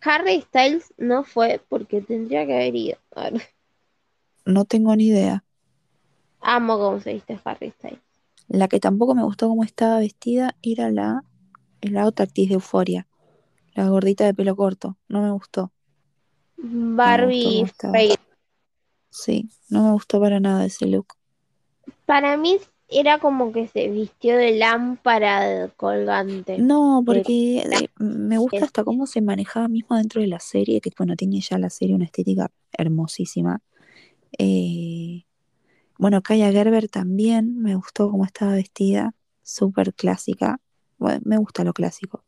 Harry 0.04 0.42
Styles 0.42 0.94
no 0.98 1.24
fue 1.24 1.62
porque 1.70 2.02
tendría 2.02 2.46
que 2.46 2.54
haber 2.54 2.76
ido. 2.76 2.98
No 4.44 4.66
tengo 4.66 4.96
ni 4.96 5.10
idea. 5.10 5.44
amo 6.40 6.80
cómo 6.80 7.00
se 7.00 7.14
viste 7.14 7.40
Harry 7.44 7.70
Styles. 7.70 8.00
La 8.52 8.68
que 8.68 8.80
tampoco 8.80 9.16
me 9.16 9.24
gustó 9.24 9.47
cómo 9.47 9.64
estaba 9.64 9.99
vestida 9.99 10.56
era 10.62 10.91
la, 10.91 11.24
la 11.82 12.06
otra 12.06 12.26
actriz 12.26 12.49
de 12.49 12.56
Euforia, 12.56 13.08
la 13.76 13.88
gordita 13.88 14.26
de 14.26 14.34
pelo 14.34 14.56
corto. 14.56 14.97
No 15.08 15.22
me 15.22 15.32
gustó. 15.32 15.72
Barbie. 16.58 17.66
Sí, 19.10 19.49
no 19.70 19.84
me 19.84 19.91
gustó 19.91 20.20
para 20.20 20.39
nada 20.39 20.66
ese 20.66 20.86
look. 20.88 21.08
Para 22.06 22.36
mí 22.38 22.58
era 22.89 23.20
como 23.20 23.54
que 23.54 23.68
se 23.68 23.88
vistió 23.89 24.36
de 24.36 24.58
lámpara 24.58 25.70
colgante. 25.78 26.58
No, 26.58 27.04
porque 27.06 27.60
eh, 27.60 27.88
me 27.99 28.38
gusta 28.38 28.58
es- 28.58 28.64
hasta 28.64 28.84
cómo 28.84 29.08
se 29.08 29.22
manejaba 29.22 29.70
mismo 29.70 29.95
dentro 29.95 30.22
de 30.22 30.28
la 30.28 30.39
serie, 30.39 30.82
que 30.82 30.91
bueno, 30.97 31.16
tiene 31.16 31.39
ya 31.39 31.58
la 31.58 31.70
serie 31.70 31.95
una 31.95 32.06
estética 32.06 32.52
hermosísima. 32.74 33.62
Eh, 34.38 35.24
bueno, 36.02 36.24
Kaya 36.24 36.52
Gerber 36.52 36.89
también 36.89 37.62
me 37.62 37.76
gustó 37.76 38.10
cómo 38.10 38.26
estaba 38.26 38.54
vestida, 38.54 39.14
súper 39.43 39.93
clásica. 39.93 40.60
Bueno, 40.97 41.22
me 41.26 41.38
gusta 41.38 41.64
lo 41.64 41.74
clásico. 41.74 42.24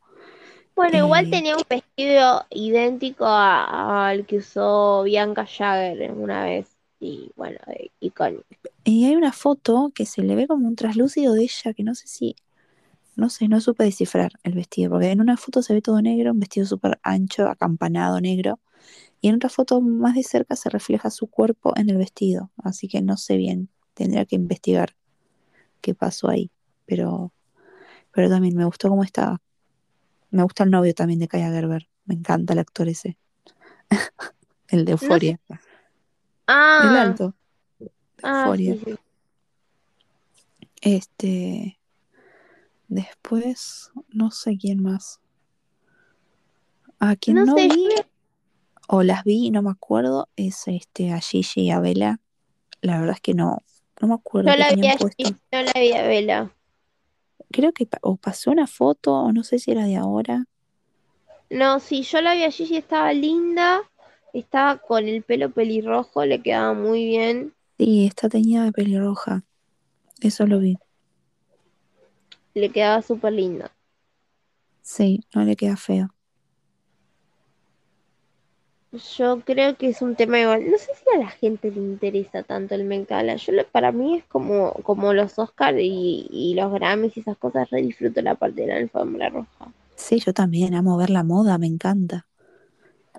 Bueno, 0.75 0.99
igual 0.99 1.25
Eh, 1.25 1.29
tenía 1.31 1.57
un 1.57 1.63
vestido 1.67 2.45
idéntico 2.51 3.25
al 3.25 4.27
que 4.27 4.37
usó 4.37 5.01
Bianca 5.01 5.47
Jagger 5.47 6.11
una 6.11 6.45
vez. 6.45 6.67
Y 6.99 7.31
bueno, 7.35 7.57
eh, 7.65 7.89
icónico. 7.99 8.45
Y 8.83 9.05
hay 9.05 9.15
una 9.15 9.31
foto 9.31 9.91
que 9.95 10.05
se 10.05 10.21
le 10.21 10.35
ve 10.35 10.45
como 10.45 10.67
un 10.67 10.75
traslúcido 10.75 11.33
de 11.33 11.41
ella, 11.41 11.73
que 11.73 11.83
no 11.83 11.95
sé 11.95 12.07
si, 12.07 12.35
no 13.15 13.29
sé, 13.31 13.47
no 13.47 13.59
supe 13.59 13.85
descifrar 13.85 14.33
el 14.43 14.53
vestido, 14.53 14.91
porque 14.91 15.09
en 15.09 15.19
una 15.19 15.35
foto 15.35 15.63
se 15.63 15.73
ve 15.73 15.81
todo 15.81 15.99
negro, 16.01 16.31
un 16.31 16.39
vestido 16.39 16.67
súper 16.67 16.99
ancho, 17.01 17.49
acampanado 17.49 18.21
negro, 18.21 18.59
y 19.23 19.29
en 19.29 19.35
otra 19.35 19.49
foto 19.49 19.79
más 19.79 20.15
de 20.15 20.23
cerca 20.23 20.57
se 20.57 20.69
refleja 20.69 21.09
su 21.09 21.27
cuerpo 21.27 21.71
en 21.77 21.89
el 21.89 21.95
vestido, 21.95 22.51
así 22.57 22.89
que 22.89 23.01
no 23.01 23.15
sé 23.15 23.37
bien, 23.37 23.69
tendría 23.93 24.25
que 24.25 24.35
investigar 24.35 24.97
qué 25.79 25.95
pasó 25.95 26.27
ahí, 26.27 26.51
pero, 26.85 27.31
pero 28.11 28.27
también 28.27 28.57
me 28.57 28.65
gustó 28.65 28.89
cómo 28.89 29.01
estaba. 29.01 29.41
Me 30.29 30.43
gusta 30.43 30.65
el 30.65 30.71
novio 30.71 30.93
también 30.93 31.19
de 31.21 31.29
Kaya 31.29 31.49
Gerber, 31.51 31.87
me 32.03 32.15
encanta 32.15 32.51
el 32.51 32.59
actor 32.59 32.89
ese, 32.89 33.17
el 34.67 34.83
de 34.83 34.91
Euforia, 34.91 35.39
el 35.47 35.57
Ah, 36.47 37.01
alto 37.01 37.33
de 37.79 37.91
ah, 38.23 38.43
Euforia. 38.45 38.75
sí, 38.75 38.81
sí. 38.83 38.95
Este, 40.81 41.79
después, 42.89 43.89
no 44.09 44.31
sé 44.31 44.57
quién 44.57 44.83
más. 44.83 45.21
A 46.99 47.15
quien 47.15 47.37
No 47.37 47.45
no 47.45 47.57
sé, 47.57 47.69
vi, 47.69 47.87
o 48.93 49.01
las 49.03 49.23
vi 49.23 49.49
no 49.49 49.61
me 49.63 49.71
acuerdo, 49.71 50.29
es 50.35 50.67
este, 50.67 51.11
a 51.11 51.19
Gigi 51.19 51.61
y 51.61 51.71
a 51.71 51.79
Bella. 51.79 52.19
La 52.81 52.99
verdad 52.99 53.15
es 53.15 53.21
que 53.21 53.33
no, 53.33 53.63
no 54.01 54.07
me 54.07 54.13
acuerdo 54.13 54.51
qué 54.51 54.59
la 54.59 54.69
vi 54.75 54.87
a. 54.87 54.97
Gigi, 54.97 55.35
no 55.51 55.61
la 55.63 55.73
vi 55.75 55.91
a 55.93 56.03
Bella. 56.03 56.51
Creo 57.51 57.71
que 57.71 57.85
pa- 57.85 57.99
o 58.01 58.15
pasó 58.17 58.51
una 58.51 58.67
foto, 58.67 59.13
o 59.13 59.31
no 59.31 59.43
sé 59.43 59.59
si 59.59 59.71
era 59.71 59.85
de 59.85 59.95
ahora. 59.95 60.45
No, 61.49 61.79
sí, 61.79 62.03
yo 62.03 62.21
la 62.21 62.33
vi 62.33 62.43
a 62.43 62.51
Gigi, 62.51 62.77
estaba 62.77 63.13
linda, 63.13 63.81
estaba 64.33 64.77
con 64.77 65.07
el 65.07 65.23
pelo 65.23 65.49
pelirrojo, 65.51 66.25
le 66.25 66.41
quedaba 66.41 66.73
muy 66.73 67.05
bien, 67.05 67.53
Sí, 67.79 68.05
está 68.05 68.29
teñida 68.29 68.63
de 68.63 68.71
pelirroja. 68.71 69.43
Eso 70.21 70.45
lo 70.45 70.59
vi. 70.59 70.77
le 72.53 72.69
quedaba 72.69 73.01
súper 73.01 73.33
linda. 73.33 73.71
Sí, 74.83 75.25
no 75.33 75.43
le 75.43 75.55
queda 75.55 75.75
feo. 75.75 76.12
Yo 79.17 79.41
creo 79.41 79.75
que 79.75 79.89
es 79.89 80.01
un 80.01 80.15
tema 80.15 80.39
igual. 80.39 80.69
No 80.69 80.77
sé 80.77 80.91
si 80.95 81.03
a 81.15 81.19
la 81.19 81.29
gente 81.29 81.71
le 81.71 81.79
interesa 81.81 82.43
tanto 82.43 82.75
el 82.75 82.85
Met 82.85 83.09
Gala. 83.09 83.35
Yo 83.37 83.51
lo- 83.51 83.65
para 83.67 83.91
mí 83.91 84.17
es 84.17 84.23
como, 84.25 84.71
como 84.83 85.13
los 85.13 85.37
Oscars 85.39 85.77
y, 85.79 86.27
y 86.31 86.53
los 86.53 86.71
Grammys 86.71 87.17
y 87.17 87.21
esas 87.21 87.37
cosas. 87.37 87.69
Re 87.71 87.81
disfruto 87.81 88.21
la 88.21 88.35
parte 88.35 88.61
de 88.61 88.67
la 88.67 88.75
alfombra 88.75 89.29
roja. 89.29 89.71
Sí, 89.95 90.19
yo 90.19 90.33
también 90.33 90.75
amo 90.75 90.95
ver 90.97 91.09
la 91.09 91.23
moda, 91.23 91.57
me 91.57 91.67
encanta. 91.67 92.27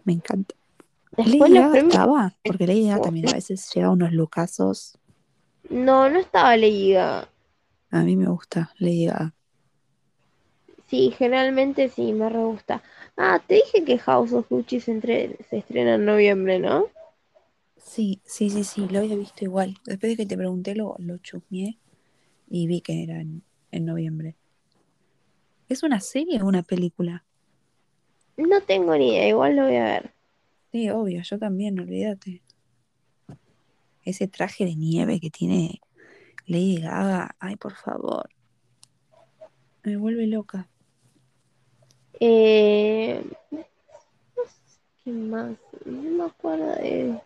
Me 0.04 0.12
encanta. 0.12 0.54
Después 1.16 1.50
Lady 1.50 1.58
Gaga 1.58 1.76
estaba, 1.76 2.34
porque 2.46 2.66
Lady 2.66 2.86
Gaga 2.88 3.00
también 3.00 3.26
a 3.28 3.34
veces 3.34 3.70
lleva 3.74 3.90
unos 3.90 4.12
lucazos. 4.12 4.98
No, 5.70 6.08
no 6.08 6.18
estaba 6.20 6.56
Lady 6.56 6.92
Gaga. 6.92 7.28
A 7.90 8.02
mí 8.02 8.16
me 8.16 8.26
gusta 8.26 8.72
Lady 8.78 9.06
Gaga. 9.06 9.33
Sí, 10.86 11.10
generalmente 11.16 11.88
sí, 11.88 12.12
me 12.12 12.28
re 12.28 12.44
gusta. 12.44 12.82
Ah, 13.16 13.40
te 13.46 13.54
dije 13.56 13.84
que 13.84 13.98
House 13.98 14.32
of 14.32 14.48
Gucci 14.48 14.80
se, 14.80 14.92
entre- 14.92 15.36
se 15.48 15.58
estrena 15.58 15.94
en 15.94 16.04
noviembre, 16.04 16.58
¿no? 16.58 16.88
Sí, 17.76 18.20
sí, 18.24 18.50
sí, 18.50 18.64
sí, 18.64 18.88
lo 18.88 18.98
había 19.00 19.16
visto 19.16 19.44
igual. 19.44 19.76
Después 19.84 20.12
de 20.12 20.16
que 20.16 20.26
te 20.26 20.36
pregunté, 20.36 20.74
lo, 20.74 20.96
lo 20.98 21.18
chusmeé 21.18 21.78
y 22.48 22.66
vi 22.66 22.80
que 22.80 23.02
era 23.02 23.20
en, 23.20 23.42
en 23.70 23.84
noviembre. 23.84 24.36
¿Es 25.68 25.82
una 25.82 26.00
serie 26.00 26.42
o 26.42 26.46
una 26.46 26.62
película? 26.62 27.24
No 28.36 28.60
tengo 28.62 28.96
ni 28.96 29.10
idea, 29.14 29.28
igual 29.28 29.56
lo 29.56 29.64
voy 29.64 29.76
a 29.76 29.84
ver. 29.84 30.14
Sí, 30.72 30.90
obvio, 30.90 31.22
yo 31.22 31.38
también, 31.38 31.78
olvídate. 31.78 32.42
Ese 34.04 34.28
traje 34.28 34.64
de 34.64 34.74
nieve 34.74 35.20
que 35.20 35.30
tiene 35.30 35.80
Lady 36.46 36.80
Gaga, 36.80 37.36
ay, 37.38 37.56
por 37.56 37.74
favor. 37.74 38.28
Me 39.82 39.96
vuelve 39.96 40.26
loca. 40.26 40.68
Eh, 42.20 43.24
¿Quién 45.02 45.30
más? 45.30 45.56
No 45.84 46.02
me 46.02 46.24
acuerdo 46.24 46.66
de... 46.76 47.20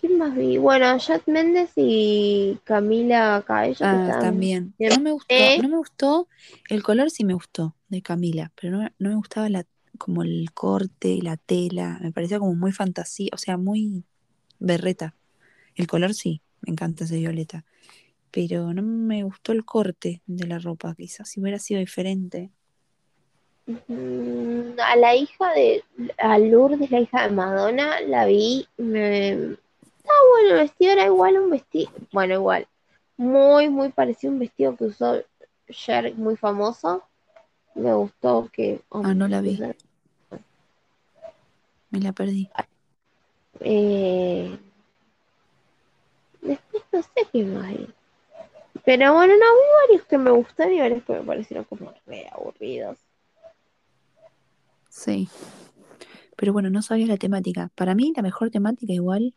¿Quién 0.00 0.18
más 0.18 0.34
vi? 0.34 0.58
Bueno, 0.58 0.98
Jad 0.98 1.22
Méndez 1.26 1.70
y 1.76 2.58
Camila 2.64 3.42
Cabello 3.46 3.76
Ah, 3.80 4.06
están... 4.06 4.20
también. 4.20 4.74
No 4.78 5.00
me 5.00 5.12
gustó, 5.12 5.34
¿Eh? 5.34 5.58
no 5.62 5.68
me 5.68 5.78
gustó, 5.78 6.28
el 6.68 6.82
color 6.82 7.10
sí 7.10 7.24
me 7.24 7.32
gustó 7.32 7.74
de 7.88 8.02
Camila, 8.02 8.52
pero 8.60 8.76
no, 8.76 8.88
no 8.98 9.08
me 9.08 9.14
gustaba 9.16 9.48
la, 9.48 9.64
como 9.96 10.22
el 10.22 10.50
corte 10.52 11.20
la 11.22 11.38
tela, 11.38 11.98
me 12.02 12.12
parecía 12.12 12.38
como 12.38 12.54
muy 12.54 12.72
fantasía, 12.72 13.30
o 13.32 13.38
sea, 13.38 13.56
muy 13.56 14.04
berreta. 14.58 15.14
El 15.74 15.86
color 15.86 16.12
sí, 16.12 16.42
me 16.60 16.72
encanta 16.72 17.04
ese 17.04 17.16
violeta, 17.16 17.64
pero 18.30 18.74
no 18.74 18.82
me 18.82 19.22
gustó 19.22 19.52
el 19.52 19.64
corte 19.64 20.20
de 20.26 20.46
la 20.46 20.58
ropa, 20.58 20.94
quizás 20.94 21.30
si 21.30 21.40
hubiera 21.40 21.58
sido 21.58 21.80
diferente. 21.80 22.50
Mm, 23.66 24.78
A 24.78 24.96
la 24.96 25.14
hija 25.14 25.52
de... 25.54 25.84
A 26.18 26.38
Lourdes, 26.38 26.90
la 26.90 27.00
hija 27.00 27.28
de 27.28 27.34
Madonna, 27.34 28.00
la 28.00 28.26
vi. 28.26 28.68
Me... 28.76 29.30
Estaba 29.30 30.18
bueno 30.32 30.48
el 30.50 30.54
vestido, 30.54 30.92
era 30.92 31.06
igual 31.06 31.38
un 31.38 31.50
vestido... 31.50 31.90
Bueno, 32.12 32.34
igual. 32.34 32.66
Muy, 33.16 33.68
muy 33.68 33.90
parecido 33.90 34.30
a 34.30 34.34
un 34.34 34.40
vestido 34.40 34.76
que 34.76 34.84
usó 34.84 35.22
Cher, 35.70 36.14
muy 36.14 36.36
famoso. 36.36 37.02
Me 37.74 37.92
gustó 37.94 38.48
que... 38.52 38.80
Ah, 38.90 39.14
no 39.14 39.28
la 39.28 39.40
vi. 39.40 39.60
Me 41.90 42.00
la 42.00 42.12
perdí. 42.12 42.50
Eh, 43.60 44.58
después 46.42 46.82
no 46.92 47.02
sé 47.02 47.08
qué 47.32 47.44
más 47.44 47.64
hay. 47.64 47.88
Pero 48.84 49.14
bueno, 49.14 49.32
no, 49.32 49.38
vi 49.38 49.88
varios 49.88 50.06
que 50.06 50.18
me 50.18 50.30
gustaron 50.30 50.74
y 50.74 50.80
varios 50.80 51.04
que 51.04 51.12
me 51.14 51.22
parecieron 51.22 51.64
como 51.64 51.94
re 52.06 52.28
aburridos. 52.30 52.98
Sí. 54.94 55.28
Pero 56.36 56.52
bueno, 56.52 56.70
no 56.70 56.80
sabía 56.80 57.06
la 57.08 57.16
temática. 57.16 57.70
Para 57.74 57.96
mí 57.96 58.12
la 58.14 58.22
mejor 58.22 58.50
temática 58.50 58.92
igual, 58.92 59.34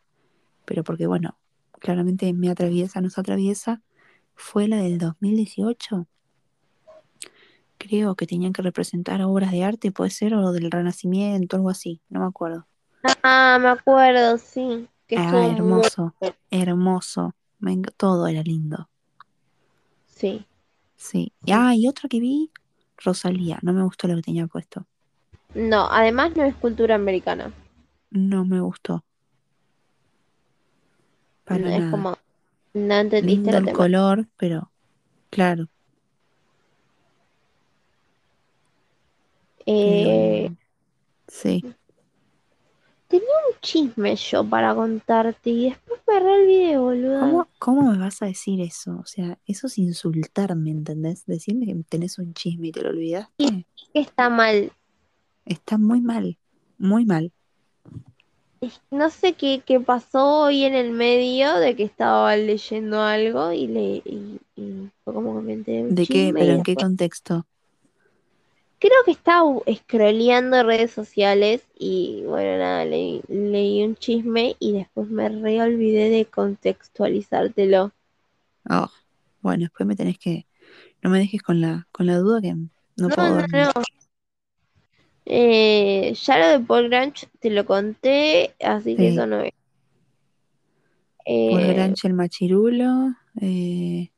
pero 0.65 0.83
porque 0.83 1.07
bueno, 1.07 1.35
claramente 1.79 2.31
me 2.31 2.49
atraviesa, 2.51 3.01
nos 3.01 3.17
atraviesa, 3.17 3.81
fue 4.35 4.67
la 4.67 4.77
del 4.77 4.99
2018. 4.99 6.07
Creo 7.79 8.15
que 8.15 8.27
tenían 8.27 8.53
que 8.53 8.61
representar 8.61 9.21
obras 9.23 9.51
de 9.51 9.63
arte, 9.63 9.91
puede 9.91 10.11
ser, 10.11 10.35
o 10.35 10.51
del 10.51 10.69
Renacimiento, 10.69 11.55
algo 11.55 11.71
así, 11.71 12.01
no 12.09 12.19
me 12.19 12.27
acuerdo. 12.27 12.67
Ah, 13.23 13.57
me 13.59 13.69
acuerdo, 13.69 14.37
sí. 14.37 14.87
Que 15.07 15.17
Ah, 15.17 15.31
muy 15.31 15.51
hermoso, 15.51 16.13
hermoso. 16.51 17.33
Me 17.59 17.81
todo 17.97 18.27
era 18.27 18.43
lindo. 18.43 18.89
Sí. 20.05 20.45
Sí. 20.95 21.33
Y, 21.45 21.51
ah, 21.51 21.73
y 21.75 21.87
otra 21.87 22.07
que 22.07 22.19
vi, 22.19 22.51
Rosalía. 22.97 23.57
No 23.63 23.73
me 23.73 23.83
gustó 23.83 24.07
lo 24.07 24.15
que 24.15 24.21
tenía 24.21 24.45
puesto. 24.45 24.85
No, 25.57 25.87
además 25.89 26.35
no 26.35 26.43
es 26.43 26.53
cultura 26.53 26.93
americana. 26.93 27.51
No 28.11 28.45
me 28.45 28.61
gustó. 28.61 29.03
Para 31.45 31.59
No, 31.59 31.69
es 31.69 31.89
como, 31.89 32.17
no 32.75 32.95
entendiste 32.95 33.51
Lindo 33.51 33.57
el 33.57 33.75
color, 33.75 34.27
pero 34.37 34.71
claro. 35.31 35.67
Eh, 39.65 40.49
sí. 41.27 41.65
tenía 43.07 43.25
un 43.49 43.59
chisme 43.59 44.15
yo 44.15 44.47
para 44.47 44.75
contarte 44.75 45.49
y 45.49 45.69
después 45.69 46.01
me 46.07 46.19
re 46.19 46.41
olvidé, 46.41 46.77
boluda. 46.77 47.19
¿Cómo, 47.21 47.47
¿Cómo 47.57 47.91
me 47.91 47.97
vas 47.97 48.21
a 48.21 48.27
decir 48.27 48.61
eso? 48.61 48.99
O 48.99 49.05
sea, 49.05 49.39
eso 49.47 49.65
es 49.65 49.79
insultarme, 49.79 50.69
¿entendés? 50.69 51.25
Decirme 51.25 51.65
que 51.65 51.75
tenés 51.89 52.19
un 52.19 52.35
chisme 52.35 52.67
y 52.67 52.71
te 52.71 52.83
lo 52.83 52.89
olvidaste. 52.89 53.65
Que 53.91 53.99
está 53.99 54.29
mal. 54.29 54.71
Está 55.47 55.77
muy 55.77 55.99
mal. 56.01 56.37
Muy 56.77 57.05
mal. 57.05 57.33
No 58.91 59.09
sé 59.09 59.33
qué, 59.33 59.61
qué 59.65 59.79
pasó 59.79 60.41
hoy 60.43 60.63
en 60.63 60.73
el 60.73 60.91
medio 60.91 61.55
de 61.59 61.75
que 61.75 61.83
estaba 61.83 62.35
leyendo 62.35 63.01
algo 63.01 63.51
y 63.51 63.67
le 63.67 64.01
y, 64.03 64.39
y 64.55 64.89
fue 65.03 65.13
como 65.13 65.35
que 65.35 65.41
me 65.45 65.53
enteré 65.53 65.77
de 65.77 65.83
un 65.89 65.95
¿De 65.95 66.05
qué? 66.05 66.33
¿Pero 66.37 66.53
en 66.53 66.63
qué 66.63 66.75
contexto? 66.75 67.47
creo 68.79 69.03
que 69.05 69.11
estaba 69.11 69.43
scrolleando 69.71 70.63
redes 70.63 70.89
sociales 70.91 71.61
y 71.77 72.23
bueno 72.25 72.57
nada, 72.57 72.85
leí, 72.85 73.21
leí 73.27 73.83
un 73.83 73.95
chisme 73.95 74.55
y 74.59 74.73
después 74.73 75.09
me 75.09 75.29
re 75.29 75.61
olvidé 75.61 76.09
de 76.09 76.25
contextualizártelo. 76.25 77.91
Oh, 78.69 78.89
bueno, 79.41 79.61
después 79.63 79.87
me 79.87 79.95
tenés 79.95 80.17
que. 80.19 80.47
No 81.03 81.09
me 81.09 81.19
dejes 81.19 81.41
con 81.41 81.61
la, 81.61 81.87
con 81.91 82.07
la 82.07 82.17
duda 82.17 82.41
que 82.41 82.53
no 82.53 82.69
No, 82.97 83.15
puedo 83.15 83.37
no, 83.37 83.47
no. 83.51 83.71
Eh, 85.29 86.13
ya 86.13 86.39
lo 86.39 86.47
de 86.47 86.59
Paul 86.65 86.87
Grange 86.89 87.27
te 87.39 87.49
lo 87.49 87.65
conté, 87.65 88.55
así 88.63 88.95
que 88.95 89.09
Sí. 89.09 89.15
eso 89.17 89.27
no 89.27 89.41
es. 89.41 89.51
Por 91.49 91.59
Eh, 91.59 91.73
Granche 91.73 92.07
el 92.07 92.13
Machirulo. 92.13 93.13
eh, 93.41 94.09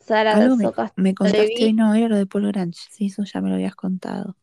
Sara 0.00 0.32
algo 0.36 0.56
me, 0.56 0.64
me 0.96 1.14
contaste 1.14 1.64
hoy, 1.66 1.72
no, 1.74 1.94
era 1.94 2.08
lo 2.08 2.16
de 2.16 2.24
Paul 2.26 2.46
Grange. 2.48 2.80
Sí, 2.90 3.06
eso 3.06 3.24
ya 3.24 3.42
me 3.42 3.50
lo 3.50 3.56
habías 3.56 3.74
contado. 3.76 4.36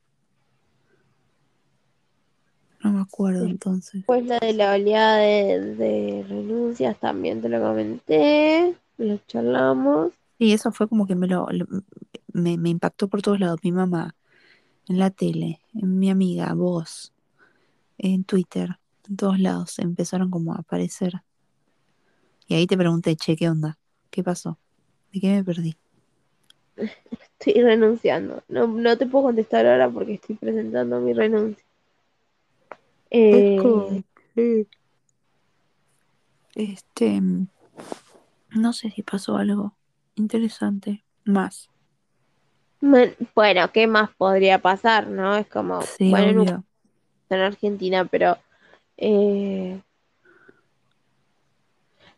No 2.83 2.91
me 2.91 3.01
acuerdo 3.01 3.45
entonces. 3.45 3.93
Después 3.93 4.25
la 4.27 4.37
de 4.37 4.53
la 4.53 4.73
oleada 4.75 5.17
de, 5.17 5.59
de 5.75 6.25
renuncias 6.29 6.99
también 6.99 7.41
te 7.41 7.49
lo 7.49 7.59
comenté, 7.59 8.75
lo 8.99 9.17
charlamos. 9.25 10.13
Sí, 10.37 10.53
eso 10.53 10.71
fue 10.71 10.87
como 10.87 11.07
que 11.07 11.15
me 11.15 11.25
lo, 11.27 11.47
lo- 11.49 11.65
me, 12.33 12.57
me 12.59 12.69
impactó 12.69 13.07
por 13.07 13.23
todos 13.23 13.39
lados. 13.39 13.59
Mi 13.63 13.71
mamá, 13.71 14.13
en 14.87 14.99
la 14.99 15.09
tele, 15.09 15.61
en 15.73 15.99
mi 15.99 16.09
amiga, 16.09 16.53
vos, 16.53 17.13
en 17.97 18.23
Twitter, 18.23 18.77
en 19.09 19.17
todos 19.17 19.39
lados 19.39 19.79
empezaron 19.79 20.29
como 20.29 20.53
a 20.53 20.57
aparecer. 20.57 21.21
Y 22.47 22.55
ahí 22.55 22.67
te 22.67 22.77
pregunté, 22.77 23.15
che, 23.15 23.35
¿qué 23.35 23.49
onda? 23.49 23.77
¿Qué 24.09 24.23
pasó? 24.23 24.59
¿De 25.11 25.19
qué 25.19 25.29
me 25.29 25.43
perdí? 25.43 25.75
Estoy 27.39 27.61
renunciando. 27.61 28.43
No, 28.47 28.67
no 28.67 28.97
te 28.97 29.05
puedo 29.05 29.25
contestar 29.25 29.65
ahora 29.65 29.89
porque 29.89 30.15
estoy 30.15 30.35
presentando 30.35 30.99
mi 30.99 31.13
renuncia. 31.13 31.63
Eh. 33.09 34.03
Este, 36.55 37.21
no 38.49 38.73
sé 38.73 38.91
si 38.91 39.03
pasó 39.03 39.37
algo 39.37 39.75
interesante 40.15 41.03
más. 41.23 41.69
Bueno, 43.35 43.71
¿qué 43.71 43.87
más 43.87 44.09
podría 44.15 44.59
pasar, 44.59 45.07
no? 45.07 45.35
Es 45.37 45.47
como, 45.47 45.79
Sí, 45.97 46.11
bueno, 46.11 46.43
obvio. 46.43 46.65
en 47.29 47.39
Argentina, 47.41 48.05
pero 48.05 48.37
eh, 48.97 49.81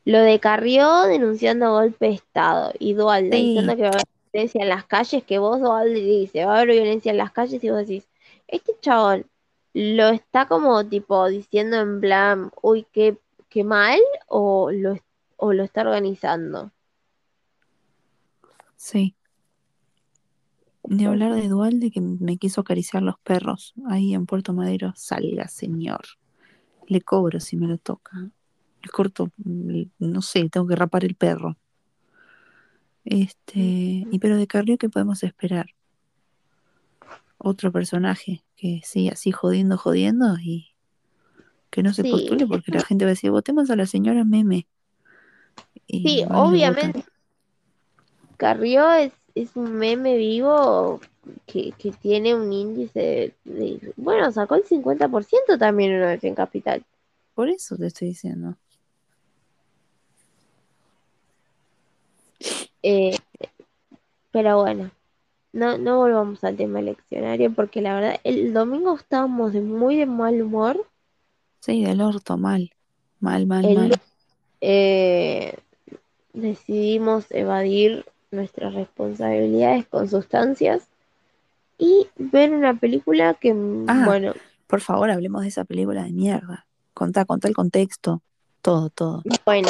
lo 0.05 0.20
de 0.22 0.39
Carrió 0.39 1.03
denunciando 1.03 1.72
golpe 1.74 2.07
de 2.07 2.13
Estado 2.13 2.74
y 2.80 2.95
diciendo 3.30 3.76
Sí, 3.76 3.76
que 3.76 3.84
va 3.84 3.89
a 3.89 3.91
haber 3.91 4.05
violencia 4.34 4.61
en 4.63 4.70
las 4.70 4.86
calles, 4.86 5.24
que 5.24 5.38
vos 5.39 5.59
Dualda 5.59 5.93
dice, 5.99 6.45
va 6.45 6.53
a 6.53 6.57
haber 6.61 6.76
violencia 6.76 7.11
en 7.11 7.18
las 7.18 7.32
calles 7.32 7.63
y 7.63 7.70
vos 7.70 7.80
decís, 7.80 8.07
este 8.47 8.74
chabón 8.82 9.26
lo 9.74 10.07
está 10.09 10.47
como 10.47 10.84
tipo 10.88 11.28
diciendo 11.28 11.78
en 11.78 11.99
plan, 12.01 12.51
uy, 12.61 12.88
qué, 12.91 13.18
qué 13.49 13.63
mal, 13.63 13.99
o 14.28 14.72
lo, 14.72 14.97
o 15.38 15.53
lo 15.53 15.63
está 15.63 15.82
organizando. 15.82 16.72
sí. 18.76 19.16
Ni 20.88 21.05
hablar 21.05 21.35
de 21.35 21.49
Dualde 21.49 21.91
que 21.91 21.99
me 21.99 22.38
quiso 22.38 22.61
acariciar 22.61 23.03
los 23.03 23.19
perros 23.19 23.73
ahí 23.89 24.13
en 24.13 24.25
Puerto 24.25 24.53
Madero. 24.53 24.93
Salga, 24.95 25.47
señor. 25.49 26.01
Le 26.88 27.01
cobro 27.01 27.41
si 27.41 27.57
me 27.57 27.67
lo 27.67 27.77
toca. 27.77 28.17
Le 28.17 28.89
corto, 28.89 29.29
mm, 29.38 29.81
no 29.99 30.21
sé, 30.21 30.47
tengo 30.49 30.65
que 30.65 30.77
rapar 30.77 31.03
el 31.03 31.15
perro. 31.15 31.57
Este, 33.03 33.59
y 33.59 34.19
pero 34.19 34.38
de 34.38 34.47
Carrió, 34.47 34.77
¿qué 34.77 34.89
podemos 34.89 35.23
esperar? 35.23 35.67
Otro 37.38 37.71
personaje 37.71 38.43
que 38.55 38.81
sigue 38.83 39.09
así 39.09 39.31
jodiendo, 39.31 39.77
jodiendo 39.77 40.38
y 40.39 40.73
que 41.69 41.83
no 41.83 41.93
se 41.93 42.03
Sí, 42.03 42.11
postule 42.11 42.47
porque 42.47 42.71
la 42.71 42.81
gente 42.81 43.03
va 43.03 43.09
a 43.09 43.13
decir, 43.13 43.31
votemos 43.31 43.69
a 43.69 43.75
la 43.75 43.85
señora 43.85 44.23
Meme. 44.23 44.67
Y 45.85 46.03
sí, 46.07 46.25
obviamente 46.29 47.03
Carrió 48.38 48.91
es, 48.93 49.11
es 49.41 49.55
un 49.55 49.73
meme 49.73 50.17
vivo 50.17 50.99
que, 51.45 51.71
que 51.77 51.91
tiene 51.91 52.35
un 52.35 52.51
índice 52.51 52.99
de, 52.99 53.33
de- 53.53 53.93
Bueno, 53.97 54.31
sacó 54.31 54.55
el 54.55 54.63
50% 54.65 55.57
también 55.57 55.95
una 55.95 56.07
vez 56.07 56.23
en 56.23 56.35
Capital. 56.35 56.83
Por 57.33 57.49
eso 57.49 57.75
te 57.77 57.88
estoy 57.88 58.09
diciendo. 58.09 58.55
Eh, 62.83 63.17
pero 64.31 64.61
bueno, 64.61 64.91
no, 65.53 65.77
no 65.77 65.97
volvamos 65.97 66.43
al 66.43 66.55
tema 66.57 66.79
eleccionario 66.79 67.53
porque 67.53 67.81
la 67.81 67.95
verdad, 67.95 68.19
el 68.23 68.53
domingo 68.53 68.95
estábamos 68.95 69.53
de 69.53 69.61
muy 69.61 69.97
de 69.97 70.05
mal 70.05 70.41
humor. 70.41 70.85
Sí, 71.59 71.83
del 71.83 72.01
orto, 72.01 72.38
mal. 72.38 72.71
Mal, 73.19 73.47
mal, 73.47 73.65
El 73.65 73.75
mal. 73.75 73.99
eh, 74.61 75.57
decidimos 76.33 77.25
evadir 77.31 78.05
nuestras 78.38 78.73
responsabilidades 78.73 79.85
con 79.88 80.07
sustancias 80.09 80.88
y 81.77 82.07
ver 82.17 82.51
una 82.51 82.73
película 82.73 83.33
que, 83.33 83.51
Ah. 83.88 84.03
bueno, 84.05 84.33
Por 84.67 84.81
favor, 84.81 85.09
hablemos 85.11 85.43
de 85.43 85.47
esa 85.49 85.63
película 85.65 86.03
de 86.03 86.11
mierda. 86.11 86.65
Contá, 86.93 87.25
contá 87.25 87.47
el 87.47 87.55
contexto. 87.55 88.21
Todo, 88.61 88.89
todo. 88.89 89.23
bueno, 89.45 89.69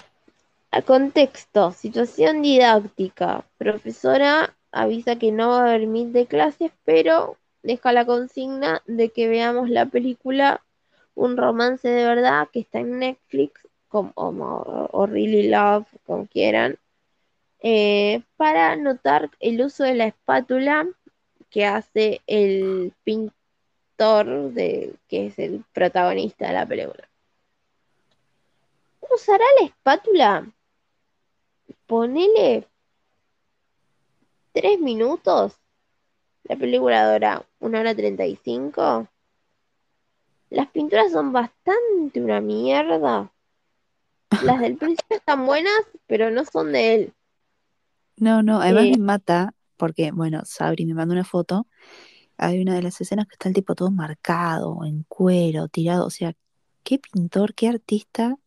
a 0.71 0.81
contexto, 0.81 1.71
situación 1.71 2.41
didáctica. 2.41 3.43
Profesora 3.57 4.55
avisa 4.71 5.17
que 5.17 5.31
no 5.31 5.49
va 5.49 5.59
a 5.59 5.63
haber 5.69 5.87
meet 5.87 6.07
de 6.09 6.25
clases, 6.25 6.71
pero 6.85 7.37
deja 7.63 7.91
la 7.93 8.05
consigna 8.05 8.81
de 8.87 9.09
que 9.09 9.27
veamos 9.27 9.69
la 9.69 9.85
película 9.87 10.61
Un 11.15 11.35
romance 11.35 11.87
de 11.87 12.05
verdad 12.05 12.47
que 12.53 12.59
está 12.59 12.79
en 12.79 12.99
Netflix, 12.99 13.67
como, 13.89 14.11
o, 14.15 14.89
o 14.91 15.05
Really 15.07 15.49
Love, 15.49 15.87
como 16.05 16.27
quieran, 16.27 16.77
eh, 17.59 18.21
para 18.35 18.75
notar 18.75 19.29
el 19.39 19.61
uso 19.61 19.83
de 19.83 19.95
la 19.95 20.05
espátula 20.05 20.87
que 21.49 21.65
hace 21.65 22.21
el 22.27 22.93
pintor 23.03 24.51
de, 24.51 24.95
que 25.07 25.27
es 25.27 25.39
el 25.39 25.63
protagonista 25.73 26.47
de 26.47 26.53
la 26.53 26.65
película. 26.65 27.09
¿Usará 29.09 29.45
la 29.59 29.65
espátula? 29.65 30.51
Ponele 31.85 32.67
tres 34.51 34.79
minutos. 34.79 35.57
La 36.43 36.55
película 36.55 37.11
dura 37.11 37.45
una 37.59 37.79
hora 37.79 37.95
treinta 37.95 38.25
y 38.25 38.35
cinco. 38.35 39.07
Las 40.49 40.67
pinturas 40.67 41.11
son 41.11 41.33
bastante 41.33 42.21
una 42.21 42.39
mierda. 42.41 43.31
Las 44.43 44.59
del 44.59 44.77
príncipe 44.77 45.15
están 45.15 45.45
buenas, 45.45 45.85
pero 46.05 46.29
no 46.29 46.45
son 46.45 46.71
de 46.71 46.93
él. 46.93 47.13
No, 48.17 48.41
no, 48.43 48.61
además 48.61 48.85
Eh, 48.85 48.91
me 48.97 49.03
mata 49.03 49.53
porque, 49.77 50.11
bueno, 50.11 50.41
Sabri 50.45 50.85
me 50.85 50.93
mandó 50.93 51.13
una 51.13 51.23
foto. 51.23 51.67
Hay 52.37 52.61
una 52.61 52.75
de 52.75 52.83
las 52.83 52.99
escenas 53.01 53.27
que 53.27 53.33
está 53.35 53.49
el 53.49 53.55
tipo 53.55 53.75
todo 53.75 53.91
marcado, 53.91 54.85
en 54.85 55.03
cuero, 55.07 55.67
tirado. 55.67 56.05
O 56.05 56.09
sea, 56.09 56.33
qué 56.83 56.99
pintor, 56.99 57.53
qué 57.53 57.67
artista. 57.69 58.37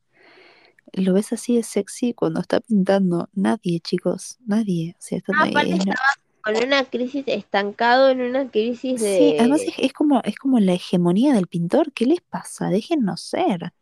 Lo 0.93 1.13
ves 1.15 1.33
así 1.33 1.57
de 1.57 1.63
sexy 1.63 2.15
cuando 2.15 2.41
está 2.41 2.61
pintando. 2.61 3.29
Nadie, 3.33 3.81
chicos, 3.81 4.39
nadie. 4.47 4.95
O 4.99 5.03
sea, 5.03 5.19
está, 5.19 5.33
eh, 5.47 5.53
no- 5.53 5.63
estaba 5.77 6.07
con 6.43 6.57
una 6.67 6.85
crisis 6.85 7.25
estancado 7.27 8.09
en 8.11 8.23
una 8.23 8.51
crisis 8.51 9.01
Sí, 9.01 9.35
además 9.39 9.61
de... 9.61 9.69
es, 9.69 9.75
es 9.79 9.93
como, 9.93 10.21
es 10.25 10.37
como 10.37 10.59
la 10.59 10.73
hegemonía 10.75 11.33
del 11.33 11.47
pintor. 11.47 11.93
¿Qué 11.93 12.07
les 12.07 12.21
pasa? 12.23 12.69
Déjennos 12.69 13.21
ser. 13.21 13.73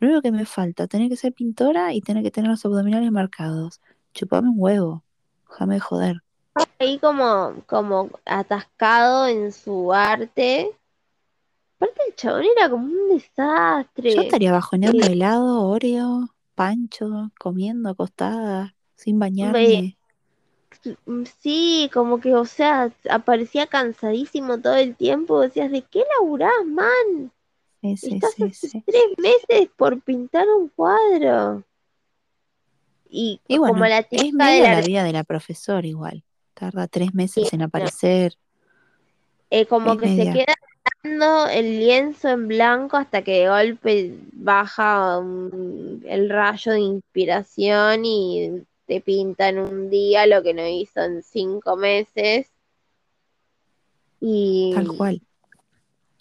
Lo 0.00 0.08
único 0.08 0.22
que 0.22 0.32
me 0.32 0.46
falta, 0.46 0.86
tener 0.86 1.08
que 1.08 1.16
ser 1.16 1.32
pintora 1.32 1.94
y 1.94 2.00
tener 2.00 2.22
que 2.22 2.30
tener 2.30 2.50
los 2.50 2.64
abdominales 2.64 3.10
marcados. 3.12 3.80
Chupame 4.14 4.48
un 4.50 4.56
huevo. 4.58 5.04
Déjame 5.54 5.74
de 5.74 5.80
joder. 5.80 6.22
ahí 6.80 6.98
como, 6.98 7.54
como 7.66 8.10
atascado 8.24 9.28
en 9.28 9.52
su 9.52 9.92
arte. 9.92 10.70
Aparte 11.76 12.00
el 12.08 12.14
chabón 12.16 12.44
era 12.56 12.68
como 12.68 12.86
un 12.86 13.08
Yo 13.08 13.14
desastre. 13.14 14.16
estaría 14.22 14.50
bajoneando 14.52 15.06
helado, 15.06 15.62
Oreo, 15.68 16.28
pancho, 16.56 17.30
comiendo 17.38 17.88
acostada, 17.88 18.74
sin 18.96 19.16
Me- 19.16 19.20
bañarme. 19.20 19.96
sí, 21.40 21.88
como 21.94 22.20
que, 22.20 22.34
o 22.34 22.44
sea, 22.44 22.92
aparecía 23.10 23.66
cansadísimo 23.68 24.58
todo 24.60 24.74
el 24.74 24.96
tiempo. 24.96 25.40
Decías, 25.40 25.70
¿de 25.70 25.82
qué 25.82 26.04
laburás, 26.18 26.64
man? 26.66 27.32
Sí, 27.80 27.96
sí, 27.96 28.10
Estás 28.14 28.34
sí, 28.34 28.44
hace 28.50 28.68
sí. 28.68 28.82
tres 28.86 29.04
meses 29.18 29.68
por 29.76 30.00
pintar 30.00 30.48
un 30.48 30.68
cuadro. 30.68 31.62
Y 33.16 33.40
Y 33.46 33.58
como 33.58 33.76
la 33.86 33.98
es 33.98 34.08
de 34.10 34.32
la 34.32 34.60
la 34.60 34.80
vida 34.80 35.04
de 35.04 35.12
la 35.12 35.22
profesora 35.22 35.86
igual. 35.86 36.24
Tarda 36.52 36.88
tres 36.88 37.14
meses 37.14 37.52
en 37.52 37.62
aparecer. 37.62 38.34
eh, 39.50 39.66
como 39.66 39.92
Es 39.92 40.00
que 40.00 40.08
se 40.08 40.32
queda 40.32 40.54
dando 41.04 41.46
el 41.46 41.78
lienzo 41.78 42.28
en 42.30 42.48
blanco 42.48 42.96
hasta 42.96 43.22
que 43.22 43.42
de 43.42 43.48
golpe 43.48 44.14
baja 44.32 45.20
el 45.20 46.28
rayo 46.28 46.72
de 46.72 46.80
inspiración 46.80 48.04
y 48.04 48.64
te 48.86 49.00
pinta 49.00 49.48
en 49.48 49.60
un 49.60 49.90
día 49.90 50.26
lo 50.26 50.42
que 50.42 50.52
no 50.52 50.66
hizo 50.66 51.00
en 51.00 51.22
cinco 51.22 51.76
meses. 51.76 52.50
Y 54.20 54.72
Tal 54.74 54.88
cual. 54.96 55.20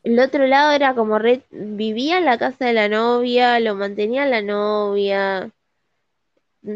el 0.04 0.20
otro 0.20 0.46
lado 0.46 0.74
era 0.74 0.94
como 0.94 1.18
re, 1.18 1.42
vivía 1.50 2.20
en 2.20 2.26
la 2.26 2.38
casa 2.38 2.66
de 2.66 2.74
la 2.74 2.88
novia, 2.88 3.60
lo 3.60 3.74
mantenía 3.74 4.28
la 4.28 4.44
novia. 4.44 5.50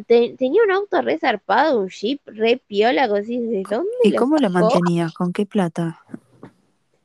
Te- 0.07 0.35
tenía 0.37 0.63
un 0.63 0.71
auto 0.71 1.01
re 1.01 1.17
zarpado, 1.17 1.79
un 1.79 1.89
jeep 1.89 2.21
re 2.25 2.57
piola, 2.67 3.07
cosí, 3.07 3.39
¿de 3.39 3.63
dónde 3.69 3.89
¿Y 4.03 4.11
lo 4.11 4.19
cómo 4.19 4.37
lo 4.37 4.49
mantenía? 4.49 5.11
¿Con 5.17 5.31
qué 5.33 5.45
plata? 5.45 5.99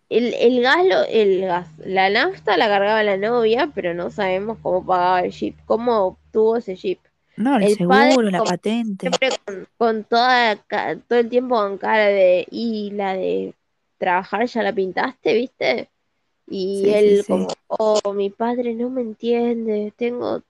El, 0.08 0.34
el 0.34 0.62
gas, 0.62 0.84
lo- 0.84 1.04
el 1.04 1.40
gas, 1.42 1.68
la 1.78 2.10
nafta 2.10 2.56
la 2.56 2.68
cargaba 2.68 3.02
la 3.02 3.16
novia, 3.16 3.70
pero 3.74 3.94
no 3.94 4.10
sabemos 4.10 4.58
cómo 4.62 4.84
pagaba 4.84 5.20
el 5.22 5.32
jeep, 5.32 5.56
cómo 5.64 6.06
obtuvo 6.06 6.56
ese 6.56 6.76
jeep. 6.76 6.98
No, 7.36 7.56
el 7.56 7.64
El 7.68 7.76
padre, 7.86 8.10
seguro, 8.10 8.30
la 8.30 8.40
patente. 8.40 9.08
siempre, 9.08 9.30
con, 9.46 9.68
con 9.78 10.04
toda, 10.04 10.56
todo 11.08 11.18
el 11.18 11.28
tiempo 11.30 11.56
con 11.56 11.78
cara 11.78 12.06
de, 12.08 12.46
y 12.50 12.90
la 12.90 13.14
de 13.14 13.54
trabajar 13.98 14.46
ya 14.46 14.62
la 14.62 14.72
pintaste, 14.74 15.32
¿viste? 15.34 15.88
Y 16.48 16.82
Sí, 16.82 16.94
él 16.94 17.24
sí. 17.24 17.32
como, 17.32 17.54
oh, 17.68 18.12
mi 18.14 18.28
padre 18.30 18.74
no 18.74 18.90
me 18.90 19.00
entiende, 19.00 19.92
tengo, 19.96 20.42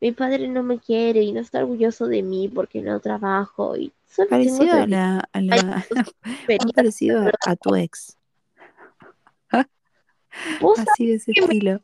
mi 0.00 0.12
padre 0.12 0.48
no 0.48 0.62
me 0.62 0.78
quiere 0.80 1.22
y 1.22 1.32
no 1.32 1.40
está 1.40 1.60
orgulloso 1.60 2.06
de 2.08 2.22
mí 2.22 2.48
porque 2.48 2.82
no 2.82 3.00
trabajo 3.00 3.76
y 3.76 3.92
solo 4.06 4.28
Parecido 4.28 4.78
a 4.78 4.86
30 4.86 4.86
la, 4.86 5.28
a 5.32 5.40
la, 5.42 5.86
muy 6.58 6.72
parecido 6.74 7.34
a, 7.42 7.56
tu 7.56 7.74
ex. 7.74 8.16
¿Vos 10.58 10.80
Así 10.82 11.06
de 11.06 11.14
ese 11.16 11.32
estilo. 11.32 11.80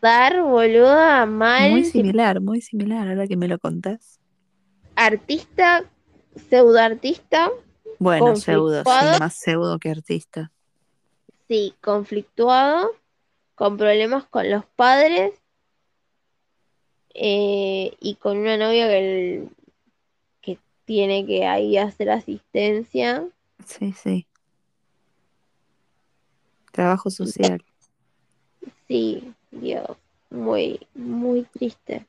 acordar, 0.00 0.42
boluda, 0.42 1.26
Muy 1.56 1.84
mal, 1.84 1.90
tipo, 1.92 2.12
similar, 2.12 2.40
muy 2.42 2.60
similar, 2.60 3.08
ahora 3.08 3.26
que 3.26 3.36
me 3.38 3.48
lo 3.48 3.58
contás. 3.58 4.20
artista, 4.96 5.84
pseudoartista, 6.48 7.50
Bueno, 7.98 8.34
pseudo, 8.36 8.84
sí, 8.84 9.14
más 9.14 9.34
pseudo 9.34 9.78
que 9.78 9.90
artista. 9.90 10.52
sí, 11.48 11.74
conflictuado, 11.82 12.90
con 13.54 13.76
problemas 13.78 14.26
con 14.26 14.50
los 14.50 14.64
padres 14.66 15.34
eh, 17.14 17.94
y 18.00 18.14
con 18.16 18.38
una 18.38 18.56
novia 18.56 18.86
que, 18.88 18.98
el- 18.98 19.48
que 20.40 20.58
tiene 20.84 21.26
que 21.26 21.46
ahí 21.46 21.76
hacer 21.76 22.10
asistencia. 22.10 23.26
Sí, 23.66 23.92
sí. 23.92 24.26
Trabajo 26.72 27.10
social. 27.10 27.62
Sí, 28.88 29.34
Dios, 29.50 29.96
muy, 30.30 30.86
muy 30.94 31.42
triste. 31.44 32.06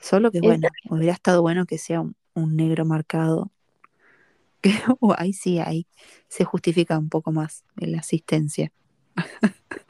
Solo 0.00 0.30
que 0.30 0.38
En 0.38 0.44
bueno, 0.44 0.68
hubiera 0.90 1.12
estado 1.12 1.42
bueno 1.42 1.66
que 1.66 1.78
sea 1.78 2.00
un, 2.00 2.16
un 2.34 2.56
negro 2.56 2.84
marcado. 2.84 3.50
Que 4.62 4.72
uh, 5.00 5.12
ahí 5.16 5.32
sí, 5.32 5.58
ahí 5.58 5.86
se 6.28 6.44
justifica 6.44 6.98
un 6.98 7.08
poco 7.08 7.30
más 7.30 7.64
en 7.78 7.92
la 7.92 7.98
asistencia. 7.98 8.72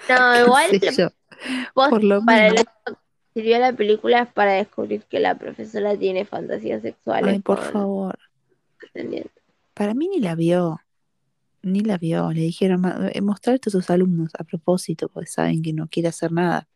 No, 0.08 0.32
¿Qué 0.34 0.40
igual 0.40 0.70
posta 0.70 1.12
Por 1.90 2.04
lo 2.04 2.22
para 2.22 2.50
menos. 2.50 2.64
lo 2.86 2.94
que 2.94 3.00
sirvió 3.36 3.58
la 3.58 3.74
película 3.74 4.22
es 4.22 4.32
para 4.32 4.52
descubrir 4.54 5.02
que 5.02 5.20
la 5.20 5.34
profesora 5.34 5.94
tiene 5.94 6.24
fantasías 6.24 6.80
sexuales 6.80 7.34
Ay, 7.34 7.40
por 7.40 7.58
con 7.58 7.70
favor. 7.70 8.18
Para 9.74 9.92
mí 9.92 10.08
ni 10.08 10.20
la 10.20 10.34
vio. 10.34 10.80
Ni 11.60 11.80
la 11.80 11.98
vio. 11.98 12.32
Le 12.32 12.40
dijeron, 12.40 12.80
"Ma- 12.80 13.10
eh, 13.12 13.20
mostrar 13.20 13.56
esto 13.56 13.68
a 13.68 13.72
sus 13.72 13.90
alumnos 13.90 14.30
a 14.38 14.44
propósito, 14.44 15.10
porque 15.10 15.26
saben 15.28 15.60
que 15.62 15.74
no 15.74 15.86
quiere 15.86 16.08
hacer 16.08 16.32
nada. 16.32 16.66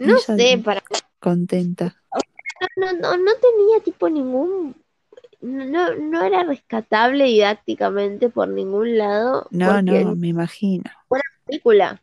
No 0.00 0.16
ella 0.16 0.18
sé, 0.18 0.58
para 0.64 0.82
contenta. 1.20 2.02
no, 2.76 2.92
no, 2.92 3.16
no 3.16 3.30
tenía 3.40 3.80
tipo 3.84 4.08
ningún 4.08 4.74
no, 5.40 5.94
no 5.94 6.24
era 6.24 6.42
rescatable 6.42 7.24
didácticamente 7.26 8.28
por 8.28 8.48
ningún 8.48 8.98
lado 8.98 9.46
No, 9.52 9.82
no, 9.82 10.16
me 10.16 10.28
imagino. 10.28 10.84
la 11.10 11.20
película 11.46 12.02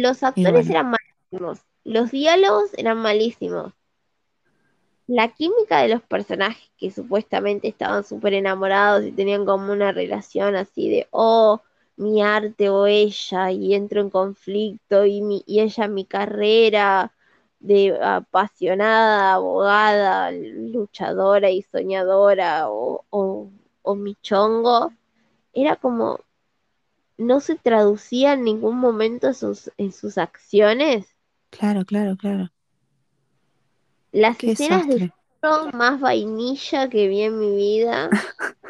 los 0.00 0.22
actores 0.22 0.66
bueno, 0.66 0.70
eran 0.70 0.90
malísimos, 0.90 1.58
los 1.84 2.10
diálogos 2.10 2.70
eran 2.76 2.98
malísimos, 2.98 3.72
la 5.06 5.28
química 5.28 5.82
de 5.82 5.88
los 5.88 6.02
personajes 6.02 6.70
que 6.78 6.90
supuestamente 6.90 7.68
estaban 7.68 8.04
súper 8.04 8.34
enamorados 8.34 9.04
y 9.04 9.12
tenían 9.12 9.44
como 9.44 9.72
una 9.72 9.92
relación 9.92 10.56
así 10.56 10.88
de, 10.88 11.08
oh, 11.10 11.60
mi 11.96 12.22
arte 12.22 12.70
o 12.70 12.86
ella, 12.86 13.50
y 13.50 13.74
entro 13.74 14.00
en 14.00 14.10
conflicto, 14.10 15.04
y, 15.04 15.20
mi, 15.22 15.44
y 15.46 15.60
ella 15.60 15.88
mi 15.88 16.04
carrera 16.04 17.12
de 17.60 17.98
apasionada, 18.02 19.34
abogada, 19.34 20.30
luchadora 20.32 21.50
y 21.50 21.62
soñadora, 21.62 22.70
o, 22.70 23.04
o, 23.10 23.50
o 23.82 23.94
mi 23.94 24.16
chongo, 24.22 24.92
era 25.52 25.76
como, 25.76 26.20
no 27.16 27.40
se 27.40 27.56
traducía 27.56 28.34
en 28.34 28.44
ningún 28.44 28.78
momento 28.78 29.28
en 29.28 29.34
sus, 29.34 29.70
en 29.78 29.92
sus 29.92 30.18
acciones. 30.18 31.06
claro, 31.50 31.84
claro, 31.84 32.16
claro. 32.16 32.50
Las 34.12 34.38
Qué 34.38 34.52
escenas 34.52 34.86
de 34.88 34.98
sexo 34.98 35.70
más 35.72 36.00
vainilla 36.00 36.88
que 36.88 37.08
vi 37.08 37.22
en 37.22 37.38
mi 37.38 37.54
vida. 37.54 38.10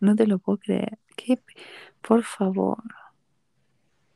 No 0.00 0.16
te 0.16 0.26
lo 0.26 0.38
puedo 0.38 0.58
creer. 0.58 0.98
¿Qué? 1.16 1.38
Por 2.00 2.24
favor. 2.24 2.82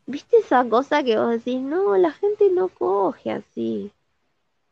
¿Viste 0.07 0.39
esa 0.39 0.65
cosa 0.69 1.03
que 1.03 1.19
vos 1.19 1.31
decís? 1.31 1.61
No, 1.61 1.97
la 1.97 2.11
gente 2.11 2.51
no 2.51 2.69
coge 2.69 3.31
así. 3.31 3.93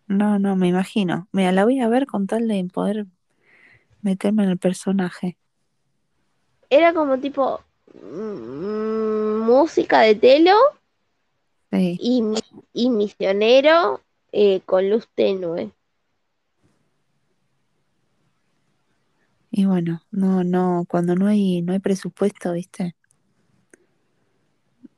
No, 0.06 0.38
no, 0.38 0.56
me 0.56 0.68
imagino. 0.68 1.28
Mira, 1.32 1.52
la 1.52 1.64
voy 1.64 1.80
a 1.80 1.88
ver 1.88 2.06
con 2.06 2.26
tal 2.26 2.48
de 2.48 2.64
poder 2.72 3.06
meterme 4.02 4.44
en 4.44 4.50
el 4.50 4.58
personaje. 4.58 5.38
Era 6.74 6.92
como 6.92 7.18
tipo 7.18 7.60
mm, 7.94 9.38
música 9.46 10.00
de 10.00 10.16
telo 10.16 10.56
Sí. 11.70 11.96
y, 12.00 12.22
y 12.72 12.90
misionero 12.90 14.00
eh, 14.32 14.60
con 14.66 14.90
luz 14.90 15.06
tenue. 15.14 15.70
Y 19.50 19.66
bueno, 19.66 20.02
no, 20.10 20.42
no, 20.42 20.84
cuando 20.88 21.14
no 21.14 21.28
hay, 21.28 21.62
no 21.62 21.72
hay 21.74 21.78
presupuesto, 21.78 22.52
¿viste? 22.52 22.96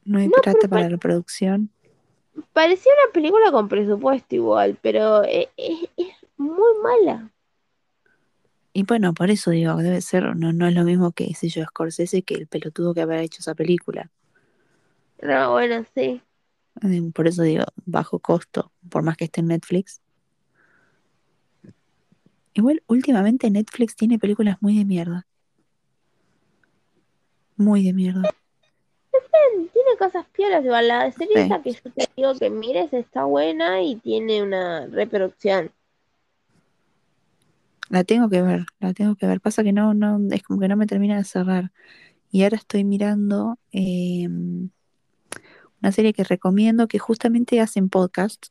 No 0.04 0.18
hay 0.18 0.28
No, 0.28 0.34
plata 0.42 0.60
pa- 0.62 0.68
para 0.68 0.88
la 0.88 0.96
producción. 0.96 1.70
parecía 2.54 2.92
una 3.04 3.12
película 3.12 3.52
con 3.52 3.68
presupuesto 3.68 4.34
igual, 4.34 4.78
pero 4.80 5.24
e- 5.24 5.50
es, 5.58 5.80
es 5.98 6.14
muy 6.38 6.72
mala. 6.82 7.30
Y 8.76 8.82
bueno, 8.82 9.14
por 9.14 9.30
eso 9.30 9.52
digo, 9.52 9.74
debe 9.76 10.02
ser, 10.02 10.36
no, 10.36 10.52
no 10.52 10.66
es 10.66 10.74
lo 10.74 10.84
mismo 10.84 11.10
que, 11.12 11.32
si 11.32 11.48
yo, 11.48 11.64
Scorsese, 11.64 12.20
que 12.20 12.34
el 12.34 12.46
pelotudo 12.46 12.92
que 12.92 13.00
habrá 13.00 13.22
hecho 13.22 13.38
esa 13.40 13.54
película. 13.54 14.10
Pero 15.16 15.52
bueno, 15.52 15.82
sí. 15.94 16.20
Eh, 16.82 17.10
Por 17.14 17.26
eso 17.26 17.40
digo, 17.40 17.64
bajo 17.86 18.18
costo, 18.18 18.70
por 18.90 19.02
más 19.02 19.16
que 19.16 19.24
esté 19.24 19.40
en 19.40 19.46
Netflix. 19.46 20.02
Igual, 22.52 22.82
últimamente 22.86 23.50
Netflix 23.50 23.96
tiene 23.96 24.18
películas 24.18 24.58
muy 24.60 24.76
de 24.76 24.84
mierda. 24.84 25.26
Muy 27.56 27.82
de 27.82 27.94
mierda. 27.94 28.30
Tiene 29.72 29.96
cosas 29.98 30.26
piolas, 30.34 30.62
igual 30.62 30.88
la 30.88 31.10
serie 31.12 31.32
Sí. 31.34 31.40
esa 31.44 31.62
que 31.62 31.72
yo 31.72 31.92
te 31.94 32.10
digo 32.14 32.34
que 32.38 32.50
mires 32.50 32.92
está 32.92 33.24
buena 33.24 33.80
y 33.80 33.96
tiene 33.96 34.42
una 34.42 34.86
reproducción. 34.86 35.72
La 37.88 38.04
tengo 38.04 38.28
que 38.28 38.42
ver, 38.42 38.66
la 38.80 38.92
tengo 38.94 39.16
que 39.16 39.26
ver. 39.26 39.40
Pasa 39.40 39.62
que 39.62 39.72
no, 39.72 39.94
no, 39.94 40.18
es 40.32 40.42
como 40.42 40.60
que 40.60 40.68
no 40.68 40.76
me 40.76 40.86
termina 40.86 41.16
de 41.16 41.24
cerrar. 41.24 41.72
Y 42.30 42.42
ahora 42.42 42.56
estoy 42.56 42.84
mirando 42.84 43.58
eh, 43.72 44.28
una 44.28 45.92
serie 45.92 46.12
que 46.12 46.24
recomiendo 46.24 46.88
que 46.88 46.98
justamente 46.98 47.60
hacen 47.60 47.88
podcast. 47.88 48.46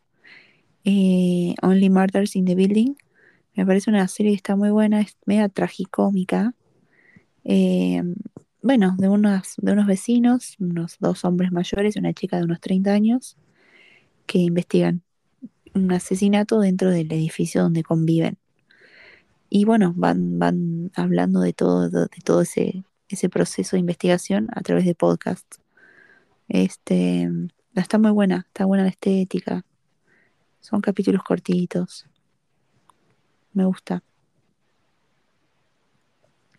eh, 0.86 1.56
Only 1.62 1.90
Murders 1.90 2.36
in 2.36 2.46
the 2.46 2.56
Building. 2.56 2.96
Me 3.56 3.66
parece 3.66 3.90
una 3.90 4.08
serie 4.08 4.32
que 4.34 4.38
está 4.38 4.56
muy 4.56 4.70
buena, 4.72 5.02
es 5.02 5.18
media 5.26 5.50
tragicómica. 5.50 6.54
Eh, 7.46 8.04
bueno, 8.62 8.96
de 8.98 9.10
unos, 9.10 9.56
de 9.58 9.72
unos 9.74 9.88
vecinos, 9.88 10.56
unos 10.60 10.98
dos 11.00 11.26
hombres 11.26 11.52
mayores 11.52 11.96
y 11.96 12.00
una 12.00 12.14
chica 12.14 12.38
de 12.38 12.44
unos 12.46 12.60
30 12.62 12.94
años, 12.94 13.38
que 14.26 14.40
investigan 14.40 15.04
un 15.76 15.92
asesinato 15.94 16.60
dentro 16.60 16.90
del 16.92 17.12
edificio 17.12 17.62
donde 17.64 17.84
conviven. 17.84 18.38
Y 19.58 19.64
bueno, 19.64 19.94
van, 19.96 20.38
van 20.38 20.92
hablando 20.98 21.40
de 21.40 21.54
todo, 21.54 21.90
de, 21.90 22.10
todo 22.26 22.42
ese, 22.42 22.84
ese 23.08 23.30
proceso 23.30 23.78
de 23.78 23.80
investigación 23.80 24.50
a 24.54 24.60
través 24.60 24.84
de 24.84 24.96
podcast. 24.96 25.46
Este, 26.50 27.30
está 27.74 27.98
muy 27.98 28.12
buena, 28.12 28.48
está 28.48 28.66
buena 28.66 28.84
la 28.84 28.90
estética. 28.90 29.64
Son 30.60 30.82
capítulos 30.82 31.24
cortitos. 31.24 32.06
Me 33.54 33.64
gusta. 33.64 34.04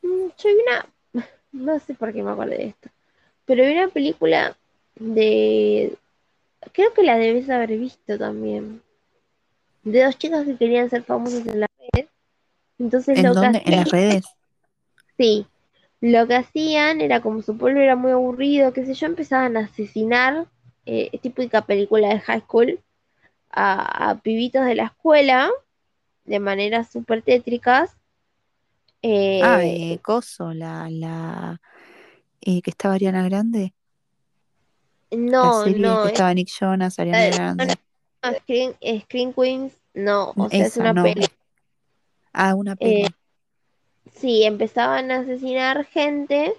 Mm, 0.01 0.29
Yo 0.39 0.49
vi 0.49 0.57
una, 0.67 1.27
no 1.53 1.79
sé 1.79 1.93
por 1.93 2.15
qué 2.15 2.23
me 2.23 2.31
acordé 2.31 2.57
de 2.57 2.67
esto, 2.69 2.89
pero 3.45 3.63
vi 3.63 3.73
una 3.73 3.89
película 3.89 4.57
de, 4.95 5.99
creo 6.73 6.95
que 6.95 7.03
la 7.03 7.19
debes 7.19 7.51
haber 7.51 7.77
visto 7.77 8.17
también, 8.17 8.81
de 9.83 10.03
dos 10.03 10.17
chicas 10.17 10.47
que 10.47 10.57
querían 10.57 10.89
ser 10.89 11.03
famosas 11.03 11.47
en 11.47 11.61
la. 11.61 11.67
Entonces 12.79 13.19
¿En 13.19 13.23
lo 13.23 13.35
que? 13.37 13.47
¿En 13.65 13.75
las 13.77 13.91
redes? 13.91 14.25
sí, 15.19 15.47
lo 16.01 16.27
que 16.27 16.37
hacían 16.37 17.01
era 17.01 17.21
como 17.23 17.43
su 17.43 17.57
pueblo 17.57 17.81
era 17.81 17.97
muy 17.97 18.13
aburrido, 18.13 18.73
qué 18.73 18.85
sé 18.87 18.95
yo, 18.95 19.07
empezaban 19.07 19.57
a 19.57 19.61
asesinar, 19.61 20.47
eh, 20.87 21.17
típica 21.21 21.63
película 21.63 22.09
de 22.09 22.21
high 22.21 22.41
school, 22.43 22.81
a, 23.51 24.11
a 24.11 24.17
pibitos 24.21 24.65
de 24.67 24.77
la 24.77 24.87
escuela 24.87 25.51
de 26.25 26.41
maneras 26.41 26.91
súper 26.93 27.23
tétricas. 27.23 27.97
Ah, 29.39 29.63
Eh, 29.65 29.95
eh, 29.95 29.99
Coso, 30.03 30.53
la, 30.53 30.89
la 30.91 31.61
eh, 32.41 32.63
que 32.63 32.71
estaba 32.71 32.95
Ariana 32.95 33.25
Grande. 33.25 33.75
La 35.41 35.51
no, 35.51 35.53
serie 35.53 35.81
no, 35.81 35.99
que 35.99 36.09
es 36.09 36.13
estaba 36.13 36.35
Nick 36.35 36.49
Jonas, 36.51 36.99
Ariana 36.99 37.25
Eh, 37.25 37.31
Grande. 37.65 37.79
no, 38.23 38.33
Screen, 38.41 38.77
Screen 39.03 39.33
Queens, 39.33 39.73
no, 39.95 40.35
o 40.39 40.51
sea, 40.51 40.67
es 40.67 40.77
Esa, 40.77 40.81
una 40.81 40.95
no. 40.95 41.03
peli. 41.03 41.27
Ah, 42.37 42.55
una 42.55 42.77
Eh, 42.79 43.05
peli. 43.05 43.17
sí, 44.15 44.45
empezaban 44.45 45.11
a 45.11 45.21
asesinar 45.21 45.85
gente 45.87 46.55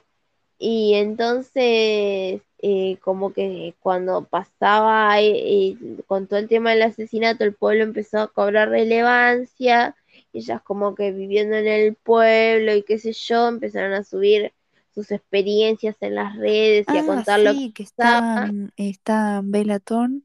y 0.60 0.96
entonces 0.96 2.42
eh, 2.60 2.98
como 3.04 3.34
que 3.34 3.76
cuando 3.82 4.26
pasaba 4.26 5.20
eh, 5.22 5.72
eh, 5.74 5.78
con 6.08 6.28
todo 6.28 6.40
el 6.40 6.48
tema 6.50 6.72
del 6.72 6.84
asesinato, 6.84 7.44
el 7.44 7.56
pueblo 7.56 7.84
empezó 7.86 8.20
a 8.22 8.28
cobrar 8.34 8.70
relevancia, 8.70 9.96
ellas 10.34 10.62
como 10.64 10.96
que 10.96 11.12
viviendo 11.14 11.58
en 11.58 11.68
el 11.68 11.96
pueblo 11.96 12.76
y 12.76 12.84
qué 12.84 13.00
sé 13.00 13.14
yo, 13.14 13.48
empezaron 13.50 13.94
a 13.94 14.04
subir 14.04 14.54
sus 14.94 15.12
experiencias 15.12 15.98
en 16.02 16.16
las 16.16 16.36
redes 16.38 16.94
y 16.94 16.98
a 17.00 17.06
Ah, 17.06 17.06
contar 17.06 17.40
lo 17.42 17.56
que 17.56 17.62
sí, 17.62 17.74
que 17.76 17.84
están, 17.84 18.72
está 18.78 19.42
Bella 19.44 19.80
Thorne, 19.80 20.22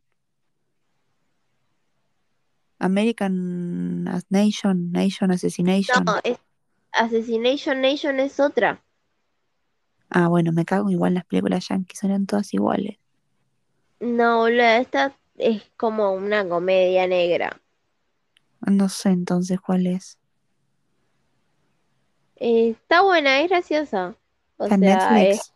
American 2.83 4.05
Nation, 4.29 4.91
Nation 4.93 5.31
Assassination. 5.31 6.05
No, 6.05 6.17
es- 6.25 6.39
Assassination 6.93 7.81
Nation 7.81 8.21
es 8.21 8.39
otra. 8.41 8.83
Ah, 10.11 10.29
bueno, 10.29 10.53
me 10.53 10.65
cago 10.65 10.91
igual 10.91 11.15
las 11.15 11.25
películas 11.25 11.69
yankees, 11.69 12.03
eran 12.05 12.27
todas 12.27 12.53
iguales. 12.53 12.99
No, 14.01 14.39
boluda, 14.41 14.79
esta 14.79 15.17
es 15.39 15.63
como 15.77 16.13
una 16.13 16.47
comedia 16.47 17.07
negra. 17.07 17.61
No 18.61 18.89
sé 18.89 19.11
entonces 19.11 19.61
cuál 19.61 19.87
es. 19.87 20.19
Eh, 22.37 22.71
está 22.71 23.03
buena, 23.03 23.41
es 23.41 23.49
graciosa. 23.49 24.17
O 24.59 24.65
¿Está 24.65 24.75
en 24.75 24.81
sea, 24.81 25.23
es, 25.23 25.37
Netflix? 25.39 25.53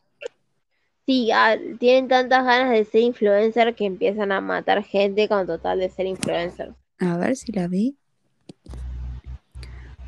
sí, 1.06 1.30
ah, 1.32 1.56
tienen 1.78 2.08
tantas 2.08 2.44
ganas 2.44 2.70
de 2.70 2.84
ser 2.84 3.00
influencer 3.02 3.74
que 3.74 3.84
empiezan 3.86 4.32
a 4.32 4.40
matar 4.40 4.82
gente 4.84 5.28
con 5.28 5.46
total 5.46 5.80
de 5.80 5.88
ser 5.90 6.06
influencer. 6.06 6.74
A 6.98 7.16
ver 7.16 7.36
si 7.36 7.52
la 7.52 7.68
vi. 7.68 7.96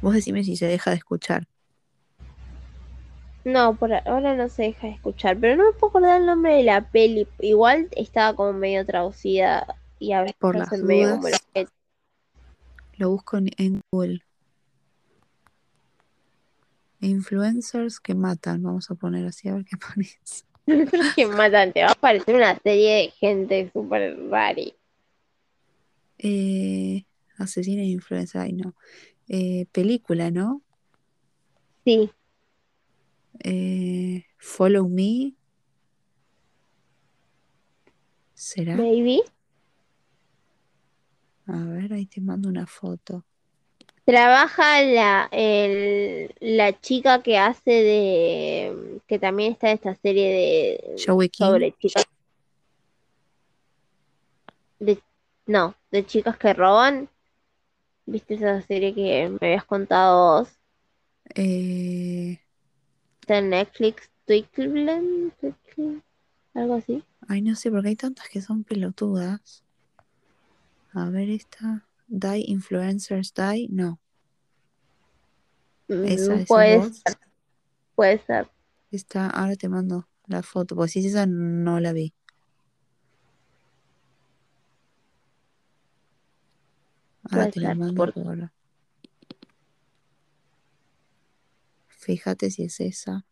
Vos 0.01 0.15
decime 0.15 0.45
si 0.45 0.57
se 0.57 0.67
deja 0.67 0.91
de 0.91 0.97
escuchar. 0.97 1.47
No, 3.45 3.75
por 3.75 3.93
ahora 3.93 4.37
no 4.37 4.49
se 4.49 4.65
deja 4.65 4.89
de 4.89 4.93
escuchar, 4.95 5.39
pero 5.39 5.57
no 5.57 5.65
me 5.65 5.73
puedo 5.73 5.91
acordar 5.91 6.21
el 6.21 6.27
nombre 6.27 6.55
de 6.55 6.63
la 6.65 6.91
peli. 6.91 7.27
Igual 7.41 7.89
estaba 7.97 8.37
como 8.37 8.53
medio 8.53 8.85
traducida 8.85 9.67
y 9.99 10.13
a 10.13 10.23
veces 10.23 10.37
Por 10.39 10.57
las 10.57 10.69
hacen 10.69 10.87
medio 10.87 11.11
como 11.17 11.29
dudas, 11.29 11.43
lo 12.97 13.11
busco 13.11 13.39
en, 13.39 13.81
Google. 13.91 14.23
Influencers 17.01 18.01
que 18.01 18.15
matan. 18.15 18.63
Vamos 18.63 18.91
a 18.91 18.97
poner 18.97 19.25
así 19.25 19.49
a 19.49 19.55
ver 19.55 19.65
qué 19.65 19.77
aparece. 19.83 20.45
que 21.17 21.27
matan. 21.27 21.73
Te 21.73 21.85
va 21.85 21.93
a 21.93 21.95
parecer 21.95 22.35
una 22.35 22.59
serie 22.59 22.95
de 22.97 23.11
gente 23.11 23.71
súper 23.73 24.19
rari. 24.29 24.75
Eh, 26.19 27.05
asesina 27.39 27.83
e 27.83 27.87
influencer. 27.87 28.41
Ay, 28.41 28.53
no. 28.53 28.75
Eh, 29.29 29.67
película, 29.73 30.31
¿no? 30.31 30.63
Sí, 31.85 32.11
Eh, 33.45 34.25
Follow 34.37 34.89
Me. 34.89 35.33
¿Será? 38.35 38.77
baby. 38.77 39.23
A 41.47 41.65
ver, 41.65 41.93
ahí 41.93 42.07
te 42.07 42.21
mando 42.21 42.49
una 42.49 42.67
foto. 42.67 43.25
Trabaja 44.05 44.83
la, 44.83 45.29
el- 45.33 46.35
la 46.41 46.79
chica 46.81 47.23
que 47.23 47.39
hace 47.39 47.71
de, 47.71 49.01
que 49.07 49.19
también 49.19 49.53
está 49.53 49.71
en 49.71 49.75
esta 49.77 49.95
serie 49.97 50.29
de, 50.33 50.97
Joey 51.07 51.29
King. 51.29 51.47
sobre 51.47 51.73
chicas, 51.79 52.07
de, 54.79 54.99
no, 55.49 55.75
de 55.91 56.07
chicas 56.07 56.37
que 56.39 56.53
roban. 56.55 57.09
¿Viste 58.07 58.35
esa 58.35 58.61
serie 58.63 58.95
que 58.95 59.29
me 59.41 59.49
habías 59.49 59.65
contado 59.65 60.41
vos? 60.41 60.59
Eh, 61.35 62.39
Está 63.21 63.39
en 63.39 63.51
Netflix, 63.51 64.11
Twickenham, 64.27 65.31
algo 66.55 66.75
así. 66.75 67.05
ay, 67.29 67.43
no 67.43 67.55
sé, 67.55 67.71
porque 67.71 67.89
hay 67.91 67.97
tantas 67.97 68.29
que 68.29 68.41
son 68.43 68.65
pelotudas. 68.65 69.63
A 70.93 71.09
ver, 71.09 71.31
esta. 71.31 71.89
Die 72.09 72.45
Influencers 72.47 73.33
Die. 73.33 73.69
No, 73.71 74.01
esa 76.03 76.35
Mm, 76.35 76.39
decís 76.39 76.49
puede 76.49 76.83
ser, 76.83 77.19
puede 77.97 78.19
ser, 78.21 78.49
Esta, 78.91 79.31
ahora 79.31 79.57
te 79.57 79.69
mando 79.71 80.09
la 80.27 80.43
foto. 80.43 80.77
Porque 80.77 80.93
si 80.93 80.99
es 81.01 81.07
esa, 81.07 81.25
no 81.27 81.81
la 81.81 81.93
vi. 81.95 82.15
Puede 87.31 87.51
te 87.51 87.61
la 87.61 87.75
mando 87.75 87.95
Porque 87.95 88.21
por. 88.21 88.51
Fíjate 91.89 92.51
si 92.51 92.65
es 92.65 92.81
esa. 92.81 93.27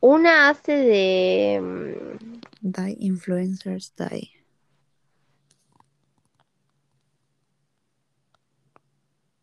una 0.00 0.48
hace 0.48 0.72
de, 0.72 1.60
mm, 1.60 2.40
Die 2.60 2.96
Influencers 2.98 3.94
Die. 3.96 4.32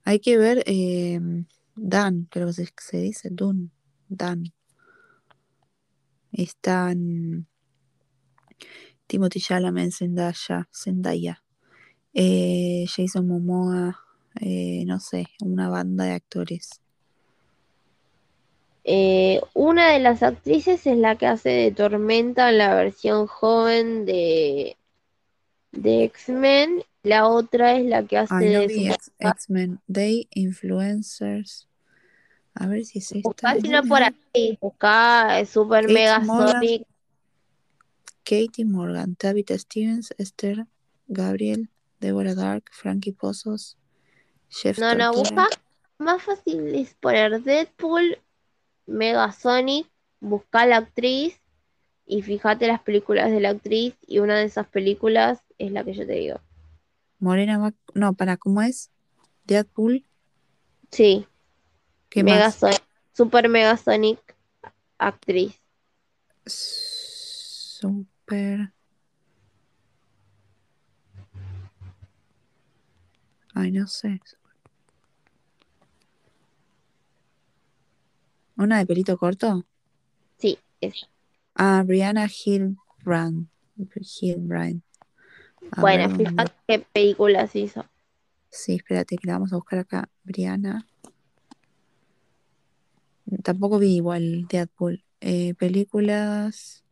Hay 0.03 0.19
que 0.19 0.37
ver 0.37 0.63
eh, 0.65 1.19
Dan, 1.75 2.27
creo 2.29 2.47
que 2.47 2.53
se, 2.53 2.73
se 2.77 2.97
dice 2.97 3.29
Dun. 3.31 3.71
Dan. 4.09 4.51
Están 6.31 7.47
Timothy 9.07 9.39
Chalamet, 9.39 9.91
Zendaya, 9.91 10.67
Zendaya. 10.71 11.43
Eh, 12.13 12.85
Jason 12.87 13.27
Momoa, 13.27 13.99
eh, 14.41 14.83
no 14.85 14.99
sé, 14.99 15.27
una 15.41 15.69
banda 15.69 16.05
de 16.05 16.13
actores. 16.13 16.81
Eh, 18.83 19.41
una 19.53 19.91
de 19.91 19.99
las 19.99 20.23
actrices 20.23 20.87
es 20.87 20.97
la 20.97 21.15
que 21.15 21.27
hace 21.27 21.49
de 21.49 21.71
Tormenta 21.71 22.49
en 22.49 22.57
la 22.57 22.73
versión 22.73 23.27
joven 23.27 24.05
de, 24.05 24.77
de 25.71 26.03
X-Men. 26.05 26.83
La 27.03 27.27
otra 27.27 27.75
es 27.75 27.85
la 27.85 28.03
que 28.03 28.17
hace 28.17 28.33
Ay, 28.33 28.53
no 28.53 28.59
de 28.61 28.97
X-Men. 29.19 29.79
They 29.91 30.27
Influencers. 30.31 31.67
A 32.55 32.67
ver 32.67 32.83
si 32.83 32.99
es 32.99 33.11
esta. 33.11 33.29
Buscá 33.29 33.55
si 33.61 33.69
no 33.69 33.83
por 33.83 34.01
ahí, 34.01 34.57
buscá 34.59 35.45
Super 35.45 35.83
Kate 35.83 35.93
Mega 35.93 36.19
Morgan. 36.19 36.53
Sonic. 36.53 36.87
Katie 38.23 38.65
Morgan, 38.65 39.15
Tabitha 39.15 39.57
Stevens, 39.57 40.13
Esther 40.17 40.67
Gabriel, 41.07 41.69
Deborah 41.99 42.35
Dark, 42.35 42.69
Frankie 42.71 43.11
Pozos, 43.11 43.77
Chef 44.49 44.79
No, 44.79 44.95
no, 44.95 45.13
busca. 45.13 45.47
Más 45.97 46.23
fácil 46.23 46.73
es 46.75 46.93
poner 46.93 47.43
Deadpool, 47.43 48.19
Mega 48.85 49.31
Sonic, 49.31 49.87
busca 50.21 50.65
la 50.65 50.77
actriz 50.77 51.41
y 52.05 52.21
fíjate 52.21 52.67
las 52.67 52.81
películas 52.81 53.31
de 53.31 53.41
la 53.41 53.49
actriz 53.49 53.95
y 54.07 54.19
una 54.19 54.37
de 54.37 54.45
esas 54.45 54.67
películas 54.67 55.43
es 55.57 55.71
la 55.71 55.83
que 55.83 55.93
yo 55.93 56.07
te 56.07 56.13
digo. 56.13 56.39
Morena 57.19 57.59
Mac... 57.59 57.75
No, 57.93 58.13
para, 58.13 58.37
¿cómo 58.37 58.61
es? 58.61 58.91
Deadpool. 59.43 60.05
Sí, 60.91 61.27
¿Qué 62.09 62.23
Mega 62.23 62.45
más? 62.45 62.55
Sonic, 62.55 62.83
Super 63.13 63.49
Mega 63.49 63.77
Sonic, 63.77 64.19
actriz. 64.97 65.61
Super. 66.45 68.73
Ay, 73.59 73.71
no 73.71 73.87
sé. 73.87 74.21
¿Una 78.55 78.77
de 78.77 78.85
pelito 78.85 79.17
corto? 79.17 79.65
Sí, 80.37 80.57
es. 80.79 81.09
Ah, 81.55 81.83
Brianna 81.85 82.29
Hillbrand. 82.29 83.49
Hillbrand. 84.21 84.81
Bueno, 85.77 86.09
fíjate 86.15 86.53
qué 86.67 86.79
películas 86.79 87.53
hizo. 87.53 87.85
Sí, 88.49 88.75
espérate, 88.75 89.17
que 89.17 89.27
la 89.27 89.33
vamos 89.33 89.51
a 89.51 89.57
buscar 89.57 89.79
acá. 89.79 90.09
Brianna. 90.23 90.87
Tampoco 93.43 93.77
vi 93.77 93.97
igual 93.97 94.47
Deadpool. 94.47 95.03
Eh, 95.19 95.53
películas. 95.55 96.85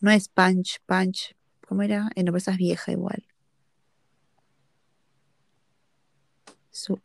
No 0.00 0.10
es 0.10 0.28
Punch, 0.28 0.80
Punch. 0.84 1.34
¿Cómo 1.66 1.80
era? 1.80 2.10
Eh, 2.14 2.24
no, 2.24 2.32
pero 2.32 2.36
esa 2.36 2.52
es 2.52 2.58
vieja 2.58 2.92
igual. 2.92 3.29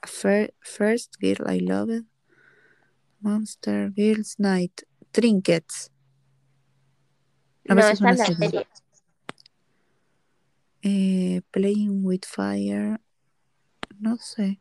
Fir- 0.06 0.54
First 0.62 1.18
Girl 1.20 1.50
I 1.50 1.60
Loved. 1.60 2.06
Monster 3.22 3.90
Girls 3.96 4.36
Night. 4.38 4.84
Trinkets. 5.12 5.92
No, 7.66 7.80
es 7.80 8.00
una 8.02 8.16
serie. 8.16 8.68
Eh, 10.84 11.42
Playing 11.52 12.04
with 12.06 12.26
Fire. 12.26 13.00
No 14.00 14.18
sé. 14.18 14.60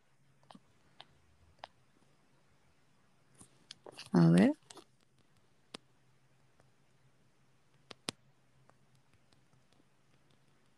A 4.13 4.31
ver. 4.31 4.53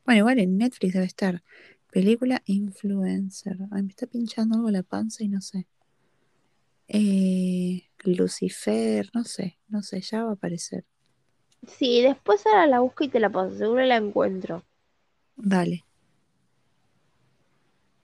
Bueno, 0.04 0.18
igual 0.20 0.38
en 0.38 0.56
Netflix 0.58 0.94
debe 0.94 1.06
estar. 1.06 1.42
Película 2.00 2.42
Influencer. 2.44 3.56
Ay, 3.70 3.82
me 3.84 3.88
está 3.88 4.06
pinchando 4.06 4.56
algo 4.56 4.70
la 4.70 4.82
panza 4.82 5.24
y 5.24 5.28
no 5.28 5.40
sé. 5.40 5.66
Eh, 6.88 7.84
Lucifer, 8.04 9.08
no 9.14 9.24
sé, 9.24 9.56
no 9.70 9.82
sé, 9.82 10.02
ya 10.02 10.24
va 10.24 10.32
a 10.32 10.34
aparecer. 10.34 10.84
Sí, 11.66 12.02
después 12.02 12.46
ahora 12.46 12.66
la 12.66 12.80
busco 12.80 13.02
y 13.04 13.08
te 13.08 13.18
la 13.18 13.30
paso, 13.30 13.56
seguro 13.56 13.82
la 13.86 13.96
encuentro. 13.96 14.62
Dale. 15.36 15.84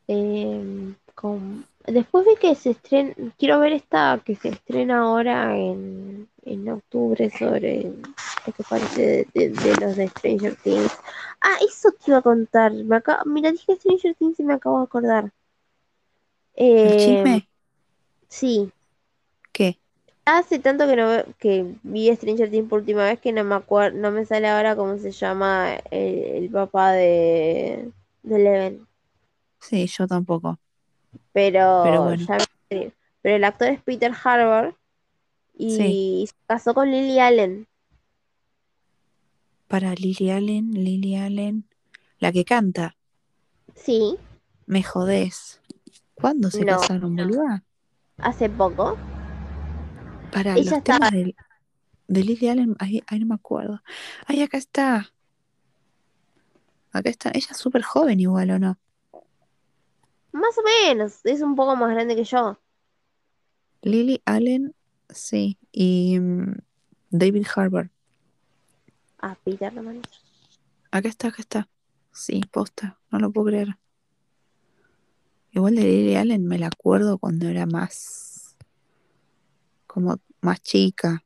Eh, 0.08 0.94
con- 1.14 1.66
Después 1.86 2.24
vi 2.24 2.36
que 2.40 2.54
se 2.54 2.70
estrena, 2.70 3.12
quiero 3.36 3.58
ver 3.58 3.74
esta 3.74 4.22
que 4.24 4.36
se 4.36 4.48
estrena 4.48 5.00
ahora 5.02 5.54
en, 5.58 6.30
en 6.46 6.68
octubre 6.70 7.28
sobre 7.38 7.92
lo 8.46 8.52
que 8.52 8.62
parece 8.64 9.26
de, 9.34 9.48
de- 9.48 9.50
de 9.50 9.76
los 9.76 9.96
de 9.96 10.08
Stranger 10.08 10.56
Things. 10.56 10.92
Ah, 11.40 11.56
eso 11.66 11.90
te 11.92 12.10
iba 12.10 12.18
a 12.18 12.22
contar. 12.22 12.72
Me 12.72 12.96
acabo, 12.96 13.24
mira, 13.30 13.52
dije 13.52 13.76
Stranger 13.76 14.14
Things 14.14 14.40
y 14.40 14.44
me 14.44 14.54
acabo 14.54 14.78
de 14.78 14.84
acordar. 14.84 15.32
¿El 16.82 16.94
Eh, 16.94 16.96
chisme? 16.96 17.48
sí, 18.28 18.72
¿Qué? 19.52 19.78
hace 20.24 20.58
tanto 20.58 20.86
que 20.88 20.96
no 20.96 21.06
que 21.38 21.76
vi 21.84 22.12
Stranger 22.16 22.50
Things 22.50 22.68
por 22.68 22.80
última 22.80 23.04
vez 23.04 23.20
que 23.20 23.32
no 23.32 23.44
me 23.44 23.54
acuerdo, 23.54 23.98
no 23.98 24.10
me 24.10 24.24
sale 24.26 24.48
ahora 24.48 24.74
cómo 24.76 24.98
se 24.98 25.12
llama 25.12 25.74
el, 25.92 26.44
el 26.44 26.50
papá 26.50 26.90
de, 26.92 27.92
de 28.24 28.36
Eleven. 28.36 28.86
Sí, 29.60 29.86
yo 29.86 30.06
tampoco. 30.06 30.60
pero, 31.32 31.60
Pero 31.80 32.02
bueno. 32.02 32.28
ya 32.28 32.38
pero 33.22 33.36
el 33.36 33.44
actor 33.44 33.68
es 33.68 33.82
Peter 33.82 34.12
Harbour 34.24 34.76
y 35.54 36.26
se 36.28 36.34
casó 36.46 36.74
con 36.74 36.90
Lily 36.90 37.20
Allen. 37.20 37.68
Para 39.72 39.94
Lily 39.94 40.28
Allen, 40.28 40.70
Lily 40.72 41.16
Allen. 41.16 41.64
La 42.18 42.30
que 42.30 42.44
canta. 42.44 42.94
Sí, 43.74 44.18
Me 44.66 44.82
jodés. 44.82 45.62
¿Cuándo 46.12 46.50
se 46.50 46.62
No, 46.66 46.78
casaron, 46.78 47.16
boluda? 47.16 47.64
hace 48.18 48.50
poco. 48.50 48.98
Para 50.30 50.56
Ella 50.56 50.72
los 50.72 50.78
estaba- 50.78 51.08
temas 51.08 51.12
de, 51.12 51.34
de 52.06 52.22
Lily 52.22 52.48
Allen, 52.48 52.76
ay, 52.80 53.02
ay, 53.06 53.20
no 53.20 53.26
me 53.28 53.34
acuerdo. 53.34 53.80
Ay, 54.26 54.42
acá 54.42 54.58
está. 54.58 55.10
Acá 56.92 57.08
está. 57.08 57.30
Ella 57.32 57.48
es 57.52 57.56
súper 57.56 57.80
joven 57.82 58.20
igual, 58.20 58.50
¿o 58.50 58.58
no? 58.58 58.78
Más 60.32 60.54
o 60.58 60.62
menos, 60.86 61.24
es 61.24 61.40
un 61.40 61.56
poco 61.56 61.76
más 61.76 61.88
grande 61.92 62.14
que 62.14 62.24
yo. 62.24 62.58
Lily 63.80 64.20
Allen, 64.26 64.74
sí. 65.08 65.56
Y 65.72 66.18
mm, 66.20 66.56
David 67.08 67.46
Harbour. 67.56 67.90
Ah, 69.22 69.36
Peter 69.44 69.72
nomás. 69.72 69.96
Acá 70.90 71.08
está, 71.08 71.28
acá 71.28 71.40
está. 71.40 71.68
Sí, 72.12 72.42
posta. 72.50 72.98
No 73.10 73.18
lo 73.18 73.30
puedo 73.32 73.46
creer. 73.46 73.78
Igual 75.52 75.76
de 75.76 75.82
Lily 75.82 76.16
Allen 76.16 76.46
me 76.46 76.58
la 76.58 76.66
acuerdo 76.66 77.18
cuando 77.18 77.48
era 77.48 77.66
más. 77.66 78.56
como 79.86 80.16
más 80.40 80.60
chica. 80.62 81.22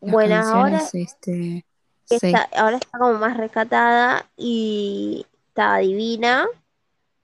Las 0.00 0.12
Bueno, 0.12 0.34
ahora 0.36 0.82
este. 0.92 1.64
que 2.08 2.18
Sí. 2.18 2.26
está, 2.26 2.48
ahora 2.56 2.76
está 2.76 2.98
como 2.98 3.14
más 3.18 3.36
rescatada 3.36 4.28
y 4.36 5.24
está 5.48 5.78
divina. 5.78 6.46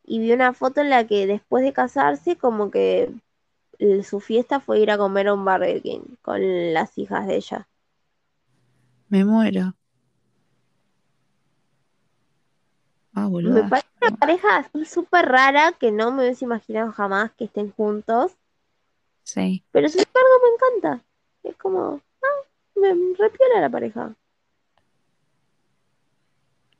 Y 0.04 0.20
vi 0.20 0.32
una 0.32 0.52
foto 0.54 0.80
en 0.80 0.88
la 0.90 1.06
que 1.06 1.26
después 1.26 1.64
de 1.64 1.72
casarse, 1.72 2.36
como 2.36 2.70
que 2.70 3.12
su 4.08 4.20
fiesta 4.20 4.60
fue 4.60 4.80
ir 4.80 4.90
a 4.90 4.96
comer 4.98 5.28
a 5.28 5.34
un 5.34 5.44
Burger 5.44 5.82
King 5.82 6.00
con 6.22 6.40
las 6.72 6.96
hijas 6.96 7.26
de 7.26 7.36
ella. 7.36 7.68
Me 9.08 9.24
muero. 9.24 9.74
Ah, 13.14 13.22
Me 13.24 13.28
boluda. 13.30 13.68
parece 13.68 13.88
una 14.02 14.16
pareja 14.16 14.56
así 14.58 14.84
súper 14.84 15.26
rara 15.26 15.72
que 15.72 15.90
no 15.90 16.12
me 16.12 16.22
hubiese 16.24 16.44
imaginado 16.44 16.92
jamás 16.92 17.32
que 17.32 17.44
estén 17.44 17.72
juntos. 17.72 18.32
Sí. 19.24 19.64
Pero 19.72 19.88
sin 19.88 20.00
embargo 20.02 20.28
me 20.42 20.54
encanta. 20.54 21.04
Es 21.42 21.56
como, 21.56 22.00
ah, 22.22 22.48
me 22.76 22.88
repiola 23.18 23.60
la 23.60 23.70
pareja. 23.70 24.14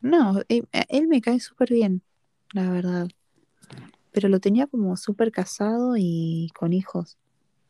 No, 0.01 0.41
eh, 0.49 0.63
a 0.73 0.85
él 0.89 1.09
me 1.09 1.21
cae 1.21 1.41
súper 1.41 1.71
bien, 1.71 2.03
la 2.53 2.71
verdad. 2.71 3.09
Pero 4.13 4.29
lo 4.29 4.39
tenía 4.41 4.67
como 4.67 4.97
súper 4.97 5.33
casado 5.33 5.95
y 5.97 6.51
con 6.57 6.73
hijos. 6.73 7.19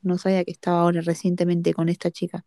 No 0.02 0.18
sabía 0.18 0.44
que 0.44 0.50
estaba 0.52 0.80
ahora 0.82 1.00
recientemente 1.00 1.72
con 1.74 1.88
esta 1.88 2.10
chica. 2.10 2.44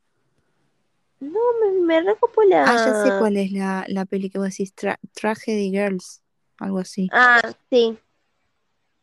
No, 1.21 1.39
me, 1.61 1.79
me 1.81 2.01
recopo 2.01 2.41
la. 2.43 2.65
Ah, 2.65 2.75
ya 2.75 2.93
sé 2.93 3.19
cuál 3.19 3.37
es 3.37 3.51
la, 3.51 3.85
la 3.87 4.05
peli 4.05 4.29
que 4.29 4.39
vos 4.39 4.49
decís, 4.49 4.73
tra 4.73 4.99
Tragedy 5.13 5.69
Girls, 5.69 6.23
algo 6.57 6.79
así. 6.79 7.09
Ah, 7.13 7.53
sí. 7.69 7.97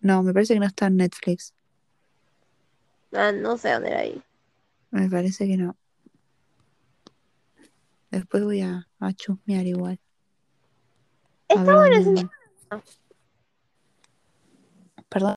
No, 0.01 0.23
me 0.25 0.33
parece 0.33 0.55
que 0.55 0.61
no 0.61 0.67
está 0.67 0.89
en 0.89 0.97
Netflix. 0.97 1.55
Ah, 3.13 3.33
no 3.33 3.57
sé 3.57 3.71
dónde 3.73 3.89
era 3.89 4.01
ahí 4.01 4.23
Me 4.91 5.09
parece 5.09 5.47
que 5.47 5.57
no. 5.57 5.77
Después 8.11 8.43
voy 8.43 8.63
a, 8.63 8.89
a 8.99 9.13
chusmear 9.13 9.67
igual. 9.67 10.01
Está 11.49 11.63
bueno. 11.63 12.31
Perdón. 15.09 15.37